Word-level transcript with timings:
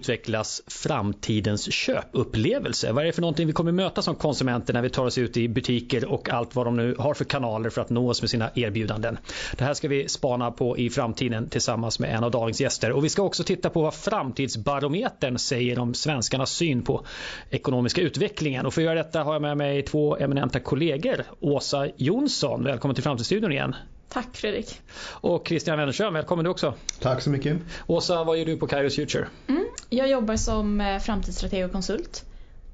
utvecklas 0.00 0.62
framtidens 0.66 1.72
köpupplevelse? 1.72 2.92
Vad 2.92 3.02
är 3.02 3.06
det 3.06 3.12
för 3.12 3.20
någonting 3.20 3.46
vi 3.46 3.52
kommer 3.52 3.72
möta 3.72 4.02
som 4.02 4.14
konsumenter 4.14 4.74
när 4.74 4.82
vi 4.82 4.90
tar 4.90 5.04
oss 5.04 5.18
ut 5.18 5.36
i 5.36 5.48
butiker 5.48 6.04
och 6.04 6.30
allt 6.30 6.54
vad 6.54 6.66
de 6.66 6.76
nu 6.76 6.94
har 6.98 7.14
för 7.14 7.24
kanaler 7.24 7.70
för 7.70 7.80
att 7.80 7.90
nå 7.90 8.08
oss 8.08 8.22
med 8.22 8.30
sina 8.30 8.50
erbjudanden? 8.54 9.18
Det 9.56 9.64
här 9.64 9.74
ska 9.74 9.88
vi 9.88 10.08
spana 10.08 10.50
på 10.50 10.78
i 10.78 10.90
framtiden 10.90 11.48
tillsammans 11.48 11.98
med 11.98 12.14
en 12.14 12.24
av 12.24 12.30
dagens 12.30 12.60
gäster 12.60 12.92
och 12.92 13.04
vi 13.04 13.08
ska 13.08 13.22
också 13.22 13.44
titta 13.44 13.70
på 13.70 13.82
vad 13.82 13.94
framtidsbarometern 13.94 15.38
säger 15.38 15.78
om 15.78 15.94
svenskarnas 15.94 16.50
syn 16.50 16.82
på 16.82 17.04
ekonomiska 17.50 18.00
utvecklingen 18.00 18.66
och 18.66 18.74
för 18.74 18.80
att 18.80 18.84
göra 18.84 18.94
detta 18.94 19.22
har 19.22 19.32
jag 19.32 19.42
med 19.42 19.56
mig 19.56 19.82
två 19.82 20.16
eminenta 20.16 20.60
kollegor. 20.60 21.24
Åsa 21.40 21.88
Jonsson, 21.96 22.64
välkommen 22.64 22.94
till 22.94 23.04
Framtidsstudion 23.04 23.52
igen. 23.52 23.74
Tack 24.12 24.36
Fredrik. 24.36 24.80
Och 25.00 25.48
Christian 25.48 25.78
Wennerström, 25.78 26.14
välkommen 26.14 26.44
du 26.44 26.50
också. 26.50 26.74
Tack 27.00 27.22
så 27.22 27.30
mycket. 27.30 27.58
Åsa, 27.86 28.24
vad 28.24 28.38
gör 28.38 28.44
du 28.44 28.56
på 28.56 28.66
Kairos 28.66 28.96
Future? 28.96 29.28
Mm, 29.48 29.64
jag 29.90 30.10
jobbar 30.10 30.36
som 30.36 30.80
eh, 30.80 30.98
framtidsstrateg 30.98 31.64
och 31.64 31.72
konsult 31.72 32.24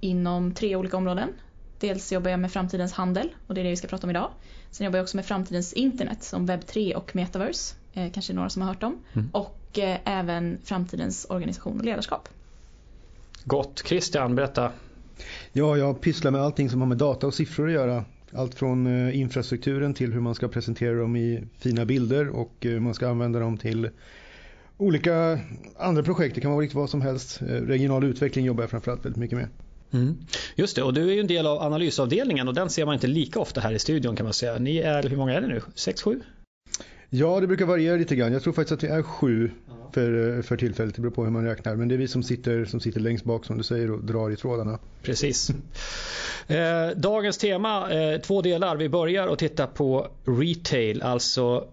inom 0.01 0.55
tre 0.55 0.77
olika 0.77 0.97
områden. 0.97 1.29
Dels 1.81 2.13
jobbar 2.13 2.31
jag 2.31 2.41
med 2.41 2.53
framtidens 2.53 2.93
handel 2.93 3.29
och 3.47 3.55
det 3.55 3.61
är 3.61 3.65
det 3.65 3.71
vi 3.71 3.77
ska 3.77 3.89
prata 3.89 4.07
om 4.07 4.11
idag. 4.11 4.31
Sen 4.71 4.85
jobbar 4.85 4.99
jag 4.99 5.05
också 5.05 5.17
med 5.17 5.27
framtidens 5.27 5.73
internet 5.73 6.23
som 6.23 6.47
webb 6.47 6.67
3 6.67 6.95
och 6.95 7.17
metaverse. 7.17 7.75
Eh, 7.93 8.13
kanske 8.13 8.33
några 8.33 8.51
som 8.51 8.63
har 8.63 8.69
hört 8.69 8.83
om. 8.83 8.99
Mm. 9.13 9.29
Och 9.33 9.79
eh, 9.79 9.99
även 10.05 10.59
framtidens 10.65 11.27
organisation 11.31 11.79
och 11.79 11.85
ledarskap. 11.85 12.29
Gott. 13.45 13.83
Christian, 13.87 14.35
berätta. 14.35 14.73
Ja, 15.53 15.77
jag 15.77 16.01
pysslar 16.01 16.31
med 16.31 16.41
allting 16.41 16.71
som 16.71 16.81
har 16.81 16.89
med 16.89 16.99
data 16.99 17.27
och 17.27 17.35
siffror 17.35 17.67
att 17.67 17.73
göra. 17.73 18.05
Allt 18.37 18.55
från 18.55 18.87
eh, 18.87 19.21
infrastrukturen 19.21 19.95
till 19.95 20.13
hur 20.13 20.21
man 20.21 20.35
ska 20.35 20.49
presentera 20.49 20.95
dem 20.99 21.17
i 21.17 21.45
fina 21.59 21.85
bilder 21.85 22.29
och 22.29 22.53
hur 22.61 22.81
man 22.81 22.95
ska 22.95 23.09
använda 23.09 23.39
dem 23.39 23.59
till 23.59 23.91
olika 24.77 25.41
andra 25.79 26.03
projekt. 26.03 26.35
Det 26.35 26.41
kan 26.41 26.51
vara 26.51 26.63
riktigt 26.63 26.77
vad 26.77 26.91
som 26.91 27.01
helst. 27.01 27.43
Eh, 27.43 27.47
regional 27.47 28.05
utveckling 28.05 28.45
jobbar 28.45 28.63
jag 28.63 28.71
framförallt 28.71 29.05
väldigt 29.05 29.21
mycket 29.21 29.39
med. 29.39 29.49
Mm. 29.93 30.17
Just 30.57 30.77
det, 30.77 30.83
och 30.83 30.95
du 30.95 31.09
är 31.09 31.15
ju 31.15 31.21
en 31.21 31.27
del 31.27 31.47
av 31.47 31.63
analysavdelningen 31.63 32.49
och 32.49 32.55
den 32.55 32.71
ser 32.71 32.87
man 32.87 32.95
inte 32.95 33.07
lika 33.07 33.41
ofta 33.41 33.61
här 33.61 33.73
i 33.73 33.79
studion 33.79 34.17
kan 34.17 34.25
man 34.25 34.33
säga. 34.33 34.59
Ni 34.59 34.79
är, 34.79 35.03
hur 35.03 35.17
många 35.17 35.35
är 35.35 35.41
det 35.41 35.47
nu? 35.47 35.63
Sex, 35.75 36.03
sju? 36.03 36.21
Ja, 37.19 37.41
det 37.41 37.47
brukar 37.47 37.67
variera 37.67 37.97
lite 37.97 38.17
grann. 38.17 38.33
Jag 38.33 38.43
tror 38.43 38.53
faktiskt 38.53 38.73
att 38.73 38.85
vi 38.85 38.89
är 38.89 39.03
sju 39.03 39.51
för, 39.93 40.43
för 40.43 40.57
tillfället. 40.57 40.95
Det 40.95 41.01
beror 41.01 41.13
på 41.13 41.25
hur 41.25 41.31
man 41.31 41.45
räknar. 41.45 41.77
Men 41.77 41.89
det 41.89 41.95
är 41.95 41.99
vi 41.99 42.09
som 42.09 42.23
sitter, 42.23 42.65
som 42.65 42.81
sitter 42.81 43.01
längst 43.01 43.25
bak 43.25 43.45
som 43.45 43.59
du 43.59 43.65
säger 43.65 43.91
och 43.91 44.05
drar 44.05 44.31
i 44.31 44.37
trådarna. 44.37 44.79
Precis. 45.03 45.51
Eh, 46.49 46.89
dagens 46.97 47.39
tema, 47.39 47.93
eh, 47.93 48.21
två 48.21 48.43
delar. 48.43 48.77
Vi 48.77 48.89
börjar 48.89 49.29
att 49.29 49.39
titta 49.39 49.67
på 49.67 50.09
retail, 50.25 51.03
alltså 51.03 51.69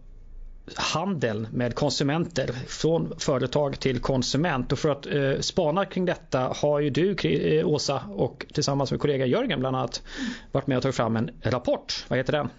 handeln 0.75 1.47
med 1.52 1.75
konsumenter 1.75 2.52
från 2.67 3.14
företag 3.17 3.80
till 3.80 3.99
konsument. 3.99 4.71
Och 4.71 4.80
för 4.80 4.89
att 4.89 5.05
eh, 5.05 5.39
spana 5.39 5.86
kring 5.86 6.05
detta 6.05 6.39
har 6.55 6.80
ju 6.80 6.89
du 6.89 7.16
eh, 7.16 7.67
Åsa 7.67 8.03
och 8.16 8.45
tillsammans 8.53 8.91
med 8.91 8.99
kollega 8.99 9.25
Jörgen 9.25 9.59
bland 9.59 9.75
annat 9.75 10.02
varit 10.52 10.67
med 10.67 10.77
och 10.77 10.83
tagit 10.83 10.95
fram 10.95 11.16
en 11.16 11.31
rapport. 11.41 12.05
Vad 12.08 12.19
heter 12.19 12.33
den? 12.33 12.49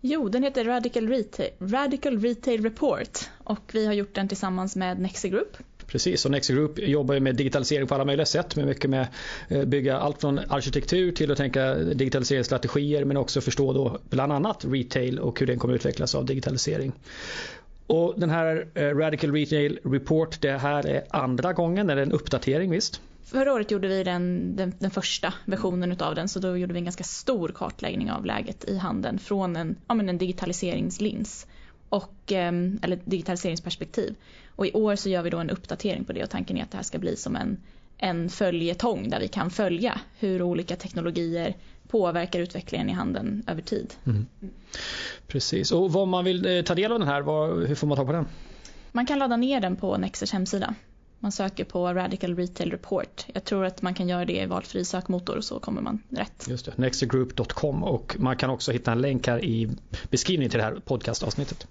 Jo, 0.00 0.28
den 0.28 0.42
heter 0.42 0.64
Radical 0.64 1.08
Retail, 1.08 1.50
Radical 1.58 2.20
Retail 2.20 2.62
Report 2.62 3.18
och 3.38 3.70
vi 3.72 3.86
har 3.86 3.92
gjort 3.92 4.14
den 4.14 4.28
tillsammans 4.28 4.76
med 4.76 4.98
Nexi 4.98 5.28
Group. 5.28 5.56
Precis, 5.86 6.24
och 6.24 6.30
Nexi 6.30 6.52
Group 6.52 6.78
jobbar 6.78 7.14
ju 7.14 7.20
med 7.20 7.36
digitalisering 7.36 7.86
på 7.86 7.94
alla 7.94 8.04
möjliga 8.04 8.26
sätt. 8.26 8.56
Med 8.56 8.66
mycket 8.66 8.90
med 8.90 9.08
att 9.48 9.68
bygga 9.68 9.98
allt 9.98 10.20
från 10.20 10.38
arkitektur 10.38 11.12
till 11.12 11.32
att 11.32 11.38
tänka 11.38 11.74
digitaliseringsstrategier 11.74 13.04
men 13.04 13.16
också 13.16 13.40
förstå 13.40 13.72
då 13.72 13.98
bland 14.10 14.32
annat 14.32 14.64
retail 14.64 15.18
och 15.18 15.40
hur 15.40 15.46
den 15.46 15.58
kommer 15.58 15.74
utvecklas 15.74 16.14
av 16.14 16.24
digitalisering. 16.24 16.92
Och 17.86 18.14
den 18.16 18.30
här 18.30 18.66
eh, 18.74 18.82
Radical 18.82 19.32
Retail 19.32 19.78
Report, 19.84 20.40
det 20.40 20.58
här 20.58 20.86
är 20.86 21.04
andra 21.10 21.52
gången, 21.52 21.90
eller 21.90 22.02
en 22.02 22.12
uppdatering 22.12 22.70
visst? 22.70 23.00
Förra 23.30 23.52
året 23.52 23.70
gjorde 23.70 23.88
vi 23.88 24.04
den, 24.04 24.56
den, 24.56 24.74
den, 24.78 24.90
första 24.90 25.34
versionen 25.44 25.92
utav 25.92 26.14
den 26.14 26.28
så 26.28 26.40
då 26.40 26.56
gjorde 26.56 26.72
vi 26.72 26.78
en 26.78 26.84
ganska 26.84 27.04
stor 27.04 27.48
kartläggning 27.48 28.10
av 28.10 28.26
läget 28.26 28.64
i 28.64 28.76
handeln 28.76 29.18
från 29.18 29.56
en, 29.56 29.76
ja, 29.88 29.94
men 29.94 30.08
en 30.08 30.18
digitaliseringslins 30.18 31.46
och, 31.88 32.32
ehm, 32.32 32.78
eller 32.82 32.98
digitaliseringsperspektiv. 33.04 34.14
Och 34.56 34.66
i 34.66 34.72
år 34.72 34.96
så 34.96 35.08
gör 35.08 35.22
vi 35.22 35.30
då 35.30 35.38
en 35.38 35.50
uppdatering 35.50 36.04
på 36.04 36.12
det 36.12 36.22
och 36.22 36.30
tanken 36.30 36.56
är 36.56 36.62
att 36.62 36.70
det 36.70 36.76
här 36.76 36.84
ska 36.84 36.98
bli 36.98 37.16
som 37.16 37.36
en, 37.36 37.60
en 37.98 38.28
följetong 38.28 39.10
där 39.10 39.20
vi 39.20 39.28
kan 39.28 39.50
följa 39.50 40.00
hur 40.18 40.42
olika 40.42 40.76
teknologier 40.76 41.56
påverkar 41.88 42.40
utvecklingen 42.40 42.88
i 42.88 42.92
handeln 42.92 43.44
över 43.46 43.62
tid. 43.62 43.94
Mm. 44.06 44.26
Precis, 45.26 45.72
och 45.72 45.92
vad 45.92 46.08
man 46.08 46.24
vill 46.24 46.46
eh, 46.46 46.62
ta 46.62 46.74
del 46.74 46.92
av 46.92 46.98
den 46.98 47.08
här, 47.08 47.66
hur 47.66 47.74
får 47.74 47.86
man 47.86 47.96
tag 47.96 48.06
på 48.06 48.12
den? 48.12 48.26
Man 48.92 49.06
kan 49.06 49.18
ladda 49.18 49.36
ner 49.36 49.60
den 49.60 49.76
på 49.76 49.96
Nexers 49.96 50.32
hemsida. 50.32 50.74
Man 51.20 51.32
söker 51.32 51.64
på 51.64 51.94
Radical 51.94 52.36
Retail 52.36 52.70
Report. 52.70 53.26
Jag 53.34 53.44
tror 53.44 53.64
att 53.64 53.82
man 53.82 53.94
kan 53.94 54.08
göra 54.08 54.24
det 54.24 54.42
i 54.42 54.46
valfri 54.46 54.84
sökmotor 54.84 55.36
och 55.36 55.44
så 55.44 55.60
kommer 55.60 55.82
man 55.82 56.02
rätt. 56.08 56.46
Just 56.48 56.66
det, 56.66 56.76
nextgroup.com 56.76 57.84
och 57.84 58.16
man 58.18 58.36
kan 58.36 58.50
också 58.50 58.72
hitta 58.72 58.92
en 58.92 59.00
länk 59.00 59.26
här 59.26 59.44
i 59.44 59.68
beskrivningen 60.10 60.50
till 60.50 60.58
det 60.58 60.64
här 60.64 60.80
podcastavsnittet. 60.84 61.66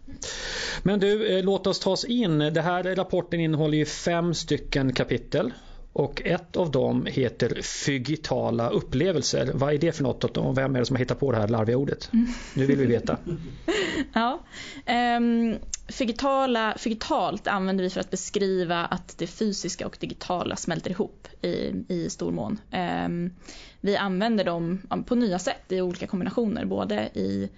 Men 0.83 0.99
du, 0.99 1.37
eh, 1.37 1.43
låt 1.43 1.67
oss 1.67 1.79
ta 1.79 1.91
oss 1.91 2.05
in. 2.05 2.39
Den 2.39 2.63
här 2.63 2.83
rapporten 2.83 3.39
innehåller 3.39 3.77
ju 3.77 3.85
fem 3.85 4.33
stycken 4.33 4.93
kapitel 4.93 5.53
och 5.97 6.21
ett 6.25 6.55
av 6.55 6.71
dem 6.71 7.05
heter 7.05 7.61
Fygitala 7.61 8.69
upplevelser. 8.69 9.51
Vad 9.53 9.73
är 9.73 9.77
det 9.77 9.91
för 9.91 10.03
något 10.03 10.37
och 10.37 10.57
vem 10.57 10.75
är 10.75 10.79
det 10.79 10.85
som 10.85 10.95
har 10.95 10.99
hittat 10.99 11.19
på 11.19 11.31
det 11.31 11.37
här 11.37 11.47
larviga 11.47 11.77
ordet? 11.77 12.09
Mm. 12.13 12.27
Nu 12.53 12.65
vill 12.65 12.77
vi 12.77 12.85
veta. 12.85 13.17
ja, 14.13 14.39
um, 15.17 15.55
fygitala, 15.87 16.73
fygitalt 16.77 17.47
använder 17.47 17.83
vi 17.83 17.89
för 17.89 17.99
att 17.99 18.11
beskriva 18.11 18.85
att 18.85 19.17
det 19.17 19.27
fysiska 19.27 19.87
och 19.87 19.97
digitala 19.99 20.55
smälter 20.55 20.91
ihop 20.91 21.27
i, 21.41 21.73
i 21.87 22.09
stor 22.09 22.31
mån. 22.31 22.59
Um, 23.05 23.33
vi 23.81 23.97
använder 23.97 24.43
dem 24.43 24.81
på 25.05 25.15
nya 25.15 25.39
sätt 25.39 25.71
i 25.71 25.81
olika 25.81 26.07
kombinationer, 26.07 26.65
både 26.65 27.09
i 27.13 27.49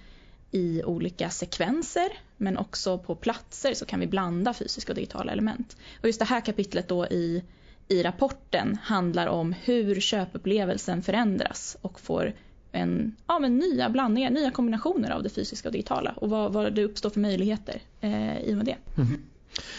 i 0.52 0.84
olika 0.84 1.30
sekvenser 1.30 2.10
men 2.38 2.58
också 2.58 2.98
på 2.98 3.16
platser 3.16 3.74
så 3.74 3.86
kan 3.86 4.00
vi 4.00 4.08
blanda 4.08 4.54
fysiska 4.54 4.92
och 4.92 4.96
digitala 4.96 5.32
element. 5.32 5.78
Och 6.02 6.06
just 6.06 6.20
det 6.20 6.26
här 6.26 6.42
kapitlet 6.42 6.88
då 6.88 7.06
i 7.06 7.44
i 7.90 8.04
rapporten 8.04 8.78
handlar 8.84 9.28
om 9.28 9.54
hur 9.64 10.00
köpupplevelsen 10.00 11.02
förändras 11.02 11.78
och 11.82 12.00
får 12.00 12.34
en, 12.72 13.16
ja, 13.28 13.40
men 13.40 13.58
nya 13.58 13.90
blandningar, 13.90 14.30
nya 14.30 14.52
kombinationer 14.52 15.12
av 15.12 15.24
det 15.24 15.30
fysiska 15.30 15.70
och 15.70 15.74
digitala 15.74 16.14
och 16.16 16.30
vad, 16.30 16.54
vad 16.54 16.74
det 16.74 16.84
uppstår 16.84 17.10
för 17.10 17.20
möjligheter 17.20 17.82
eh, 18.02 18.40
i 18.40 18.54
och 18.54 18.58
med 18.58 18.66
det. 18.66 18.76
Mm. 18.98 19.22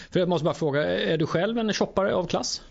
För 0.09 0.19
jag 0.19 0.29
måste 0.29 0.45
bara 0.45 0.53
fråga, 0.53 0.99
är 0.99 1.17
du 1.17 1.25
själv 1.25 1.57
en 1.57 1.73
shoppare 1.73 2.13
av 2.13 2.27
klass? 2.27 2.61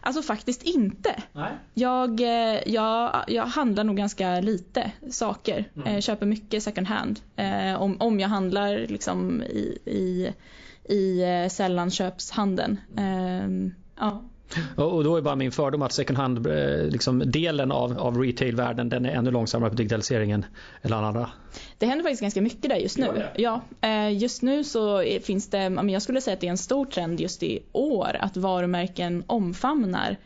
Alltså 0.00 0.22
faktiskt 0.22 0.62
inte. 0.62 1.22
Nej. 1.32 1.52
Jag, 1.74 2.20
eh, 2.20 2.60
jag, 2.66 3.24
jag 3.28 3.46
handlar 3.46 3.84
nog 3.84 3.96
ganska 3.96 4.40
lite 4.40 4.90
saker. 5.10 5.64
Mm. 5.76 5.88
Eh, 5.88 6.00
köper 6.00 6.26
mycket 6.26 6.62
second 6.62 6.86
hand. 6.86 7.20
Eh, 7.36 7.82
om, 7.82 7.96
om 8.00 8.20
jag 8.20 8.28
handlar 8.28 8.78
liksom 8.78 9.42
i, 9.42 9.78
i, 9.84 10.32
i 10.94 11.22
sällanköpshandeln. 11.50 12.80
Mm. 12.96 13.74
Och 14.76 15.04
då 15.04 15.16
är 15.16 15.22
bara 15.22 15.36
min 15.36 15.52
fördom 15.52 15.82
att 15.82 15.92
second 15.92 16.18
hand 16.18 16.46
eh, 16.46 16.86
liksom, 16.86 17.22
delen 17.26 17.72
av, 17.72 17.98
av 17.98 18.18
retailvärlden 18.18 18.88
den 18.88 19.06
är 19.06 19.10
ännu 19.10 19.30
långsammare 19.30 19.70
på 19.70 19.76
digitaliseringen 19.76 20.44
än 20.82 20.92
andra. 20.92 21.30
Det 21.78 21.86
händer 21.86 22.02
faktiskt 22.02 22.22
ganska 22.22 22.42
mycket 22.42 22.70
där 22.70 22.76
just 22.76 22.98
nu. 22.98 23.26
Ja, 23.36 23.60
eh, 23.80 24.18
just 24.18 24.42
nu 24.42 24.64
så 24.64 25.04
finns 25.22 25.50
det, 25.50 25.78
jag 25.88 26.02
skulle 26.02 26.20
säga 26.20 26.34
att 26.34 26.40
det 26.40 26.46
är 26.46 26.50
en 26.50 26.58
stor 26.58 26.86
trend 26.86 27.20
just 27.20 27.42
i 27.42 27.62
år 27.72 28.16
att 28.20 28.36
varumärken 28.36 29.24
omfamnar 29.26 30.16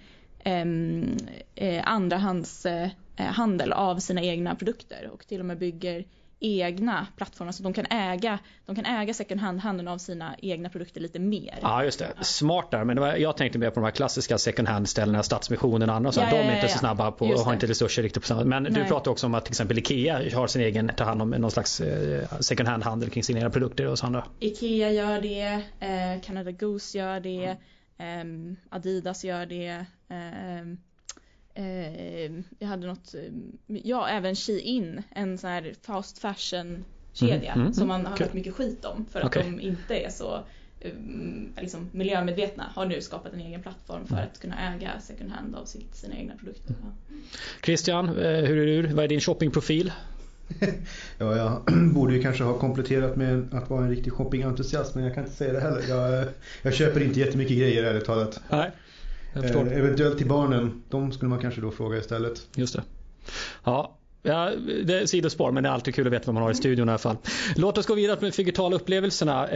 ehm, 0.44 1.16
eh, 1.54 1.82
andrahandshandel 1.88 3.72
av 3.72 3.98
sina 3.98 4.22
egna 4.22 4.54
produkter 4.54 5.10
och 5.12 5.26
till 5.26 5.40
och 5.40 5.46
med 5.46 5.58
bygger 5.58 6.04
egna 6.40 7.06
plattformar 7.16 7.52
så 7.52 7.62
de 7.62 7.72
kan 7.72 7.86
äga, 7.90 8.38
de 8.66 8.76
kan 8.76 8.86
äga 8.86 9.14
second 9.14 9.40
hand-handeln 9.40 9.88
av 9.88 9.98
sina 9.98 10.36
egna 10.38 10.68
produkter 10.68 11.00
lite 11.00 11.18
mer. 11.18 11.58
Ja 11.62 11.84
just 11.84 11.98
det, 11.98 12.12
smart 12.20 12.70
där 12.70 12.84
men 12.84 13.00
var, 13.00 13.16
jag 13.16 13.36
tänkte 13.36 13.58
mer 13.58 13.70
på 13.70 13.80
de 13.80 13.84
här 13.84 13.90
klassiska 13.90 14.38
second 14.38 14.68
hand-ställena, 14.68 15.22
Stadsmissionen 15.22 15.90
och 15.90 15.96
andra 15.96 16.12
så 16.12 16.20
ja, 16.20 16.30
de 16.30 16.36
är 16.36 16.44
ja, 16.44 16.54
inte 16.54 16.66
ja, 16.66 16.72
så 16.72 16.78
snabba 16.78 17.10
på 17.10 17.26
och 17.26 17.40
har 17.40 17.52
inte 17.52 17.66
resurser 17.66 18.02
riktigt 18.02 18.22
på 18.22 18.26
samma 18.26 18.44
Men 18.44 18.62
Nej. 18.62 18.72
du 18.72 18.84
pratar 18.84 19.10
också 19.10 19.26
om 19.26 19.34
att 19.34 19.44
till 19.44 19.52
exempel 19.52 19.78
Ikea 19.78 20.36
har 20.36 20.46
sin 20.46 20.62
egen, 20.62 20.90
tar 20.96 21.04
hand 21.04 21.22
om 21.22 21.30
någon 21.30 21.50
slags 21.50 21.80
eh, 21.80 22.38
second 22.40 22.68
hand-handel 22.68 23.10
kring 23.10 23.24
sina 23.24 23.38
egna 23.38 23.50
produkter 23.50 23.86
och 23.86 23.98
sådana. 23.98 24.24
Ikea 24.40 24.90
gör 24.90 25.20
det, 25.20 25.62
eh, 25.80 26.20
Canada 26.22 26.50
Goose 26.50 26.98
gör 26.98 27.20
det, 27.20 27.56
mm. 27.98 28.56
eh, 28.70 28.76
Adidas 28.76 29.24
gör 29.24 29.46
det 29.46 29.84
eh, 30.08 30.78
eh, 31.58 32.32
jag 32.58 32.68
hade 32.68 32.86
något, 32.86 33.14
eh, 33.14 33.20
ja 33.66 34.08
även 34.08 34.34
Shein, 34.34 35.02
en 35.10 35.38
sån 35.38 35.50
här 35.50 35.74
fast 35.82 36.18
fashion 36.18 36.84
kedja 37.12 37.52
mm, 37.52 37.60
mm, 37.60 37.72
som 37.72 37.88
man 37.88 38.06
har 38.06 38.12
okay. 38.12 38.26
hört 38.26 38.34
mycket 38.34 38.54
skit 38.54 38.84
om 38.84 39.06
för 39.12 39.20
att 39.20 39.26
okay. 39.26 39.42
de 39.42 39.60
inte 39.60 39.94
är 39.94 40.10
så 40.10 40.44
um, 40.84 41.52
liksom 41.60 41.88
miljömedvetna 41.92 42.72
har 42.74 42.86
nu 42.86 43.00
skapat 43.00 43.32
en 43.32 43.40
egen 43.40 43.62
plattform 43.62 44.06
för 44.06 44.16
att 44.16 44.40
kunna 44.40 44.74
äga 44.74 45.00
second 45.00 45.30
hand 45.30 45.54
av 45.54 45.64
sitt, 45.64 45.96
sina 45.96 46.16
egna 46.16 46.36
produkter. 46.36 46.74
Ja. 46.82 47.16
Christian, 47.62 48.08
eh, 48.08 48.14
hur 48.44 48.58
är 48.58 48.82
du? 48.82 48.94
Vad 48.94 49.04
är 49.04 49.08
din 49.08 49.20
shoppingprofil? 49.20 49.92
ja, 51.18 51.36
jag 51.36 51.62
borde 51.94 52.14
ju 52.14 52.22
kanske 52.22 52.44
ha 52.44 52.58
kompletterat 52.58 53.16
med 53.16 53.54
att 53.54 53.70
vara 53.70 53.84
en 53.84 53.90
riktig 53.90 54.12
shoppingentusiast 54.12 54.94
men 54.94 55.04
jag 55.04 55.14
kan 55.14 55.24
inte 55.24 55.36
säga 55.36 55.52
det 55.52 55.60
heller. 55.60 55.82
Jag, 55.88 56.26
jag 56.62 56.74
köper 56.74 57.02
inte 57.02 57.20
jättemycket 57.20 57.56
grejer 57.58 57.84
ärligt 57.84 58.04
talat. 58.04 58.40
Nej. 58.50 58.70
Eh, 59.34 59.78
eventuellt 59.78 60.18
till 60.18 60.28
barnen, 60.28 60.82
de 60.88 61.12
skulle 61.12 61.28
man 61.28 61.38
kanske 61.38 61.60
då 61.60 61.70
fråga 61.70 61.98
istället. 61.98 62.48
Just 62.56 62.74
det. 62.76 62.82
Ja, 63.64 63.94
Ja, 64.22 64.52
det 64.84 64.94
är 64.94 65.06
sidospår 65.06 65.52
men 65.52 65.62
det 65.62 65.68
är 65.68 65.72
alltid 65.72 65.94
kul 65.94 66.06
att 66.06 66.12
veta 66.12 66.26
vad 66.26 66.34
man 66.34 66.42
har 66.42 66.50
i 66.50 66.54
studion 66.54 66.88
i 66.88 66.90
alla 66.90 66.98
fall. 66.98 67.16
Låt 67.56 67.78
oss 67.78 67.86
gå 67.86 67.94
vidare 67.94 68.18
med 68.20 68.32
de 68.32 68.36
digitala 68.36 68.76
upplevelserna. 68.76 69.48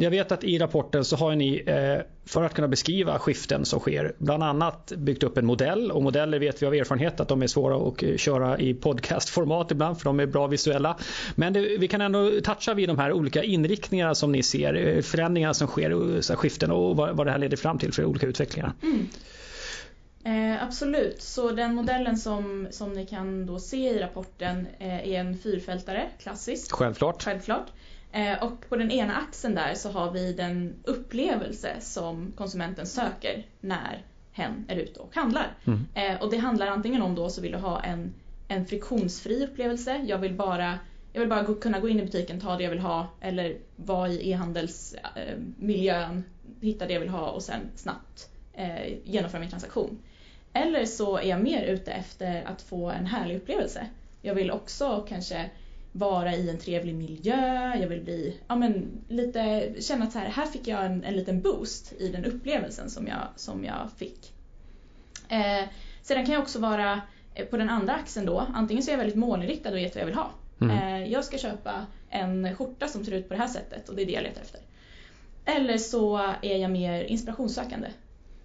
Jag 0.00 0.10
vet 0.10 0.32
att 0.32 0.44
i 0.44 0.58
rapporten 0.58 1.04
så 1.04 1.16
har 1.16 1.34
ni 1.34 1.62
eh, 1.66 2.06
för 2.24 2.44
att 2.44 2.54
kunna 2.54 2.68
beskriva 2.68 3.18
skiften 3.18 3.64
som 3.64 3.80
sker 3.80 4.14
bland 4.18 4.42
annat 4.42 4.92
byggt 4.96 5.22
upp 5.22 5.38
en 5.38 5.46
modell 5.46 5.90
och 5.90 6.02
modeller 6.02 6.38
vet 6.38 6.62
vi 6.62 6.66
av 6.66 6.74
erfarenhet 6.74 7.20
att 7.20 7.28
de 7.28 7.42
är 7.42 7.46
svåra 7.46 7.88
att 7.88 8.02
eh, 8.02 8.16
köra 8.16 8.58
i 8.58 8.74
podcastformat 8.74 9.70
ibland 9.70 9.98
för 9.98 10.04
de 10.04 10.20
är 10.20 10.26
bra 10.26 10.46
visuella. 10.46 10.96
Men 11.34 11.52
det, 11.52 11.60
vi 11.60 11.88
kan 11.88 12.00
ändå 12.00 12.30
toucha 12.44 12.74
vid 12.74 12.88
de 12.88 12.98
här 12.98 13.12
olika 13.12 13.42
inriktningarna 13.42 14.14
som 14.14 14.32
ni 14.32 14.42
ser, 14.42 14.74
eh, 14.74 15.02
förändringarna 15.02 15.54
som 15.54 15.66
sker, 15.68 16.36
skiften 16.36 16.70
och 16.70 16.96
vad, 16.96 17.16
vad 17.16 17.26
det 17.26 17.30
här 17.30 17.38
leder 17.38 17.56
fram 17.56 17.78
till 17.78 17.92
för 17.92 18.04
olika 18.04 18.26
utvecklingar. 18.26 18.72
Mm. 18.82 19.08
Eh, 20.24 20.62
absolut, 20.62 21.22
så 21.22 21.50
den 21.50 21.74
modellen 21.74 22.16
som, 22.16 22.68
som 22.70 22.92
ni 22.92 23.06
kan 23.06 23.46
då 23.46 23.58
se 23.58 23.90
i 23.90 23.98
rapporten 23.98 24.66
eh, 24.78 25.08
är 25.08 25.20
en 25.20 25.38
fyrfältare, 25.38 26.08
klassiskt. 26.18 26.72
Självklart. 26.72 27.22
Självklart. 27.22 27.66
Eh, 28.12 28.42
och 28.42 28.68
på 28.68 28.76
den 28.76 28.90
ena 28.90 29.16
axeln 29.16 29.54
där 29.54 29.74
så 29.74 29.90
har 29.90 30.10
vi 30.10 30.32
den 30.32 30.74
upplevelse 30.84 31.76
som 31.80 32.32
konsumenten 32.36 32.86
söker 32.86 33.46
när 33.60 34.04
hen 34.32 34.64
är 34.68 34.76
ute 34.76 35.00
och 35.00 35.14
handlar. 35.14 35.56
Mm. 35.64 35.86
Eh, 35.94 36.22
och 36.22 36.30
det 36.30 36.36
handlar 36.36 36.66
antingen 36.66 37.02
om 37.02 37.14
då 37.14 37.28
så 37.28 37.40
vill 37.40 37.52
du 37.52 37.58
ha 37.58 37.82
en, 37.82 38.14
en 38.48 38.66
friktionsfri 38.66 39.44
upplevelse. 39.44 40.04
Jag 40.06 40.18
vill 40.18 40.34
bara 40.34 40.78
jag 41.12 41.20
vill 41.20 41.28
bara 41.28 41.54
kunna 41.54 41.80
gå 41.80 41.88
in 41.88 42.00
i 42.00 42.04
butiken, 42.04 42.40
ta 42.40 42.56
det 42.56 42.62
jag 42.62 42.70
vill 42.70 42.78
ha 42.78 43.06
eller 43.20 43.56
vara 43.76 44.08
i 44.08 44.30
e-handelsmiljön, 44.30 46.16
eh, 46.16 46.22
hitta 46.60 46.86
det 46.86 46.92
jag 46.92 47.00
vill 47.00 47.08
ha 47.08 47.30
och 47.30 47.42
sen 47.42 47.60
snabbt 47.74 48.30
eh, 48.52 48.98
genomföra 49.04 49.40
min 49.40 49.50
transaktion. 49.50 49.98
Eller 50.52 50.84
så 50.84 51.18
är 51.18 51.28
jag 51.28 51.42
mer 51.42 51.62
ute 51.62 51.92
efter 51.92 52.44
att 52.44 52.62
få 52.62 52.90
en 52.90 53.06
härlig 53.06 53.36
upplevelse. 53.36 53.86
Jag 54.22 54.34
vill 54.34 54.50
också 54.50 55.06
kanske 55.08 55.50
vara 55.98 56.34
i 56.34 56.50
en 56.50 56.58
trevlig 56.58 56.94
miljö, 56.94 57.74
jag 57.80 57.88
vill 57.88 58.00
bli, 58.00 58.40
ja 58.48 58.56
men 58.56 58.88
lite, 59.08 59.72
känna 59.80 60.04
att 60.04 60.12
så 60.12 60.18
här, 60.18 60.28
här 60.28 60.46
fick 60.46 60.68
jag 60.68 60.86
en, 60.86 61.04
en 61.04 61.16
liten 61.16 61.40
boost 61.40 61.92
i 61.92 62.08
den 62.08 62.24
upplevelsen 62.24 62.90
som 62.90 63.06
jag, 63.06 63.28
som 63.36 63.64
jag 63.64 63.88
fick. 63.96 64.32
Eh, 65.28 65.68
sedan 66.02 66.24
kan 66.24 66.34
jag 66.34 66.42
också 66.42 66.58
vara 66.58 67.00
eh, 67.34 67.46
på 67.46 67.56
den 67.56 67.70
andra 67.70 67.94
axeln 67.94 68.26
då, 68.26 68.46
antingen 68.54 68.82
så 68.82 68.90
är 68.90 68.92
jag 68.92 68.98
väldigt 68.98 69.16
målinriktad 69.16 69.70
och 69.70 69.76
vet 69.76 69.94
vad 69.94 70.02
jag 70.02 70.06
vill 70.06 70.14
ha. 70.14 70.30
Mm. 70.60 70.78
Eh, 70.78 71.12
jag 71.12 71.24
ska 71.24 71.38
köpa 71.38 71.86
en 72.10 72.56
skjorta 72.56 72.88
som 72.88 73.04
ser 73.04 73.12
ut 73.12 73.28
på 73.28 73.34
det 73.34 73.40
här 73.40 73.48
sättet 73.48 73.88
och 73.88 73.96
det 73.96 74.02
är 74.02 74.06
det 74.06 74.12
jag 74.12 74.22
letar 74.22 74.40
efter. 74.40 74.60
Eller 75.44 75.78
så 75.78 76.16
är 76.42 76.56
jag 76.56 76.70
mer 76.70 77.04
inspirationssökande 77.04 77.88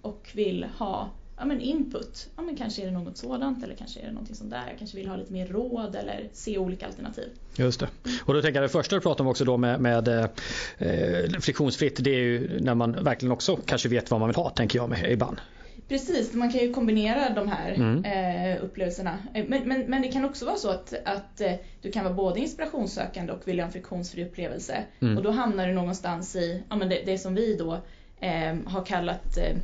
och 0.02 0.32
vill 0.34 0.64
ha 0.78 1.10
ja, 1.38 1.46
men 1.46 1.62
input. 1.62 2.30
Ja, 2.36 2.42
men 2.42 2.58
kanske 2.58 2.82
är 2.82 2.86
det 2.86 2.92
något 2.92 3.18
sådant 3.18 3.64
eller 3.64 3.76
kanske 3.76 4.00
är 4.00 4.06
det 4.06 4.12
något 4.12 4.36
sånt 4.36 4.50
där. 4.50 4.64
Jag 4.70 4.78
kanske 4.78 4.98
vill 4.98 5.08
ha 5.08 5.16
lite 5.16 5.34
mer 5.34 5.48
råd 5.48 5.96
eller 5.96 6.30
se 6.34 6.58
olika 6.58 6.86
alternativ. 6.86 7.30
Just 7.56 7.80
det. 7.80 7.88
Och 8.26 8.34
då 8.34 8.42
tänker 8.42 8.62
jag 8.62 8.70
det 8.70 8.74
första 8.74 8.96
du 8.96 9.02
pratar 9.02 9.24
om 9.24 9.30
också 9.30 9.46
då 9.46 9.58
med, 9.58 9.82
med 9.82 10.08
eh, 10.08 11.40
friktionsfritt 11.40 12.04
det 12.04 12.10
är 12.10 12.20
ju 12.20 12.60
när 12.60 12.76
man 12.76 13.04
verkligen 13.04 13.32
också 13.32 13.60
kanske 13.66 13.90
vet 13.90 14.12
vad 14.12 14.20
man 14.20 14.30
vill 14.30 14.36
ha 14.36 14.50
tänker 14.50 14.80
jag 14.80 14.90
med 14.90 15.12
ibland. 15.12 15.38
Precis, 15.88 16.34
man 16.34 16.52
kan 16.52 16.62
ju 16.62 16.74
kombinera 16.74 17.30
de 17.30 17.48
här 17.48 17.74
mm. 17.74 18.06
eh, 18.06 18.64
upplevelserna. 18.64 19.18
Eh, 19.34 19.46
men, 19.48 19.68
men, 19.68 19.82
men 19.82 20.02
det 20.02 20.08
kan 20.08 20.26
också 20.26 20.46
vara 20.46 20.56
så 20.56 20.70
att, 20.70 20.94
att 21.06 21.42
eh, 21.42 21.54
du 21.82 21.92
kan 21.92 22.04
vara 22.04 22.14
både 22.14 22.40
inspirationssökande 22.40 23.34
och 23.34 23.48
vilja 23.48 23.64
ha 23.64 23.68
en 23.68 23.72
friktionsfri 23.72 24.26
upplevelse. 24.26 24.84
Mm. 25.00 25.18
Och 25.18 25.24
då 25.24 25.32
hamnar 25.32 25.68
du 25.68 25.74
någonstans 25.74 26.36
i 26.36 26.64
ja, 26.70 26.76
men 26.76 26.90
det, 26.90 27.02
det 27.06 27.18
som 27.18 27.36
vi 27.36 27.56
då 27.56 27.74
eh, 28.20 28.56
har 28.66 28.86
kallat 28.86 29.38
eh, 29.38 29.58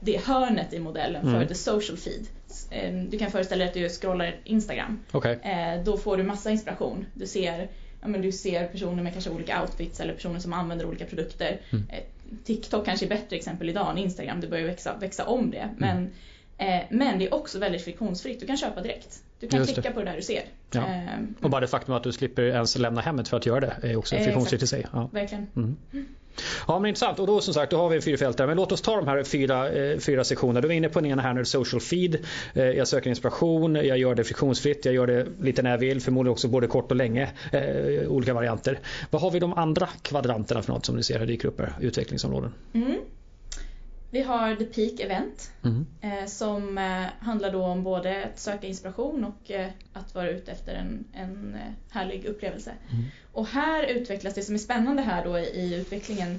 det 0.00 0.24
hörnet 0.24 0.72
i 0.72 0.78
modellen 0.78 1.22
för 1.22 1.34
mm. 1.34 1.48
the 1.48 1.54
social 1.54 1.96
feed. 1.96 2.26
Ehm, 2.70 3.10
du 3.10 3.18
kan 3.18 3.30
föreställa 3.30 3.64
dig 3.64 3.68
att 3.68 3.74
du 3.74 3.88
scrollar 3.88 4.36
Instagram. 4.44 5.00
Okay. 5.12 5.34
Eh, 5.34 5.82
då 5.84 5.96
får 5.96 6.16
du 6.16 6.22
massa 6.22 6.50
inspiration. 6.50 7.06
Du 7.14 7.26
ser, 7.26 7.68
ja, 8.00 8.08
men 8.08 8.22
du 8.22 8.32
ser 8.32 8.66
personer 8.66 9.02
med 9.02 9.12
kanske 9.12 9.30
olika 9.30 9.62
outfits 9.62 10.00
eller 10.00 10.14
personer 10.14 10.40
som 10.40 10.52
använder 10.52 10.86
olika 10.86 11.04
produkter. 11.04 11.60
Mm. 11.70 11.86
Eh, 11.90 12.02
TikTok 12.44 12.84
kanske 12.84 13.06
är 13.06 13.08
bättre 13.08 13.36
exempel 13.36 13.68
idag 13.68 13.90
än 13.90 13.98
Instagram. 13.98 14.40
Det 14.40 14.46
börjar 14.46 14.66
växa, 14.66 14.96
växa 14.96 15.26
om 15.26 15.50
det. 15.50 15.58
Mm. 15.58 15.76
Men, 15.76 16.10
eh, 16.58 16.84
men 16.90 17.18
det 17.18 17.26
är 17.26 17.34
också 17.34 17.58
väldigt 17.58 17.84
friktionsfritt. 17.84 18.40
Du 18.40 18.46
kan 18.46 18.56
köpa 18.56 18.80
direkt. 18.80 19.22
Du 19.40 19.48
kan 19.48 19.66
klicka 19.66 19.90
på 19.90 19.98
det 19.98 20.04
där 20.04 20.16
du 20.16 20.22
ser. 20.22 20.42
Ja. 20.70 20.86
Ehm, 20.86 21.34
och 21.42 21.50
bara 21.50 21.60
det 21.60 21.66
faktum 21.66 21.94
att 21.94 22.02
du 22.02 22.12
slipper 22.12 22.42
ens 22.42 22.78
lämna 22.78 23.00
hemmet 23.00 23.28
för 23.28 23.36
att 23.36 23.46
göra 23.46 23.60
det 23.60 23.76
är 23.82 23.96
också 23.96 24.16
friktionsfritt 24.16 24.62
i 24.62 24.66
sig. 24.66 24.86
Ja. 24.92 25.08
Verkligen. 25.12 25.46
Mm. 25.56 25.76
Ja 26.66 26.78
men 26.78 26.88
intressant 26.88 27.18
och 27.18 27.26
då 27.26 27.40
som 27.40 27.54
sagt 27.54 27.70
då 27.70 27.76
har 27.76 27.88
vi 27.88 28.00
fyra 28.00 28.16
fält 28.16 28.36
där. 28.36 28.46
Men 28.46 28.56
låt 28.56 28.72
oss 28.72 28.82
ta 28.82 28.96
de 28.96 29.08
här 29.08 29.24
fyra, 29.24 29.70
eh, 29.70 29.98
fyra 29.98 30.24
sektionerna. 30.24 30.60
Du 30.60 30.68
var 30.68 30.74
inne 30.74 30.88
på 30.88 31.00
den 31.00 31.10
ena 31.10 31.22
här 31.22 31.34
nu, 31.34 31.44
social 31.44 31.80
feed. 31.80 32.18
Eh, 32.54 32.64
jag 32.64 32.88
söker 32.88 33.10
inspiration, 33.10 33.74
jag 33.74 33.98
gör 33.98 34.14
det 34.14 34.24
friktionsfritt, 34.24 34.84
jag 34.84 34.94
gör 34.94 35.06
det 35.06 35.26
lite 35.40 35.62
när 35.62 35.70
jag 35.70 35.78
vill, 35.78 36.00
förmodligen 36.00 36.32
också 36.32 36.48
både 36.48 36.66
kort 36.66 36.90
och 36.90 36.96
länge. 36.96 37.30
Eh, 37.52 38.08
olika 38.08 38.34
varianter. 38.34 38.78
Vad 39.10 39.22
har 39.22 39.30
vi 39.30 39.38
de 39.38 39.52
andra 39.52 39.88
kvadranterna 40.02 40.62
för 40.62 40.72
något 40.72 40.86
som 40.86 40.96
ni 40.96 41.02
ser 41.02 41.18
här 41.18 41.26
dyker 41.26 41.48
upp 41.48 41.60
här, 41.60 41.72
utvecklingsområden? 41.80 42.54
Mm. 42.72 42.96
Vi 44.10 44.22
har 44.22 44.56
The 44.56 44.64
Peak 44.64 45.00
Event 45.00 45.52
mm. 45.64 45.86
eh, 46.00 46.26
som 46.26 46.78
eh, 46.78 47.06
handlar 47.18 47.52
då 47.52 47.64
om 47.64 47.84
både 47.84 48.24
att 48.24 48.38
söka 48.38 48.66
inspiration 48.66 49.24
och 49.24 49.50
eh, 49.50 49.70
att 49.92 50.14
vara 50.14 50.30
ute 50.30 50.52
efter 50.52 50.74
en, 50.74 51.04
en 51.12 51.56
härlig 51.90 52.24
upplevelse. 52.24 52.72
Mm. 52.90 53.04
Och 53.32 53.46
här 53.46 53.86
utvecklas 53.86 54.34
det 54.34 54.42
som 54.42 54.54
är 54.54 54.58
spännande 54.58 55.02
här 55.02 55.24
då 55.24 55.38
i, 55.38 55.74
utvecklingen 55.74 56.38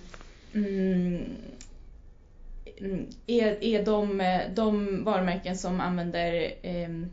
mm, 0.54 1.24
är, 3.28 3.64
är 3.64 3.86
de, 3.86 4.24
de 4.56 5.04
varumärken 5.04 5.58
som 5.58 5.82
använder 5.82 6.54
ehm, 6.62 7.10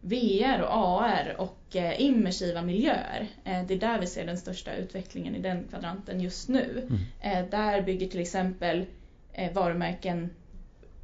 VR 0.00 0.60
och 0.62 0.72
AR 0.72 1.34
och 1.38 1.76
immersiva 1.98 2.62
miljöer. 2.62 3.28
Det 3.44 3.74
är 3.74 3.78
där 3.78 4.00
vi 4.00 4.06
ser 4.06 4.26
den 4.26 4.38
största 4.38 4.74
utvecklingen 4.74 5.34
i 5.34 5.40
den 5.40 5.64
kvadranten 5.70 6.20
just 6.20 6.48
nu. 6.48 6.88
Mm. 7.22 7.50
Där 7.50 7.82
bygger 7.82 8.08
till 8.08 8.20
exempel 8.20 8.86
varumärken 9.52 10.30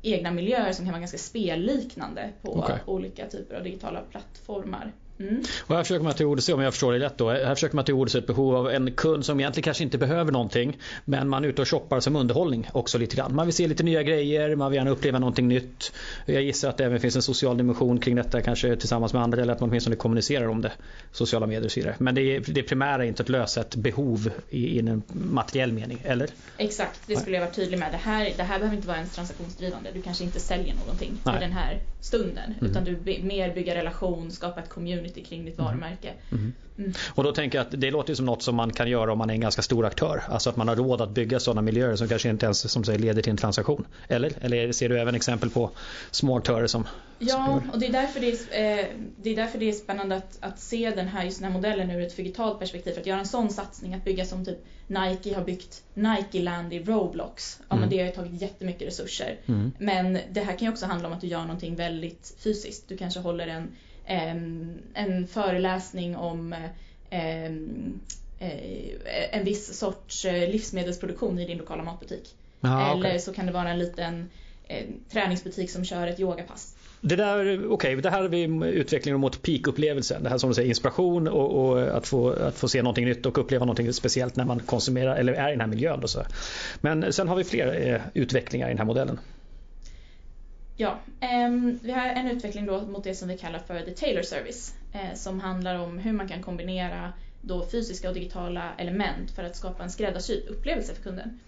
egna 0.03 0.31
miljöer 0.31 0.73
som 0.73 0.85
kan 0.85 0.93
vara 0.93 1.01
ganska 1.01 1.19
spelliknande 1.19 2.33
på 2.43 2.57
okay. 2.59 2.79
olika 2.85 3.27
typer 3.27 3.55
av 3.55 3.63
digitala 3.63 4.03
plattformar. 4.03 4.93
Mm. 5.19 5.43
Och 5.67 5.77
här 5.77 5.83
försöker 5.83 6.05
man 6.05 6.15
tillgodose, 6.15 6.53
om 6.53 6.61
jag 6.61 6.73
förstår 6.73 6.93
det 6.93 6.99
rätt 6.99 7.19
då, 7.19 7.31
här 7.31 7.55
försöker 7.55 7.77
man 7.77 7.85
tillgodose 7.85 8.19
ett 8.19 8.27
behov 8.27 8.57
av 8.57 8.71
en 8.71 8.93
kund 8.93 9.25
som 9.25 9.41
egentligen 9.41 9.65
kanske 9.65 9.85
inte 9.85 9.99
behöver 9.99 10.33
någonting 10.33 10.79
men 11.05 11.29
man 11.29 11.45
är 11.45 11.49
ute 11.49 11.63
och 11.63 11.69
shoppar 11.69 12.01
som 12.01 12.17
underhållning 12.17 12.69
också 12.73 12.99
lite 12.99 13.17
grann. 13.17 13.35
Man 13.35 13.47
vill 13.47 13.55
se 13.55 13.67
lite 13.67 13.83
nya 13.83 14.03
grejer, 14.03 14.57
man 14.57 14.71
vill 14.71 14.77
gärna 14.77 14.91
uppleva 14.91 15.19
någonting 15.19 15.49
nytt. 15.49 15.93
Jag 16.27 16.43
gissar 16.43 16.69
att 16.69 16.77
det 16.77 16.85
även 16.85 17.01
finns 17.01 17.17
en 17.17 17.23
social 17.23 17.57
dimension 17.57 18.01
kring 18.01 18.17
detta 18.17 18.41
kanske 18.41 18.77
tillsammans 18.77 19.13
med 19.13 19.23
andra 19.23 19.43
eller 19.43 19.53
att 19.53 19.61
man 19.61 19.69
åtminstone 19.69 19.97
kommunicerar 19.97 20.49
om 20.49 20.61
det. 20.61 20.73
Sociala 21.13 21.47
medier 21.47 21.65
och 21.65 21.73
så 21.73 21.81
vidare. 21.81 21.95
Men 21.99 22.15
det, 22.15 22.23
är, 22.23 22.41
det 22.47 22.63
primära 22.63 23.05
är 23.05 23.09
inte 23.09 23.23
att 23.23 23.29
lösa 23.29 23.61
ett 23.61 23.77
behov 23.77 24.31
i, 24.51 24.67
i 24.67 24.79
en 24.79 25.03
materiell 25.13 25.73
mening, 25.73 25.99
eller? 26.05 26.29
Exakt, 26.59 27.01
det 27.07 27.17
skulle 27.17 27.37
jag 27.37 27.43
vara 27.43 27.55
tydlig 27.55 27.79
med. 27.79 27.93
Det 27.93 27.97
här, 27.97 28.33
det 28.37 28.43
här 28.43 28.59
behöver 28.59 28.77
inte 28.77 28.89
vara 28.89 28.97
ens 28.97 29.15
transaktionsdrivande. 29.15 29.91
Du 29.95 30.03
kanske 30.03 30.25
inte 30.25 30.41
säljer 30.41 30.75
någonting 30.75 31.19
för 31.25 31.41
den 31.41 31.53
här 31.53 31.79
stunden 32.01 32.55
mm. 32.61 32.71
utan 32.71 32.85
du 32.85 32.99
mer 33.23 33.55
bygger 33.55 33.75
relation, 33.75 34.31
skapa 34.31 34.61
ett 34.61 34.69
community 34.69 35.02
kring 35.09 35.45
ditt 35.45 35.59
varumärke 35.59 35.83
varumärke. 35.83 36.13
Mm. 36.31 36.53
Mm. 36.79 36.93
Och 37.15 37.25
då 37.25 37.33
tänker 37.33 37.59
jag 37.59 37.67
att 37.67 37.81
det 37.81 37.91
låter 37.91 38.15
som 38.15 38.27
något 38.27 38.43
som 38.43 38.57
man 38.57 38.73
kan 38.73 38.91
göra 38.91 39.13
om 39.13 39.19
man 39.19 39.31
är 39.31 39.35
en 39.35 39.41
ganska 39.41 39.63
stor 39.63 39.87
aktör. 39.87 40.23
Alltså 40.29 40.51
att 40.51 40.57
man 40.57 40.69
har 40.69 40.77
råd 40.77 41.01
att 41.01 41.11
bygga 41.11 41.41
sådana 41.41 41.63
miljöer 41.63 41.97
som 41.97 42.09
kanske 42.09 42.29
inte 42.29 42.47
ens 42.47 42.73
som 42.73 42.85
säger, 42.85 42.99
leder 42.99 43.23
till 43.23 43.31
en 43.31 43.37
transaktion. 43.37 43.87
Eller? 44.09 44.33
Eller 44.41 44.73
ser 44.73 44.89
du 44.89 45.01
även 45.01 45.15
exempel 45.15 45.51
på 45.51 45.71
små 46.11 46.37
aktörer 46.37 46.67
som 46.67 46.87
Ja, 47.19 47.63
och 47.73 47.79
det 47.79 47.87
är 47.87 47.93
därför 47.93 48.21
det 48.21 48.29
är, 48.29 48.79
eh, 48.81 48.87
det 49.17 49.31
är, 49.31 49.37
därför 49.37 49.59
det 49.59 49.69
är 49.69 49.73
spännande 49.73 50.17
att, 50.17 50.39
att 50.41 50.61
se 50.61 50.91
den 50.91 51.09
här, 51.09 51.25
just 51.25 51.39
den 51.39 51.53
här 51.53 51.59
modellen 51.59 51.91
ur 51.91 52.03
ett 52.03 52.17
digitalt 52.17 52.59
perspektiv. 52.59 52.93
För 52.93 53.01
att 53.01 53.07
göra 53.07 53.21
en 53.21 53.27
sån 53.27 53.51
satsning, 53.51 53.95
att 53.95 54.05
bygga 54.05 54.25
som 54.25 54.45
typ 54.45 54.59
Nike 54.87 55.35
har 55.35 55.45
byggt 55.45 55.83
Nike 55.95 56.43
Land 56.43 56.73
i 56.73 56.79
Roblox. 56.79 57.61
Ja, 57.69 57.77
mm. 57.77 57.81
men 57.81 57.91
det 57.91 57.99
har 57.99 58.07
ju 58.07 58.13
tagit 58.13 58.43
jättemycket 58.43 58.89
resurser. 58.89 59.39
Mm. 59.47 59.73
Men 59.79 60.19
det 60.31 60.41
här 60.41 60.59
kan 60.59 60.67
ju 60.67 60.73
också 60.73 60.87
handla 60.87 61.09
om 61.09 61.15
att 61.15 61.21
du 61.21 61.27
gör 61.27 61.41
någonting 61.41 61.77
väldigt 61.77 62.37
fysiskt. 62.39 62.89
Du 62.89 62.97
kanske 62.97 63.21
håller 63.21 63.47
en 63.47 63.69
en 64.05 65.27
föreläsning 65.27 66.17
om 66.17 66.55
eh, 67.11 67.45
en 69.31 69.45
viss 69.45 69.79
sorts 69.79 70.25
eh, 70.25 70.51
livsmedelsproduktion 70.51 71.39
i 71.39 71.47
din 71.47 71.59
lokala 71.59 71.83
matbutik. 71.83 72.35
Aha, 72.61 72.91
Eller 72.91 73.01
okay. 73.01 73.19
så 73.19 73.33
kan 73.33 73.47
det 73.47 73.53
vara 73.53 73.71
en 73.71 73.79
liten 73.79 74.31
eh, 74.69 74.87
träningsbutik 75.13 75.71
som 75.71 75.85
kör 75.85 76.07
ett 76.07 76.21
yogapass. 76.21 76.77
Det 77.01 77.17
där, 77.17 77.67
okay, 77.67 77.97
det 77.97 78.11
här 78.11 78.25
är 78.25 78.29
vi 78.29 78.67
utvecklingen 78.67 79.21
mot 79.21 79.43
peak-upplevelsen. 79.43 80.23
Det 80.23 80.29
här 80.29 80.39
som 80.39 80.51
du 80.51 80.55
säger, 80.55 80.69
inspiration 80.69 81.29
och, 81.29 81.65
och, 81.65 81.97
att, 81.97 82.07
få, 82.07 82.31
att 82.31 82.55
få 82.55 82.69
se 82.69 82.83
någonting 82.83 83.05
nytt 83.05 83.27
och 83.27 83.39
uppleva 83.39 83.65
någonting 83.65 83.93
speciellt 83.93 84.37
när 84.37 84.45
man 84.45 84.61
konsumerar 84.61 85.17
eller 85.17 85.33
är 85.33 85.49
i 85.49 85.51
den 85.51 85.61
här 85.61 85.69
miljön. 85.69 86.01
Då 86.01 86.09
så. 86.09 86.23
Men 86.81 87.13
sen 87.13 87.29
har 87.29 87.37
vi 87.37 87.45
fler 87.45 87.93
eh, 87.93 88.01
utvecklingar 88.15 88.67
i 88.67 88.71
den 88.71 88.79
här 88.79 88.85
modellen. 88.85 89.19
Ja, 90.77 90.99
um, 91.47 91.79
vi 91.83 91.93
har 91.93 92.07
en 92.07 92.29
utveckling 92.31 92.67
då 92.67 92.81
mot 92.81 93.05
det 93.05 93.15
som 93.15 93.29
vi 93.29 93.39
kallar 93.39 93.59
för 93.59 93.81
the 93.81 93.91
Tailor 93.91 94.23
Service 94.23 94.75
eh, 94.93 95.15
som 95.15 95.41
handlar 95.41 95.79
om 95.79 95.99
hur 95.99 96.13
man 96.13 96.29
kan 96.29 96.43
kombinera 96.43 97.13
då 97.41 97.67
fysiska 97.67 98.09
och 98.09 98.15
digitala 98.15 98.73
element 98.79 99.31
för 99.31 99.45
att 99.45 99.57
skapa 99.57 99.83
en 99.83 99.91
skräddarsydd 99.91 100.49
upplevelse 100.49 100.95
för 100.95 101.03
kunden. 101.03 101.41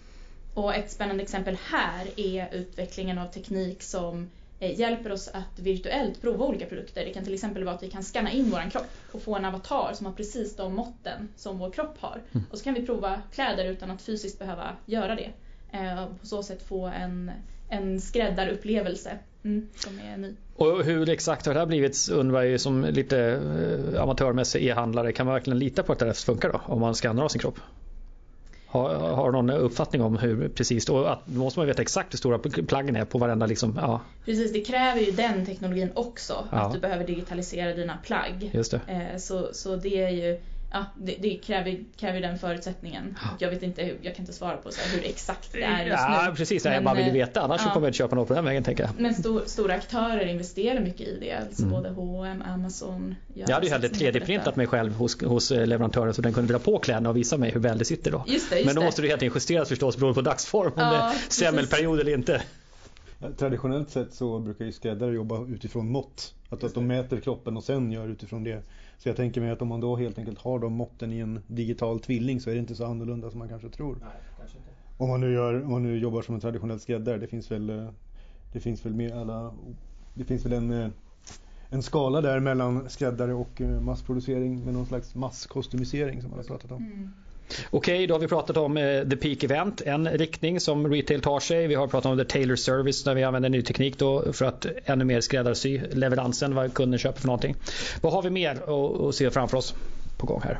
Och 0.53 0.75
ett 0.75 0.91
spännande 0.91 1.23
exempel 1.23 1.57
här 1.65 2.19
är 2.19 2.53
utvecklingen 2.53 3.17
av 3.17 3.27
teknik 3.27 3.83
som 3.83 4.29
eh, 4.59 4.79
hjälper 4.79 5.11
oss 5.11 5.27
att 5.27 5.59
virtuellt 5.59 6.21
prova 6.21 6.45
olika 6.45 6.65
produkter. 6.65 7.05
Det 7.05 7.13
kan 7.13 7.23
till 7.23 7.33
exempel 7.33 7.63
vara 7.63 7.75
att 7.75 7.83
vi 7.83 7.89
kan 7.89 8.03
scanna 8.03 8.31
in 8.31 8.49
vår 8.49 8.69
kropp 8.69 8.89
och 9.11 9.21
få 9.21 9.35
en 9.35 9.45
avatar 9.45 9.93
som 9.93 10.05
har 10.05 10.13
precis 10.13 10.55
de 10.55 10.75
måtten 10.75 11.29
som 11.35 11.57
vår 11.57 11.71
kropp 11.71 11.95
har. 11.99 12.21
Mm. 12.31 12.45
Och 12.51 12.57
så 12.57 12.63
kan 12.63 12.73
vi 12.73 12.85
prova 12.85 13.21
kläder 13.33 13.65
utan 13.65 13.91
att 13.91 14.01
fysiskt 14.01 14.39
behöva 14.39 14.75
göra 14.85 15.15
det. 15.15 15.31
Eh, 15.71 16.03
Och 16.03 16.19
på 16.19 16.25
så 16.27 16.43
sätt 16.43 16.63
få 16.67 16.85
en, 16.85 17.31
en 17.69 18.01
skräddarupplevelse 18.01 19.17
mm, 19.43 19.67
som 19.75 19.99
är 19.99 20.17
ny. 20.17 20.35
Och 20.55 20.83
hur 20.83 21.09
exakt 21.09 21.45
har 21.45 21.53
det 21.53 21.59
här 21.59 21.67
blivit 21.67 22.09
undrar 22.11 22.43
jag 22.43 22.61
som 22.61 22.85
lite 22.85 23.19
eh, 23.93 24.01
amatörmässig 24.01 24.67
e-handlare. 24.67 25.11
Kan 25.11 25.25
man 25.25 25.33
verkligen 25.33 25.59
lita 25.59 25.83
på 25.83 25.91
att 25.93 25.99
det 25.99 26.05
här 26.05 26.13
funkar 26.13 26.51
då? 26.51 26.61
Om 26.65 26.79
man 26.81 26.93
skannar 26.93 27.23
av 27.23 27.29
sin 27.29 27.41
kropp? 27.41 27.59
Har, 28.67 28.95
har 28.95 29.31
någon 29.31 29.49
uppfattning 29.49 30.01
om 30.01 30.17
hur 30.17 30.49
precis, 30.49 30.89
och 30.89 31.11
att, 31.11 31.19
då 31.25 31.39
måste 31.39 31.59
man 31.59 31.67
veta 31.67 31.81
exakt 31.81 32.13
hur 32.13 32.17
stora 32.17 32.39
plaggen 32.67 32.95
är 32.95 33.05
på 33.05 33.17
varenda 33.17 33.45
liksom, 33.45 33.79
ja 33.81 34.01
Precis, 34.25 34.53
det 34.53 34.61
kräver 34.61 35.01
ju 35.01 35.11
den 35.11 35.45
teknologin 35.45 35.89
också. 35.93 36.47
Ja. 36.51 36.57
Att 36.57 36.73
du 36.73 36.79
behöver 36.79 37.07
digitalisera 37.07 37.73
dina 37.73 37.97
plagg. 37.97 38.51
just 38.53 38.71
det. 38.71 38.81
Eh, 38.87 39.17
Så, 39.17 39.49
så 39.53 39.75
det 39.75 40.03
är 40.03 40.09
ju 40.09 40.39
Ja, 40.75 40.85
det, 40.95 41.15
det 41.21 41.35
kräver, 41.37 41.77
kräver 41.97 42.21
den 42.21 42.39
förutsättningen. 42.39 43.17
Jag 43.39 43.49
vet 43.49 43.63
inte, 43.63 43.81
jag 44.01 44.15
kan 44.15 44.23
inte 44.23 44.33
svara 44.33 44.57
på 44.57 44.71
så 44.71 44.81
här, 44.81 44.97
hur 44.97 45.05
exakt 45.05 45.51
det 45.51 45.63
är 45.63 45.85
just 45.85 45.97
Ja 46.07 46.25
nu. 46.29 46.35
precis, 46.35 46.65
jag 46.65 46.71
Men, 46.73 46.83
bara 46.83 46.95
vill 46.95 47.11
veta 47.13 47.41
annars 47.41 47.61
så 47.61 47.67
ja. 47.67 47.73
kommer 47.73 47.87
jag 47.87 47.89
inte 47.89 47.97
köpa 47.97 48.15
något 48.15 48.27
på 48.27 48.33
den 48.33 48.45
vägen 48.45 48.63
tänker 48.63 48.83
jag. 48.83 48.91
Men 48.99 49.13
stor, 49.13 49.41
stora 49.45 49.73
aktörer 49.73 50.25
investerar 50.25 50.79
mycket 50.79 51.07
i 51.07 51.17
det. 51.19 51.31
Alltså 51.33 51.61
Mm. 51.63 51.73
både 51.73 51.89
H&M, 51.89 52.43
Amazon. 52.47 53.15
gör 53.33 53.45
Jag 53.49 53.53
hade 53.53 53.65
ju 53.67 53.71
hellre 53.71 53.87
satsningar 53.89 54.11
på 54.13 54.17
3D-printat 54.19 54.45
detta. 54.45 54.57
mig 54.57 54.67
själv 54.67 54.93
hos, 54.93 55.21
hos 55.23 55.51
eh, 55.51 55.67
leverantören 55.67 56.13
så 56.13 56.21
den 56.21 56.33
kunde 56.33 56.53
dra 56.53 56.59
på 56.59 56.79
kläderna 56.79 57.09
och 57.09 57.17
visa 57.17 57.37
mig 57.37 57.51
hur 57.51 57.59
väl 57.59 57.77
det 57.77 57.85
sitter 57.85 58.11
då. 58.11 58.23
Just 58.27 58.49
det, 58.49 58.55
just 58.55 58.65
Men 58.65 58.75
då 58.75 58.81
måste 58.81 59.01
det 59.01 59.07
helt 59.07 59.21
enkelt 59.21 59.35
justeras 59.35 59.69
förstås 59.69 59.97
beroende 59.97 60.15
på 60.15 60.21
dagsform 60.21 60.71
om 60.75 60.81
Ja, 60.81 60.89
det 60.91 60.97
är 60.97 61.09
precis. 61.11 61.33
semmelperiod 61.33 61.99
eller 61.99 62.13
inte. 62.13 62.41
Ja, 63.19 63.27
Traditionellt 63.37 63.89
sett 63.89 64.13
så 64.13 64.39
brukar 64.39 64.65
ju 64.65 64.71
skräddare 64.71 65.13
jobba 65.15 65.45
utifrån 65.47 65.91
mått. 65.91 66.33
Att, 66.49 66.63
att 66.63 66.73
de 66.73 66.87
mäter 66.87 67.19
kroppen 67.19 67.57
och 67.57 67.63
sen 67.63 67.91
gör 67.91 68.07
utifrån 68.07 68.43
det. 68.43 68.61
Så 68.97 69.09
jag 69.09 69.15
tänker 69.15 69.41
mig 69.41 69.49
att 69.49 69.61
om 69.61 69.67
man 69.67 69.79
då 69.79 69.95
helt 69.95 70.17
enkelt 70.19 70.39
har 70.39 70.59
de 70.59 70.73
måtten 70.73 71.13
i 71.13 71.19
en 71.19 71.39
digital 71.47 71.99
tvilling 71.99 72.41
så 72.41 72.49
är 72.49 72.53
det 72.53 72.59
inte 72.59 72.75
så 72.75 72.85
annorlunda 72.85 73.29
som 73.29 73.39
man 73.39 73.49
kanske 73.49 73.69
tror. 73.69 73.97
Om 74.97 75.09
man 75.09 75.21
nu, 75.21 75.33
gör, 75.33 75.63
om 75.63 75.71
man 75.71 75.83
nu 75.83 75.97
jobbar 75.97 76.21
som 76.21 76.35
en 76.35 76.41
traditionell 76.41 76.79
skräddare. 76.79 77.17
Det 77.17 77.27
finns 77.27 77.51
väl, 77.51 77.69
eh, 77.69 77.89
det 78.53 78.59
finns 78.59 78.85
väl 78.85 78.93
med 78.93 79.11
alla, 79.11 79.53
det 80.13 80.23
finns 80.23 80.45
väl 80.45 80.53
en, 80.53 80.71
eh, 80.71 80.89
en 81.69 81.83
skala 81.83 82.21
där 82.21 82.39
mellan 82.39 82.89
skräddare 82.89 83.33
och 83.33 83.61
eh, 83.61 83.81
massproducering 83.81 84.65
med 84.65 84.73
någon 84.73 84.85
slags 84.85 85.15
masskostymisering 85.15 86.21
som 86.21 86.29
man 86.29 86.39
har 86.39 86.45
pratat 86.45 86.71
om. 86.71 86.83
Mm. 86.83 87.09
Okej, 87.69 88.07
då 88.07 88.13
har 88.13 88.19
vi 88.19 88.27
pratat 88.27 88.57
om 88.57 88.77
eh, 88.77 89.03
The 89.09 89.15
Peak 89.15 89.43
Event, 89.43 89.81
en 89.81 90.09
riktning 90.09 90.59
som 90.59 90.91
retail 90.91 91.21
tar 91.21 91.39
sig. 91.39 91.67
Vi 91.67 91.75
har 91.75 91.87
pratat 91.87 92.11
om 92.11 92.17
The 92.17 92.25
Tailor 92.25 92.55
Service 92.55 93.03
där 93.03 93.15
vi 93.15 93.23
använder 93.23 93.49
ny 93.49 93.61
teknik 93.61 93.99
då 93.99 94.33
för 94.33 94.45
att 94.45 94.65
ännu 94.85 95.05
mer 95.05 95.21
skräddarsy 95.21 95.81
leveransen, 95.91 96.55
vad 96.55 96.73
kunden 96.73 96.99
köper 96.99 97.19
för 97.19 97.27
någonting. 97.27 97.55
Vad 98.01 98.13
har 98.13 98.21
vi 98.21 98.29
mer 98.29 98.51
att, 99.09 99.15
se 99.15 99.31
framför 99.31 99.57
oss 99.57 99.75
på 100.17 100.27
gång 100.27 100.41
här? 100.41 100.59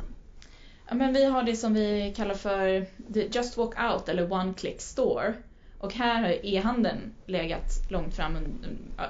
Ja, 0.88 0.94
men 0.94 1.12
vi 1.12 1.24
har 1.24 1.42
det 1.42 1.56
som 1.56 1.74
vi 1.74 2.14
kallar 2.16 2.34
för 2.34 2.86
the 3.14 3.26
Just 3.32 3.56
Walk 3.56 3.74
Out 3.92 4.08
eller 4.08 4.32
One 4.32 4.54
Click 4.54 4.80
Store. 4.80 5.34
Och 5.78 5.94
här 5.94 6.22
har 6.22 6.46
e-handeln 6.46 7.14
legat 7.26 7.84
långt 7.88 8.14
fram 8.14 8.36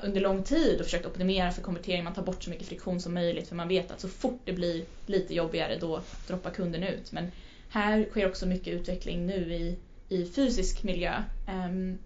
under 0.04 0.20
lång 0.20 0.42
tid 0.42 0.78
och 0.80 0.84
försökt 0.84 1.06
optimera 1.06 1.50
för 1.50 1.62
konvertering. 1.62 2.04
Man 2.04 2.14
tar 2.14 2.22
bort 2.22 2.42
så 2.42 2.50
mycket 2.50 2.66
friktion 2.66 3.00
som 3.00 3.14
möjligt 3.14 3.48
för 3.48 3.56
man 3.56 3.68
vet 3.68 3.90
att 3.90 4.00
så 4.00 4.08
fort 4.08 4.40
det 4.44 4.52
blir 4.52 4.84
lite 5.06 5.34
jobbigare 5.34 5.78
då 5.80 6.00
droppar 6.26 6.50
kunden 6.50 6.82
ut. 6.82 7.12
Men 7.12 7.30
här 7.68 8.06
sker 8.10 8.28
också 8.28 8.46
mycket 8.46 8.74
utveckling 8.74 9.26
nu 9.26 9.54
i, 9.54 9.78
i 10.08 10.26
fysisk 10.26 10.82
miljö. 10.82 11.22
Ehm, 11.46 11.98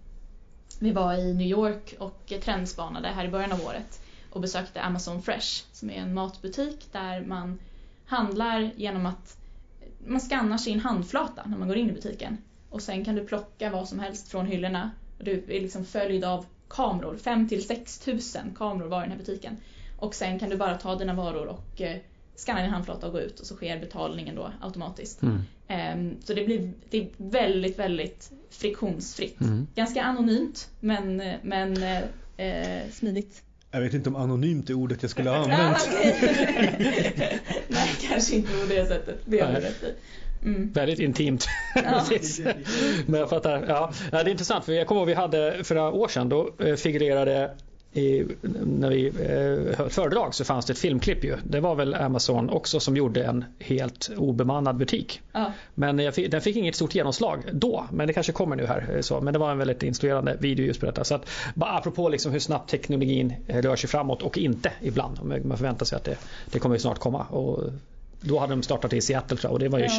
vi 0.79 0.91
var 0.91 1.13
i 1.13 1.33
New 1.33 1.47
York 1.47 1.95
och 1.99 2.33
trendspanade 2.43 3.07
här 3.07 3.25
i 3.25 3.29
början 3.29 3.51
av 3.51 3.61
året 3.61 4.01
och 4.29 4.41
besökte 4.41 4.81
Amazon 4.81 5.21
Fresh 5.21 5.63
som 5.71 5.89
är 5.89 5.95
en 5.95 6.13
matbutik 6.13 6.87
där 6.91 7.21
man 7.21 7.59
handlar 8.05 8.71
genom 8.75 9.05
att 9.05 9.37
man 10.07 10.19
skannar 10.19 10.57
sin 10.57 10.79
handflata 10.79 11.43
när 11.45 11.57
man 11.57 11.67
går 11.67 11.77
in 11.77 11.89
i 11.89 11.93
butiken. 11.93 12.37
Och 12.69 12.81
sen 12.81 13.05
kan 13.05 13.15
du 13.15 13.25
plocka 13.25 13.69
vad 13.69 13.89
som 13.89 13.99
helst 13.99 14.27
från 14.27 14.45
hyllorna. 14.45 14.91
Och 15.17 15.23
Du 15.23 15.31
är 15.31 15.61
liksom 15.61 15.85
följd 15.85 16.23
av 16.23 16.45
kameror, 16.67 17.17
5 17.17 17.49
till 17.49 17.67
6 17.67 17.99
tusen 17.99 18.55
kameror 18.55 18.87
var 18.87 18.99
i 18.99 19.01
den 19.01 19.11
här 19.11 19.17
butiken. 19.17 19.57
Och 19.97 20.15
sen 20.15 20.39
kan 20.39 20.49
du 20.49 20.57
bara 20.57 20.77
ta 20.77 20.95
dina 20.95 21.13
varor 21.13 21.47
och 21.47 21.81
eh, 21.81 21.97
eh, 22.41 22.45
skanna 22.45 22.61
din 22.61 22.69
handflata 22.69 23.07
och 23.07 23.13
gå 23.13 23.19
ut 23.19 23.39
och 23.39 23.45
så 23.45 23.55
sker 23.55 23.79
betalningen 23.79 24.35
då 24.35 24.51
automatiskt. 24.61 25.21
Mm. 25.21 25.41
Ehm, 25.67 26.15
så 26.23 26.33
det 26.33 26.45
blir 26.45 26.71
det 26.89 26.97
är 26.97 27.07
väldigt, 27.17 27.79
väldigt 27.79 28.31
friktionsfritt. 28.49 29.41
Mm. 29.41 29.67
Ganska 29.75 30.03
anonymt 30.03 30.69
men, 30.79 31.23
men 31.41 31.83
eh, 31.83 32.01
eh, 32.37 32.89
smidigt. 32.91 33.43
Jag 33.71 33.81
vet 33.81 33.93
inte 33.93 34.09
om 34.09 34.15
anonymt 34.15 34.69
är 34.69 34.73
ordet 34.73 35.01
jag 35.01 35.11
skulle 35.11 35.29
ha 35.29 35.37
använt. 35.37 35.89
Nej, 37.67 37.89
kanske 38.09 38.35
inte 38.35 38.51
på 38.51 38.65
det 38.69 38.85
sättet. 38.85 39.19
Det 39.25 39.39
har 39.39 39.53
du 39.53 39.59
rätt 39.59 39.83
i. 39.83 39.93
Mm. 40.43 40.71
Väldigt 40.71 40.99
intimt. 40.99 41.47
Ja. 41.75 42.05
Men 43.05 43.19
jag 43.19 43.29
fattar. 43.29 43.65
Ja. 43.67 43.91
Ja, 44.11 44.23
det 44.23 44.29
är 44.29 44.31
intressant 44.31 44.65
för 44.65 44.73
jag 44.73 44.87
kommer 44.87 45.01
ihåg 45.01 45.07
vi 45.07 45.13
hade 45.13 45.63
för 45.63 45.75
några 45.75 45.91
år 45.91 46.07
sedan 46.07 46.29
då 46.29 46.53
eh, 46.59 46.75
figurerade 46.75 47.51
i, 47.93 48.25
när 48.63 48.89
vi 48.89 49.07
eh, 49.07 49.77
höll 49.77 49.89
föredrag 49.89 50.35
så 50.35 50.43
fanns 50.45 50.65
det 50.65 50.73
ett 50.73 50.79
filmklipp 50.79 51.23
ju. 51.23 51.37
Det 51.43 51.59
var 51.59 51.75
väl 51.75 51.93
Amazon 51.93 52.49
också 52.49 52.79
som 52.79 52.97
gjorde 52.97 53.23
en 53.23 53.45
helt 53.59 54.09
obemannad 54.17 54.75
butik. 54.77 55.21
Ja. 55.31 55.51
Men 55.75 56.11
fick, 56.11 56.31
den 56.31 56.41
fick 56.41 56.55
inget 56.55 56.75
stort 56.75 56.95
genomslag 56.95 57.43
då, 57.51 57.85
men 57.91 58.07
det 58.07 58.13
kanske 58.13 58.31
kommer 58.31 58.55
nu 58.55 58.65
här. 58.65 58.95
eh, 58.95 59.01
Så. 59.01 59.21
Men 59.21 59.33
det 59.33 59.39
var 59.39 59.51
en 59.51 59.57
väldigt 59.57 59.83
inspirerande 59.83 60.37
video 60.39 60.65
just 60.65 60.79
på 60.79 60.85
detta. 60.85 61.03
Så 61.03 61.15
att, 61.15 61.29
bara 61.55 61.71
apropå 61.71 62.09
liksom 62.09 62.31
hur 62.31 62.39
snabbt 62.39 62.69
teknologin 62.69 63.33
rör 63.47 63.75
sig 63.75 63.89
framåt 63.89 64.21
och 64.21 64.37
inte 64.37 64.71
ibland. 64.81 65.19
Man 65.23 65.57
förväntar 65.57 65.85
sig 65.85 65.95
att 65.95 66.03
det, 66.03 66.17
det 66.51 66.59
kommer 66.59 66.77
snart 66.77 66.99
komma. 66.99 67.23
Och 67.23 67.63
då 68.21 68.39
hade 68.39 68.53
de 68.53 68.63
startat 68.63 68.93
i 68.93 69.01
Seattle 69.01 69.37
tror 69.37 69.49
jag, 69.49 69.53
och 69.53 69.59
det 69.59 69.69
var 69.69 69.79
ju 69.79 69.85
Ja. 69.85 69.91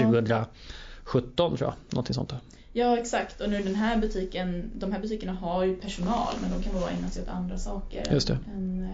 2017 1.05 1.57
tror 1.57 1.71
jag. 1.71 1.75
Någonting 1.95 2.15
sånt 2.15 2.29
där. 2.31 2.39
Ja 2.73 2.99
exakt 2.99 3.41
och 3.41 3.51
nu 3.51 3.63
den 3.63 3.75
här 3.75 3.97
butiken, 3.97 4.71
de 4.75 4.93
här 4.93 5.01
butikerna 5.01 5.33
har 5.33 5.65
ju 5.65 5.77
personal 5.77 6.35
men 6.41 6.51
de 6.51 6.63
kan 6.63 6.81
bara 6.81 6.91
ägna 6.91 7.09
sig 7.11 7.23
åt 7.23 7.29
andra 7.29 7.59
saker 7.59 8.13
Just 8.13 8.29
det. 8.29 8.39
än 8.55 8.83
eh, 8.83 8.89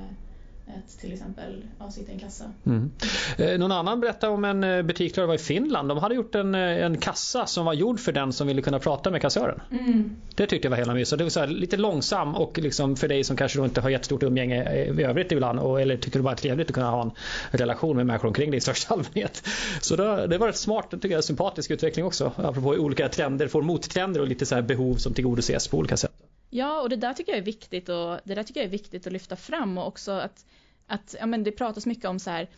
att 0.76 0.98
till 0.98 1.12
exempel 1.12 1.64
ja, 1.78 1.90
sitta 1.90 2.12
i 2.12 2.14
en 2.14 2.20
kassa. 2.20 2.44
Mm. 2.66 2.90
Eh, 3.38 3.58
någon 3.58 3.72
annan 3.72 4.00
berättade 4.00 4.32
om 4.32 4.44
en 4.44 4.64
eh, 4.64 4.82
butik 4.82 5.16
var 5.16 5.34
i 5.34 5.38
Finland. 5.38 5.88
De 5.88 5.98
hade 5.98 6.14
gjort 6.14 6.34
en, 6.34 6.54
eh, 6.54 6.60
en 6.60 6.98
kassa 6.98 7.46
som 7.46 7.66
var 7.66 7.74
gjord 7.74 8.00
för 8.00 8.12
den 8.12 8.32
som 8.32 8.46
ville 8.46 8.62
kunna 8.62 8.78
prata 8.78 9.10
med 9.10 9.22
kassören. 9.22 9.60
Mm. 9.70 10.16
Det 10.34 10.46
tyckte 10.46 10.66
jag 10.66 10.70
var 10.70 10.76
hela 10.76 10.94
mysigt. 10.94 11.18
Det 11.18 11.24
var 11.24 11.30
så 11.30 11.40
här, 11.40 11.46
lite 11.46 11.76
långsam 11.76 12.34
och 12.34 12.58
liksom 12.58 12.96
för 12.96 13.08
dig 13.08 13.24
som 13.24 13.36
kanske 13.36 13.58
då 13.58 13.64
inte 13.64 13.80
har 13.80 13.90
jättestort 13.90 14.22
umgänge 14.22 14.64
eh, 14.64 15.00
i 15.00 15.02
övrigt 15.02 15.32
ibland 15.32 15.58
och, 15.58 15.80
eller 15.80 15.96
tycker 15.96 16.18
det 16.18 16.22
bara 16.22 16.32
är 16.32 16.36
trevligt 16.36 16.68
att 16.68 16.74
kunna 16.74 16.90
ha 16.90 17.02
en 17.02 17.10
relation 17.50 17.96
med 17.96 18.06
människor 18.06 18.28
omkring 18.28 18.50
dig 18.50 18.58
i 18.58 18.60
största 18.60 18.94
allmänhet. 18.94 19.48
Så 19.80 19.96
det, 19.96 20.26
det 20.26 20.38
var 20.38 20.48
ett 20.48 20.56
smart, 20.56 20.90
tycker 20.90 21.10
jag, 21.10 21.24
sympatisk 21.24 21.70
utveckling 21.70 22.04
också. 22.04 22.32
Apropå 22.36 22.68
olika 22.68 23.08
trender, 23.08 23.48
får 23.48 23.62
mottrender 23.62 24.20
och 24.20 24.28
lite 24.28 24.46
så 24.46 24.62
behov 24.62 24.94
som 24.94 25.14
tillgodoses 25.14 25.68
på 25.68 25.78
olika 25.78 25.96
sätt. 25.96 26.12
Ja 26.50 26.80
och 26.80 26.88
det 26.88 26.96
där 26.96 27.14
tycker 27.14 27.32
jag 27.32 27.38
är 27.38 27.44
viktigt 27.44 27.88
och 27.88 28.20
det 28.24 28.34
där 28.34 28.42
tycker 28.42 28.60
jag 28.60 28.66
är 28.66 28.70
viktigt 28.70 29.06
att 29.06 29.12
lyfta 29.12 29.36
fram 29.36 29.78
och 29.78 29.86
också 29.86 30.12
att, 30.12 30.46
att 30.86 31.14
ja, 31.18 31.26
men 31.26 31.44
det 31.44 31.52
pratas 31.52 31.86
mycket 31.86 32.04
om 32.04 32.18
så 32.18 32.30
här 32.30 32.48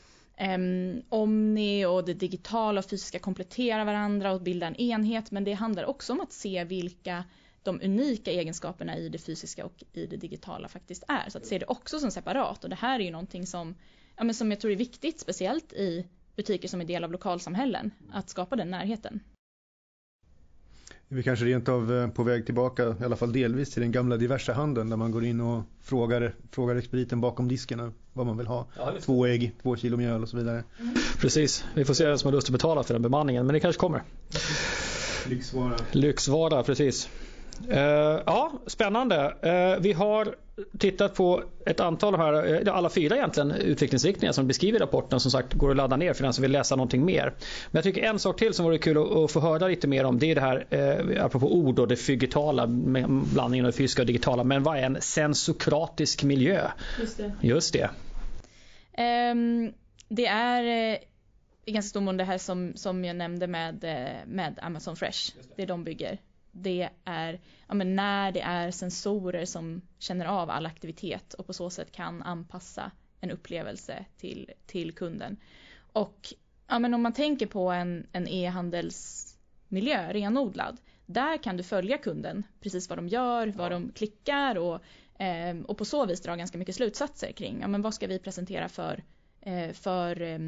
Um, 0.41 1.03
Omni 1.09 1.85
och 1.85 2.05
det 2.05 2.15
digitala 2.15 2.79
och 2.79 2.85
fysiska 2.85 3.19
kompletterar 3.19 3.85
varandra 3.85 4.33
och 4.33 4.41
bildar 4.41 4.67
en 4.67 4.77
enhet 4.77 5.31
men 5.31 5.45
det 5.45 5.53
handlar 5.53 5.85
också 5.85 6.13
om 6.13 6.21
att 6.21 6.33
se 6.33 6.65
vilka 6.65 7.25
de 7.63 7.81
unika 7.83 8.31
egenskaperna 8.31 8.99
i 8.99 9.09
det 9.09 9.19
fysiska 9.19 9.65
och 9.65 9.85
i 9.93 10.07
det 10.07 10.17
digitala 10.17 10.69
faktiskt 10.69 11.05
är. 11.09 11.31
Så 11.31 11.39
att 11.39 11.47
se 11.47 11.59
det 11.59 11.67
också 11.67 11.99
som 12.01 12.11
separat 12.11 12.65
och 12.65 12.71
det 12.71 12.77
här 12.77 13.01
är 13.01 13.05
ju 13.05 13.11
någonting 13.11 13.47
som, 13.47 13.75
ja, 14.17 14.25
men 14.25 14.35
som 14.35 14.51
jag 14.51 14.61
tror 14.61 14.73
är 14.73 14.77
viktigt 14.77 15.21
speciellt 15.21 15.73
i 15.73 16.07
butiker 16.37 16.69
som 16.69 16.81
är 16.81 16.85
del 16.85 17.05
av 17.05 17.13
lokalsamhällen 17.13 17.91
att 18.13 18.29
skapa 18.29 18.57
den 18.57 18.71
närheten. 18.71 19.21
Är 21.13 21.15
vi 21.17 21.23
kanske 21.23 21.45
rent 21.45 21.69
av 21.69 21.95
eh, 21.95 22.09
på 22.09 22.23
väg 22.23 22.47
tillbaka, 22.47 22.97
i 23.01 23.05
alla 23.05 23.17
fall 23.17 23.33
delvis, 23.33 23.71
till 23.71 23.83
den 23.83 23.93
gamla 23.93 24.17
diversehandeln 24.17 24.91
där 24.91 24.97
man 24.97 25.11
går 25.11 25.25
in 25.25 25.41
och 25.41 25.63
frågar, 25.83 26.35
frågar 26.51 26.77
expediten 26.77 27.21
bakom 27.21 27.49
disken 27.49 27.93
vad 28.13 28.27
man 28.27 28.39
vill 28.39 28.47
ha. 28.47 28.67
Två 29.01 29.27
ägg, 29.27 29.53
två 29.63 29.77
kilo 29.77 29.97
mjöl 29.97 30.23
och 30.23 30.29
så 30.29 30.37
vidare. 30.37 30.65
Precis, 31.21 31.65
vi 31.75 31.85
får 31.85 31.95
se 31.95 32.07
vem 32.07 32.19
som 32.19 32.29
har 32.29 32.33
lust 32.33 32.49
att 32.49 32.53
betala 32.53 32.83
för 32.83 32.95
den 32.95 33.03
bemanningen 33.03 33.47
men 33.47 33.53
det 33.53 33.61
kanske 33.61 33.81
kommer. 33.81 34.03
Lyxvara. 35.29 35.77
Lyxvara, 35.93 36.63
precis. 36.63 37.09
Eh, 37.69 38.23
ja, 38.27 38.53
spännande. 38.67 39.35
Eh, 39.43 39.81
vi 39.83 39.93
har 39.93 40.35
tittat 40.79 41.15
på 41.15 41.43
ett 41.67 41.81
antal 41.81 42.15
av 42.15 42.21
här, 42.21 42.67
eh, 42.67 42.75
alla 42.77 42.91
fyra 42.91 43.17
egentligen, 43.17 43.51
utvecklingsriktningar 43.51 44.33
som 44.33 44.47
beskriver 44.47 44.79
rapporten. 44.79 45.21
Som 45.21 45.31
sagt 45.31 45.55
går 45.55 45.71
att 45.71 45.77
ladda 45.77 45.97
ner 45.97 46.13
för 46.13 46.23
den 46.23 46.33
som 46.33 46.43
vill 46.43 46.53
läsa 46.53 46.77
någonting 46.77 47.05
mer. 47.05 47.25
Men 47.71 47.79
jag 47.79 47.85
tycker 47.85 48.03
en 48.03 48.19
sak 48.19 48.39
till 48.39 48.55
som 48.55 48.65
vore 48.65 48.79
kul 48.79 49.25
att, 49.25 49.31
få 49.31 49.41
höra 49.41 49.69
lite 49.69 49.89
mer 49.89 50.05
om 50.05 50.19
det 50.19 50.31
är 50.31 50.35
det 50.35 50.41
här, 50.41 50.67
eh, 50.71 51.25
apropå 51.25 51.55
ord 51.55 51.79
och 51.79 51.89
det 51.89 52.07
digitala, 52.07 52.67
blandningen 52.67 53.67
av 53.67 53.73
det 53.73 53.77
fysiska 53.77 54.03
och 54.03 54.07
digitala. 54.07 54.45
Men 54.45 54.63
vad 54.63 54.79
är 54.79 54.83
en 54.83 55.01
sensokratisk 55.01 56.25
miljö? 56.25 56.71
Just 57.01 57.17
det. 57.17 57.33
Just 57.41 57.73
det. 57.73 57.91
Ehm, 58.93 59.73
det 60.09 60.27
är 60.27 60.63
i 61.65 61.73
ganska 61.73 61.89
stor 61.89 62.01
mån 62.01 62.17
det 62.17 62.25
här 62.25 62.39
som, 62.39 62.73
som 62.75 63.05
jag 63.05 63.17
nämnde 63.17 63.47
med, 63.47 63.85
med 64.27 64.59
Amazon 64.63 64.97
Fresh. 64.97 65.33
Det. 65.57 65.67
de 65.67 65.85
bygger. 65.85 66.19
Det 66.53 66.89
är 67.05 67.41
ja, 67.69 67.75
men 67.75 67.97
när 67.97 68.33
det 68.33 68.41
är 68.41 68.71
sensorer 68.71 69.45
som 69.45 69.83
känner 69.99 70.27
av 70.27 70.51
all 70.51 70.67
aktivitet 70.67 71.35
och 71.35 71.47
på 71.47 71.53
så 71.53 71.71
sätt 71.71 71.93
kan 71.93 72.23
anpassa 72.23 72.91
en 73.21 73.31
upplevelse 73.31 74.05
till, 74.17 74.51
till 74.67 74.93
kunden. 74.95 75.37
Och 75.93 76.35
ja, 76.67 76.79
men 76.79 76.95
om 76.95 77.03
man 77.03 77.13
tänker 77.13 77.47
på 77.47 77.71
en, 77.71 78.07
en 78.13 78.29
e-handelsmiljö 78.29 80.13
renodlad, 80.13 80.81
där 81.07 81.43
kan 81.43 81.57
du 81.57 81.63
följa 81.63 81.99
kunden, 81.99 82.43
precis 82.61 82.89
vad 82.89 82.99
de 82.99 83.09
gör, 83.09 83.47
vad 83.47 83.71
de 83.71 83.93
klickar 83.93 84.59
och, 84.59 84.83
eh, 85.23 85.57
och 85.67 85.79
på 85.79 85.85
så 85.85 86.07
vis 86.07 86.21
dra 86.21 86.37
ganska 86.37 86.59
mycket 86.59 86.75
slutsatser 86.75 87.33
kring 87.33 87.61
ja, 87.61 87.69
men 87.69 87.83
vad 87.83 87.95
ska 87.95 88.07
vi 88.07 88.19
presentera 88.19 88.69
för, 88.69 89.05
eh, 89.41 89.73
för 89.73 90.23
eh, 90.23 90.39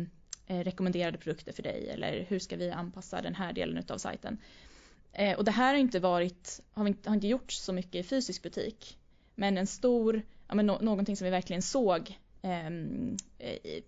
rekommenderade 0.47 1.19
produkter 1.19 1.53
för 1.53 1.63
dig 1.63 1.91
eller 1.91 2.27
hur 2.29 2.39
ska 2.39 2.57
vi 2.57 2.71
anpassa 2.71 3.23
den 3.23 3.35
här 3.35 3.53
delen 3.53 3.85
av 3.89 3.99
sajten. 3.99 4.39
Eh, 5.13 5.39
och 5.39 5.45
det 5.45 5.51
här 5.51 5.75
har 5.75 5.81
inte 5.81 6.01
varit, 6.01 6.61
har, 6.73 6.87
inte, 6.87 7.09
har 7.09 7.15
inte 7.15 7.27
gjorts 7.27 7.57
så 7.57 7.73
mycket 7.73 7.95
i 7.95 8.03
fysisk 8.03 8.43
butik. 8.43 8.99
Men 9.35 9.59
en 9.59 9.67
stor, 9.67 10.23
ja, 10.49 10.55
men 10.55 10.67
no, 10.67 10.79
någonting 10.81 11.17
som 11.17 11.25
vi 11.25 11.31
verkligen 11.31 11.63
såg 11.63 12.19
eh, 12.43 12.71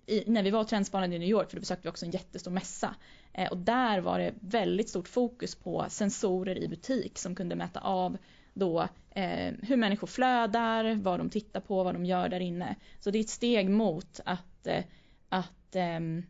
i, 0.06 0.24
när 0.26 0.42
vi 0.42 0.50
var 0.50 0.64
trendspanade 0.64 1.16
i 1.16 1.18
New 1.18 1.28
York, 1.28 1.50
för 1.50 1.56
då 1.56 1.60
besökte 1.60 1.82
vi 1.82 1.90
också 1.90 2.06
en 2.06 2.12
jättestor 2.12 2.50
mässa. 2.50 2.94
Eh, 3.32 3.50
och 3.50 3.58
där 3.58 4.00
var 4.00 4.18
det 4.18 4.34
väldigt 4.40 4.88
stort 4.88 5.08
fokus 5.08 5.54
på 5.54 5.86
sensorer 5.88 6.58
i 6.58 6.68
butik 6.68 7.18
som 7.18 7.34
kunde 7.34 7.56
mäta 7.56 7.80
av 7.80 8.16
då 8.54 8.88
eh, 9.10 9.52
hur 9.62 9.76
människor 9.76 10.06
flödar, 10.06 10.94
vad 10.94 11.20
de 11.20 11.30
tittar 11.30 11.60
på, 11.60 11.84
vad 11.84 11.94
de 11.94 12.04
gör 12.04 12.28
där 12.28 12.40
inne. 12.40 12.76
Så 13.00 13.10
det 13.10 13.18
är 13.18 13.20
ett 13.20 13.28
steg 13.28 13.70
mot 13.70 14.20
att, 14.24 14.66
eh, 14.66 14.84
att 15.28 15.76
ehm, 15.76 16.22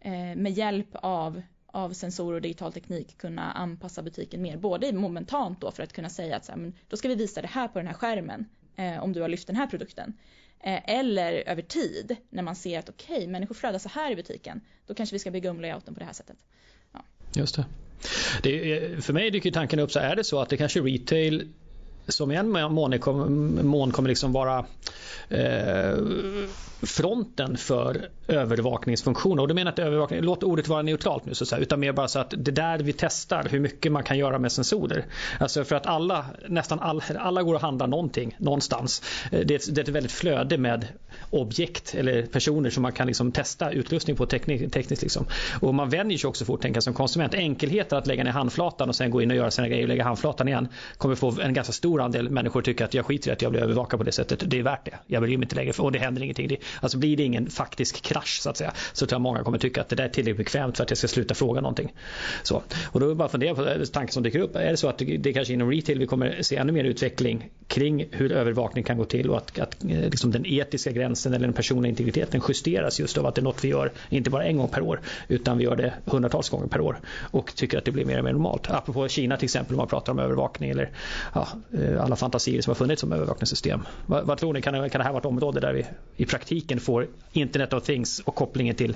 eh, 0.00 0.36
med 0.36 0.52
hjälp 0.52 0.88
av 0.92 1.42
av 1.74 1.92
sensorer 1.92 2.34
och 2.34 2.42
digital 2.42 2.72
teknik 2.72 3.18
kunna 3.18 3.52
anpassa 3.52 4.02
butiken 4.02 4.42
mer. 4.42 4.56
Både 4.56 4.92
momentant 4.92 5.60
då 5.60 5.70
för 5.70 5.82
att 5.82 5.92
kunna 5.92 6.08
säga 6.08 6.36
att 6.36 6.44
så 6.44 6.52
här, 6.52 6.58
men 6.58 6.72
då 6.88 6.96
ska 6.96 7.08
vi 7.08 7.14
visa 7.14 7.42
det 7.42 7.48
här 7.48 7.68
på 7.68 7.78
den 7.78 7.86
här 7.86 7.94
skärmen 7.94 8.44
eh, 8.76 9.02
om 9.02 9.12
du 9.12 9.20
har 9.20 9.28
lyft 9.28 9.46
den 9.46 9.56
här 9.56 9.66
produkten. 9.66 10.14
Eh, 10.60 10.90
eller 10.90 11.32
över 11.32 11.62
tid 11.62 12.16
när 12.30 12.42
man 12.42 12.56
ser 12.56 12.78
att 12.78 12.88
okej, 12.88 13.16
okay, 13.16 13.28
människor 13.28 13.54
flödar 13.54 13.78
så 13.78 13.88
här 13.88 14.10
i 14.10 14.16
butiken. 14.16 14.60
Då 14.86 14.94
kanske 14.94 15.14
vi 15.14 15.18
ska 15.18 15.30
bygga 15.30 15.50
om 15.50 15.60
layouten 15.60 15.94
på 15.94 16.00
det 16.00 16.06
här 16.06 16.12
sättet. 16.12 16.36
Ja. 16.92 17.04
Just 17.34 17.56
det. 17.56 17.64
det. 18.42 19.04
För 19.04 19.12
mig 19.12 19.30
dyker 19.30 19.50
tanken 19.50 19.78
upp 19.78 19.92
så 19.92 19.98
är 19.98 20.16
det 20.16 20.24
så 20.24 20.40
att 20.40 20.48
det 20.48 20.56
kanske 20.56 20.80
retail 20.80 21.52
som 22.08 22.32
i 22.32 22.36
en 22.36 22.50
mån 23.66 23.92
kommer 23.92 24.08
liksom 24.08 24.32
vara 24.32 24.64
eh, 25.28 25.96
fronten 26.82 27.56
för 27.56 28.08
övervakningsfunktioner. 28.28 29.42
Och 29.42 29.48
du 29.48 29.54
menar 29.54 29.72
att 29.72 29.78
övervakning, 29.78 30.20
låt 30.20 30.42
ordet 30.42 30.68
vara 30.68 30.82
neutralt 30.82 31.24
nu 31.24 31.34
så 31.34 31.44
att 31.44 31.48
säga, 31.48 31.62
utan 31.62 31.80
mer 31.80 31.92
bara 31.92 32.08
så 32.08 32.18
att 32.18 32.34
det 32.36 32.50
där 32.50 32.78
vi 32.78 32.92
testar 32.92 33.46
hur 33.50 33.60
mycket 33.60 33.92
man 33.92 34.02
kan 34.02 34.18
göra 34.18 34.38
med 34.38 34.52
sensorer. 34.52 35.04
Alltså 35.40 35.64
för 35.64 35.76
att 35.76 35.86
alla, 35.86 36.26
nästan 36.48 36.80
all, 36.80 37.02
alla 37.18 37.42
går 37.42 37.54
och 37.54 37.60
handlar 37.60 37.86
någonting 37.86 38.36
någonstans. 38.38 39.02
Eh, 39.32 39.40
det 39.40 39.54
är, 39.54 39.58
ett, 39.58 39.74
det 39.74 39.80
är 39.80 39.82
ett 39.82 39.88
väldigt 39.88 40.12
flöde 40.12 40.58
med 40.58 40.86
objekt 41.30 41.94
eller 41.94 42.22
personer 42.22 42.70
som 42.70 42.82
man 42.82 42.92
kan 42.92 43.06
liksom 43.06 43.32
testa 43.32 43.70
utrustning 43.70 44.16
på 44.16 44.26
teknik, 44.26 44.72
tekniskt. 44.72 45.02
Liksom. 45.02 45.26
Och 45.60 45.74
man 45.74 45.88
vänjer 45.88 46.18
sig 46.18 46.28
också 46.28 46.44
fort 46.44 46.62
tänka 46.62 46.80
som 46.80 46.94
konsument. 46.94 47.34
Enkelheten 47.34 47.98
att 47.98 48.06
lägga 48.06 48.24
ner 48.24 48.30
handflatan 48.30 48.88
och 48.88 48.96
sen 48.96 49.10
gå 49.10 49.22
in 49.22 49.30
och 49.30 49.36
göra 49.36 49.50
sina 49.50 49.68
grejer 49.68 49.82
och 49.82 49.88
lägga 49.88 50.04
handflatan 50.04 50.48
igen 50.48 50.68
kommer 50.98 51.14
få 51.14 51.40
en 51.40 51.54
ganska 51.54 51.72
stor 51.72 51.93
Stor 51.94 52.02
andel 52.02 52.30
människor 52.30 52.62
tycker 52.62 52.84
att 52.84 52.94
jag 52.94 53.06
skiter 53.06 53.30
i 53.30 53.32
att 53.32 53.42
jag 53.42 53.52
blir 53.52 53.62
övervakad 53.62 54.00
på 54.00 54.04
det 54.04 54.12
sättet. 54.12 54.42
Det 54.46 54.58
är 54.58 54.62
värt 54.62 54.84
det. 54.84 54.98
Jag 55.06 55.22
bryr 55.22 55.38
mig 55.38 55.44
inte 55.44 55.56
längre 55.56 55.72
och 55.78 55.92
det 55.92 55.98
händer 55.98 56.22
ingenting. 56.22 56.48
Det, 56.48 56.56
alltså 56.80 56.98
blir 56.98 57.16
det 57.16 57.22
ingen 57.22 57.50
faktisk 57.50 58.02
krasch 58.02 58.40
så 58.42 58.50
att 58.50 58.56
säga 58.56 58.72
så 58.92 59.06
tror 59.06 59.14
jag 59.14 59.20
många 59.20 59.44
kommer 59.44 59.58
tycka 59.58 59.80
att 59.80 59.88
det 59.88 59.96
där 59.96 60.04
är 60.04 60.08
tillräckligt 60.08 60.36
bekvämt 60.36 60.76
för 60.76 60.84
att 60.84 60.90
jag 60.90 60.98
ska 60.98 61.08
sluta 61.08 61.34
fråga 61.34 61.60
någonting. 61.60 61.92
Så. 62.42 62.62
Och 62.86 63.00
då 63.00 63.06
är 63.06 63.08
det 63.08 63.14
bara 63.14 63.24
att 63.24 63.30
fundera 63.30 63.54
på 63.54 63.66
eh, 63.66 63.84
tanken 63.84 64.12
som 64.12 64.22
dyker 64.22 64.38
upp. 64.38 64.56
Är 64.56 64.70
det 64.70 64.76
så 64.76 64.88
att 64.88 64.98
det, 64.98 65.16
det 65.16 65.32
kanske 65.32 65.54
inom 65.54 65.70
retail 65.70 65.98
vi 65.98 66.06
kommer 66.06 66.42
se 66.42 66.56
ännu 66.56 66.72
mer 66.72 66.84
utveckling 66.84 67.50
kring 67.66 68.06
hur 68.10 68.32
övervakning 68.32 68.84
kan 68.84 68.96
gå 68.96 69.04
till 69.04 69.30
och 69.30 69.36
att, 69.36 69.58
att 69.58 69.84
eh, 69.84 69.90
liksom 69.90 70.30
den 70.30 70.46
etiska 70.46 70.90
gränsen 70.90 71.32
eller 71.32 71.46
den 71.46 71.54
personliga 71.54 71.90
integriteten 71.90 72.40
justeras 72.48 73.00
just 73.00 73.18
av 73.18 73.26
att 73.26 73.34
det 73.34 73.40
är 73.40 73.44
något 73.44 73.64
vi 73.64 73.68
gör 73.68 73.92
inte 74.08 74.30
bara 74.30 74.44
en 74.44 74.56
gång 74.56 74.68
per 74.68 74.82
år 74.82 75.00
utan 75.28 75.58
vi 75.58 75.64
gör 75.64 75.76
det 75.76 75.94
hundratals 76.04 76.48
gånger 76.50 76.66
per 76.66 76.80
år 76.80 77.00
och 77.30 77.54
tycker 77.54 77.78
att 77.78 77.84
det 77.84 77.90
blir 77.90 78.04
mer 78.04 78.18
och 78.18 78.24
mer 78.24 78.32
normalt. 78.32 78.70
Apropå 78.70 79.08
Kina 79.08 79.36
till 79.36 79.44
exempel 79.46 79.74
om 79.74 79.78
man 79.78 79.88
pratar 79.88 80.12
om 80.12 80.18
övervakning 80.18 80.70
eller 80.70 80.90
ja, 81.34 81.48
eh, 81.72 81.83
alla 82.00 82.16
fantasier 82.16 82.62
som 82.62 82.70
har 82.70 82.74
funnits 82.74 83.00
som 83.00 83.12
övervakningssystem. 83.12 83.82
Vad, 84.06 84.26
vad 84.26 84.38
tror 84.38 84.52
ni, 84.52 84.62
kan, 84.62 84.90
kan 84.90 84.98
det 84.98 85.04
här 85.04 85.12
vara 85.12 85.20
ett 85.20 85.26
område 85.26 85.60
där 85.60 85.72
vi 85.72 85.86
i 86.16 86.26
praktiken 86.26 86.80
får 86.80 87.08
Internet 87.32 87.72
of 87.72 87.84
Things 87.84 88.20
och 88.20 88.34
kopplingen 88.34 88.76
till? 88.76 88.94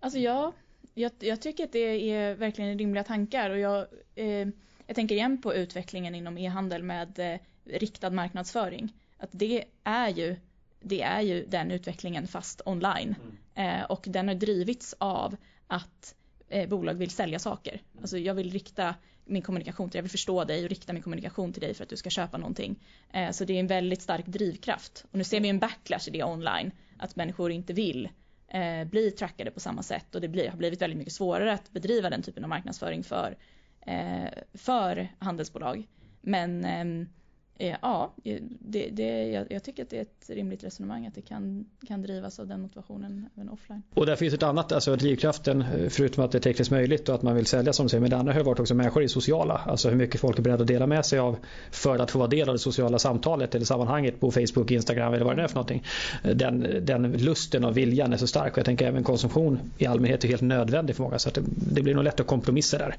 Alltså 0.00 0.18
ja, 0.18 0.52
jag, 0.94 1.12
jag 1.18 1.40
tycker 1.40 1.64
att 1.64 1.72
det 1.72 2.12
är 2.12 2.34
verkligen 2.34 2.78
rimliga 2.78 3.04
tankar 3.04 3.50
och 3.50 3.58
jag, 3.58 3.86
eh, 4.14 4.48
jag 4.86 4.94
tänker 4.94 5.14
igen 5.14 5.42
på 5.42 5.54
utvecklingen 5.54 6.14
inom 6.14 6.38
e-handel 6.38 6.82
med 6.82 7.18
eh, 7.18 7.38
riktad 7.78 8.10
marknadsföring. 8.10 8.92
Att 9.18 9.30
det 9.32 9.64
är 9.84 10.08
ju 10.08 10.36
det 10.80 11.02
är 11.02 11.20
ju 11.20 11.46
den 11.46 11.70
utvecklingen 11.70 12.26
fast 12.26 12.60
online. 12.64 13.14
Mm. 13.54 13.80
Eh, 13.80 13.84
och 13.84 14.04
den 14.06 14.28
har 14.28 14.34
drivits 14.34 14.94
av 14.98 15.36
att 15.66 16.14
eh, 16.48 16.68
bolag 16.68 16.94
vill 16.94 17.10
sälja 17.10 17.38
saker. 17.38 17.82
Alltså 18.00 18.18
jag 18.18 18.34
vill 18.34 18.50
rikta 18.50 18.94
min 19.30 19.42
kommunikation 19.42 19.88
till 19.88 19.92
dig, 19.92 19.98
jag 19.98 20.02
vill 20.02 20.10
förstå 20.10 20.44
dig 20.44 20.64
och 20.64 20.70
rikta 20.70 20.92
min 20.92 21.02
kommunikation 21.02 21.52
till 21.52 21.62
dig 21.62 21.74
för 21.74 21.82
att 21.82 21.90
du 21.90 21.96
ska 21.96 22.10
köpa 22.10 22.38
någonting. 22.38 22.82
Eh, 23.12 23.30
så 23.30 23.44
det 23.44 23.52
är 23.52 23.60
en 23.60 23.66
väldigt 23.66 24.02
stark 24.02 24.26
drivkraft. 24.26 25.04
Och 25.10 25.18
nu 25.18 25.24
ser 25.24 25.40
vi 25.40 25.48
en 25.48 25.58
backlash 25.58 26.08
i 26.08 26.10
det 26.10 26.24
online, 26.24 26.70
att 26.98 27.16
människor 27.16 27.50
inte 27.50 27.72
vill 27.72 28.08
eh, 28.48 28.84
bli 28.84 29.10
trackade 29.10 29.50
på 29.50 29.60
samma 29.60 29.82
sätt 29.82 30.14
och 30.14 30.20
det 30.20 30.28
blir, 30.28 30.48
har 30.48 30.56
blivit 30.56 30.82
väldigt 30.82 30.98
mycket 30.98 31.12
svårare 31.12 31.52
att 31.52 31.70
bedriva 31.70 32.10
den 32.10 32.22
typen 32.22 32.44
av 32.44 32.48
marknadsföring 32.48 33.04
för, 33.04 33.36
eh, 33.86 34.30
för 34.54 35.08
handelsbolag. 35.18 35.88
Men 36.20 36.64
ehm, 36.64 37.08
Eh, 37.60 37.76
ja, 37.82 38.14
det, 38.58 38.88
det, 38.92 39.28
jag, 39.28 39.46
jag, 39.50 39.62
tycker 39.62 39.82
att 39.82 39.90
det 39.90 39.96
är 39.96 40.02
ett 40.02 40.30
rimligt 40.30 40.64
resonemang 40.64 41.06
att 41.06 41.14
det 41.14 41.20
kan, 41.20 41.64
kan 41.88 42.02
drivas 42.02 42.40
av 42.40 42.46
den 42.46 42.60
motivationen 42.60 43.28
även 43.36 43.48
offline. 43.48 43.82
Och 43.94 44.06
där 44.06 44.16
finns 44.16 44.34
ett 44.34 44.42
annat, 44.42 44.72
alltså 44.72 44.96
drivkraften 44.96 45.62
eh, 45.62 45.88
förutom 45.88 46.24
att 46.24 46.32
det 46.32 46.38
är 46.38 46.42
tekniskt 46.42 46.70
möjligt 46.70 47.08
och 47.08 47.14
att 47.14 47.22
man 47.22 47.34
vill 47.34 47.46
sälja 47.46 47.72
som 47.72 47.86
du 47.86 47.90
säger, 47.90 48.00
men 48.00 48.10
det 48.10 48.16
andra 48.16 48.32
har 48.32 48.40
varit 48.40 48.60
också 48.60 48.74
människor 48.74 49.02
i 49.02 49.08
sociala, 49.08 49.54
alltså 49.54 49.88
hur 49.88 49.96
mycket 49.96 50.20
folk 50.20 50.38
är 50.38 50.42
beredda 50.42 50.62
att 50.62 50.68
dela 50.68 50.86
med 50.86 51.06
sig 51.06 51.18
av 51.18 51.36
för 51.70 51.98
att 51.98 52.10
få 52.10 52.18
vara 52.18 52.28
del 52.28 52.48
av 52.48 52.54
det 52.54 52.58
sociala 52.58 52.98
samtalet 52.98 53.54
eller 53.54 53.64
sammanhanget 53.64 54.20
på 54.20 54.30
Facebook, 54.30 54.70
Instagram 54.70 55.14
eller 55.14 55.24
vad 55.24 55.36
det 55.36 55.42
är 55.42 55.48
för 55.48 55.54
någonting. 55.54 55.84
Eh, 56.24 56.30
den, 56.36 56.66
den 56.82 57.12
lusten 57.12 57.64
och 57.64 57.76
viljan 57.76 58.12
är 58.12 58.16
så 58.16 58.26
stark 58.26 58.52
och 58.52 58.58
jag 58.58 58.66
tänker 58.66 58.86
även 58.86 59.04
konsumtion 59.04 59.60
i 59.78 59.86
allmänhet 59.86 60.24
är 60.24 60.28
helt 60.28 60.42
nödvändig 60.42 60.96
för 60.96 61.02
många 61.02 61.18
så 61.18 61.28
att 61.28 61.34
det, 61.34 61.42
det 61.46 61.82
blir 61.82 61.94
nog 61.94 62.04
lätt 62.04 62.20
att 62.20 62.26
kompromissa 62.26 62.78
där. 62.78 62.96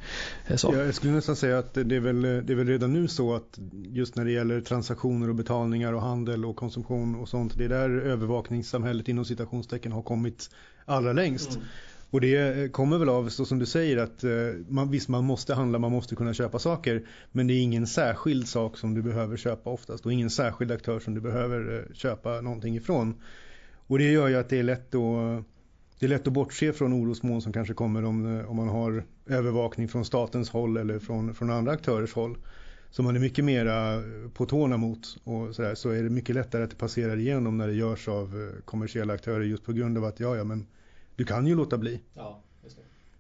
Så. 0.58 0.74
Ja, 0.74 0.84
jag 0.84 0.96
skulle 0.96 1.14
nästan 1.14 1.36
säga 1.36 1.60
att 1.60 1.74
det 1.74 1.96
är, 1.96 2.00
väl, 2.00 2.22
det 2.22 2.54
är 2.54 2.56
väl 2.56 2.68
redan 2.68 2.94
nu 2.94 3.08
så 3.08 3.36
att 3.36 3.60
just 3.92 4.16
när 4.16 4.26
det 4.26 4.32
gäller 4.32 4.51
gäller 4.52 4.66
transaktioner 4.66 5.30
och 5.30 5.36
betalningar 5.36 5.94
och 5.94 6.02
handel 6.02 6.46
och 6.46 6.56
konsumtion 6.56 7.16
och 7.16 7.30
sånt. 7.30 7.58
Det 7.58 7.66
är 7.66 7.70
där 7.70 7.90
övervakningssamhället 7.90 9.08
inom 9.08 9.26
citationstecken 9.26 9.92
har 9.92 10.02
kommit 10.02 10.50
allra 10.86 11.14
längst. 11.14 11.56
Mm. 11.56 11.68
Och 12.10 12.22
det 12.22 12.72
kommer 12.72 12.98
väl 12.98 13.10
av, 13.10 13.30
så 13.30 13.46
som 13.46 13.60
du 13.60 13.66
säger, 13.66 13.98
att 13.98 14.24
eh, 14.24 14.32
man, 14.68 14.92
visst 14.92 15.10
man 15.10 15.24
måste 15.24 15.54
handla, 15.54 15.80
man 15.80 15.92
måste 15.92 16.16
kunna 16.16 16.34
köpa 16.34 16.60
saker. 16.60 17.08
Men 17.32 17.48
det 17.48 17.54
är 17.54 17.62
ingen 17.62 17.88
särskild 17.88 18.48
sak 18.48 18.78
som 18.78 18.94
du 18.94 19.02
behöver 19.02 19.38
köpa 19.38 19.70
oftast 19.70 20.06
och 20.06 20.14
ingen 20.14 20.30
särskild 20.30 20.72
aktör 20.72 21.00
som 21.00 21.14
du 21.14 21.22
behöver 21.22 21.78
eh, 21.78 21.94
köpa 21.94 22.42
någonting 22.42 22.76
ifrån. 22.76 23.16
Och 23.88 23.98
det 23.98 24.12
gör 24.12 24.28
ju 24.28 24.36
att 24.36 24.50
det 24.50 24.60
är 24.60 24.64
lätt 24.64 24.96
att 24.96 25.44
det 26.00 26.06
är 26.06 26.10
lätt 26.10 26.28
att 26.28 26.34
bortse 26.34 26.74
från 26.74 26.94
orosmoln 26.94 27.42
som 27.42 27.54
kanske 27.54 27.74
kommer 27.74 28.06
om, 28.06 28.40
eh, 28.40 28.50
om 28.50 28.56
man 28.56 28.70
har 28.70 29.04
övervakning 29.28 29.88
från 29.88 30.06
statens 30.06 30.50
håll 30.50 30.78
eller 30.78 31.00
från, 31.00 31.34
från 31.34 31.52
andra 31.52 31.72
aktörers 31.72 32.14
håll 32.14 32.38
som 32.92 33.06
man 33.06 33.16
är 33.16 33.20
mycket 33.20 33.46
mera 33.46 34.04
på 34.34 34.46
tårna 34.46 34.78
mot 34.78 35.18
och 35.24 35.56
så, 35.56 35.62
där, 35.62 35.76
så 35.76 35.90
är 35.90 36.04
det 36.04 36.10
mycket 36.10 36.36
lättare 36.36 36.64
att 36.64 36.70
det 36.70 36.76
passerar 36.76 37.18
igenom 37.18 37.58
när 37.58 37.68
det 37.68 37.74
görs 37.74 38.08
av 38.08 38.26
eh, 38.26 38.62
kommersiella 38.66 39.14
aktörer 39.14 39.44
just 39.44 39.64
på 39.64 39.74
grund 39.74 39.98
av 39.98 40.06
att 40.06 40.20
ja, 40.20 40.36
ja 40.36 40.44
men 40.44 40.68
du 41.16 41.26
kan 41.26 41.48
ju 41.48 41.56
låta 41.56 41.78
bli. 41.78 42.02
Ja, 42.14 42.42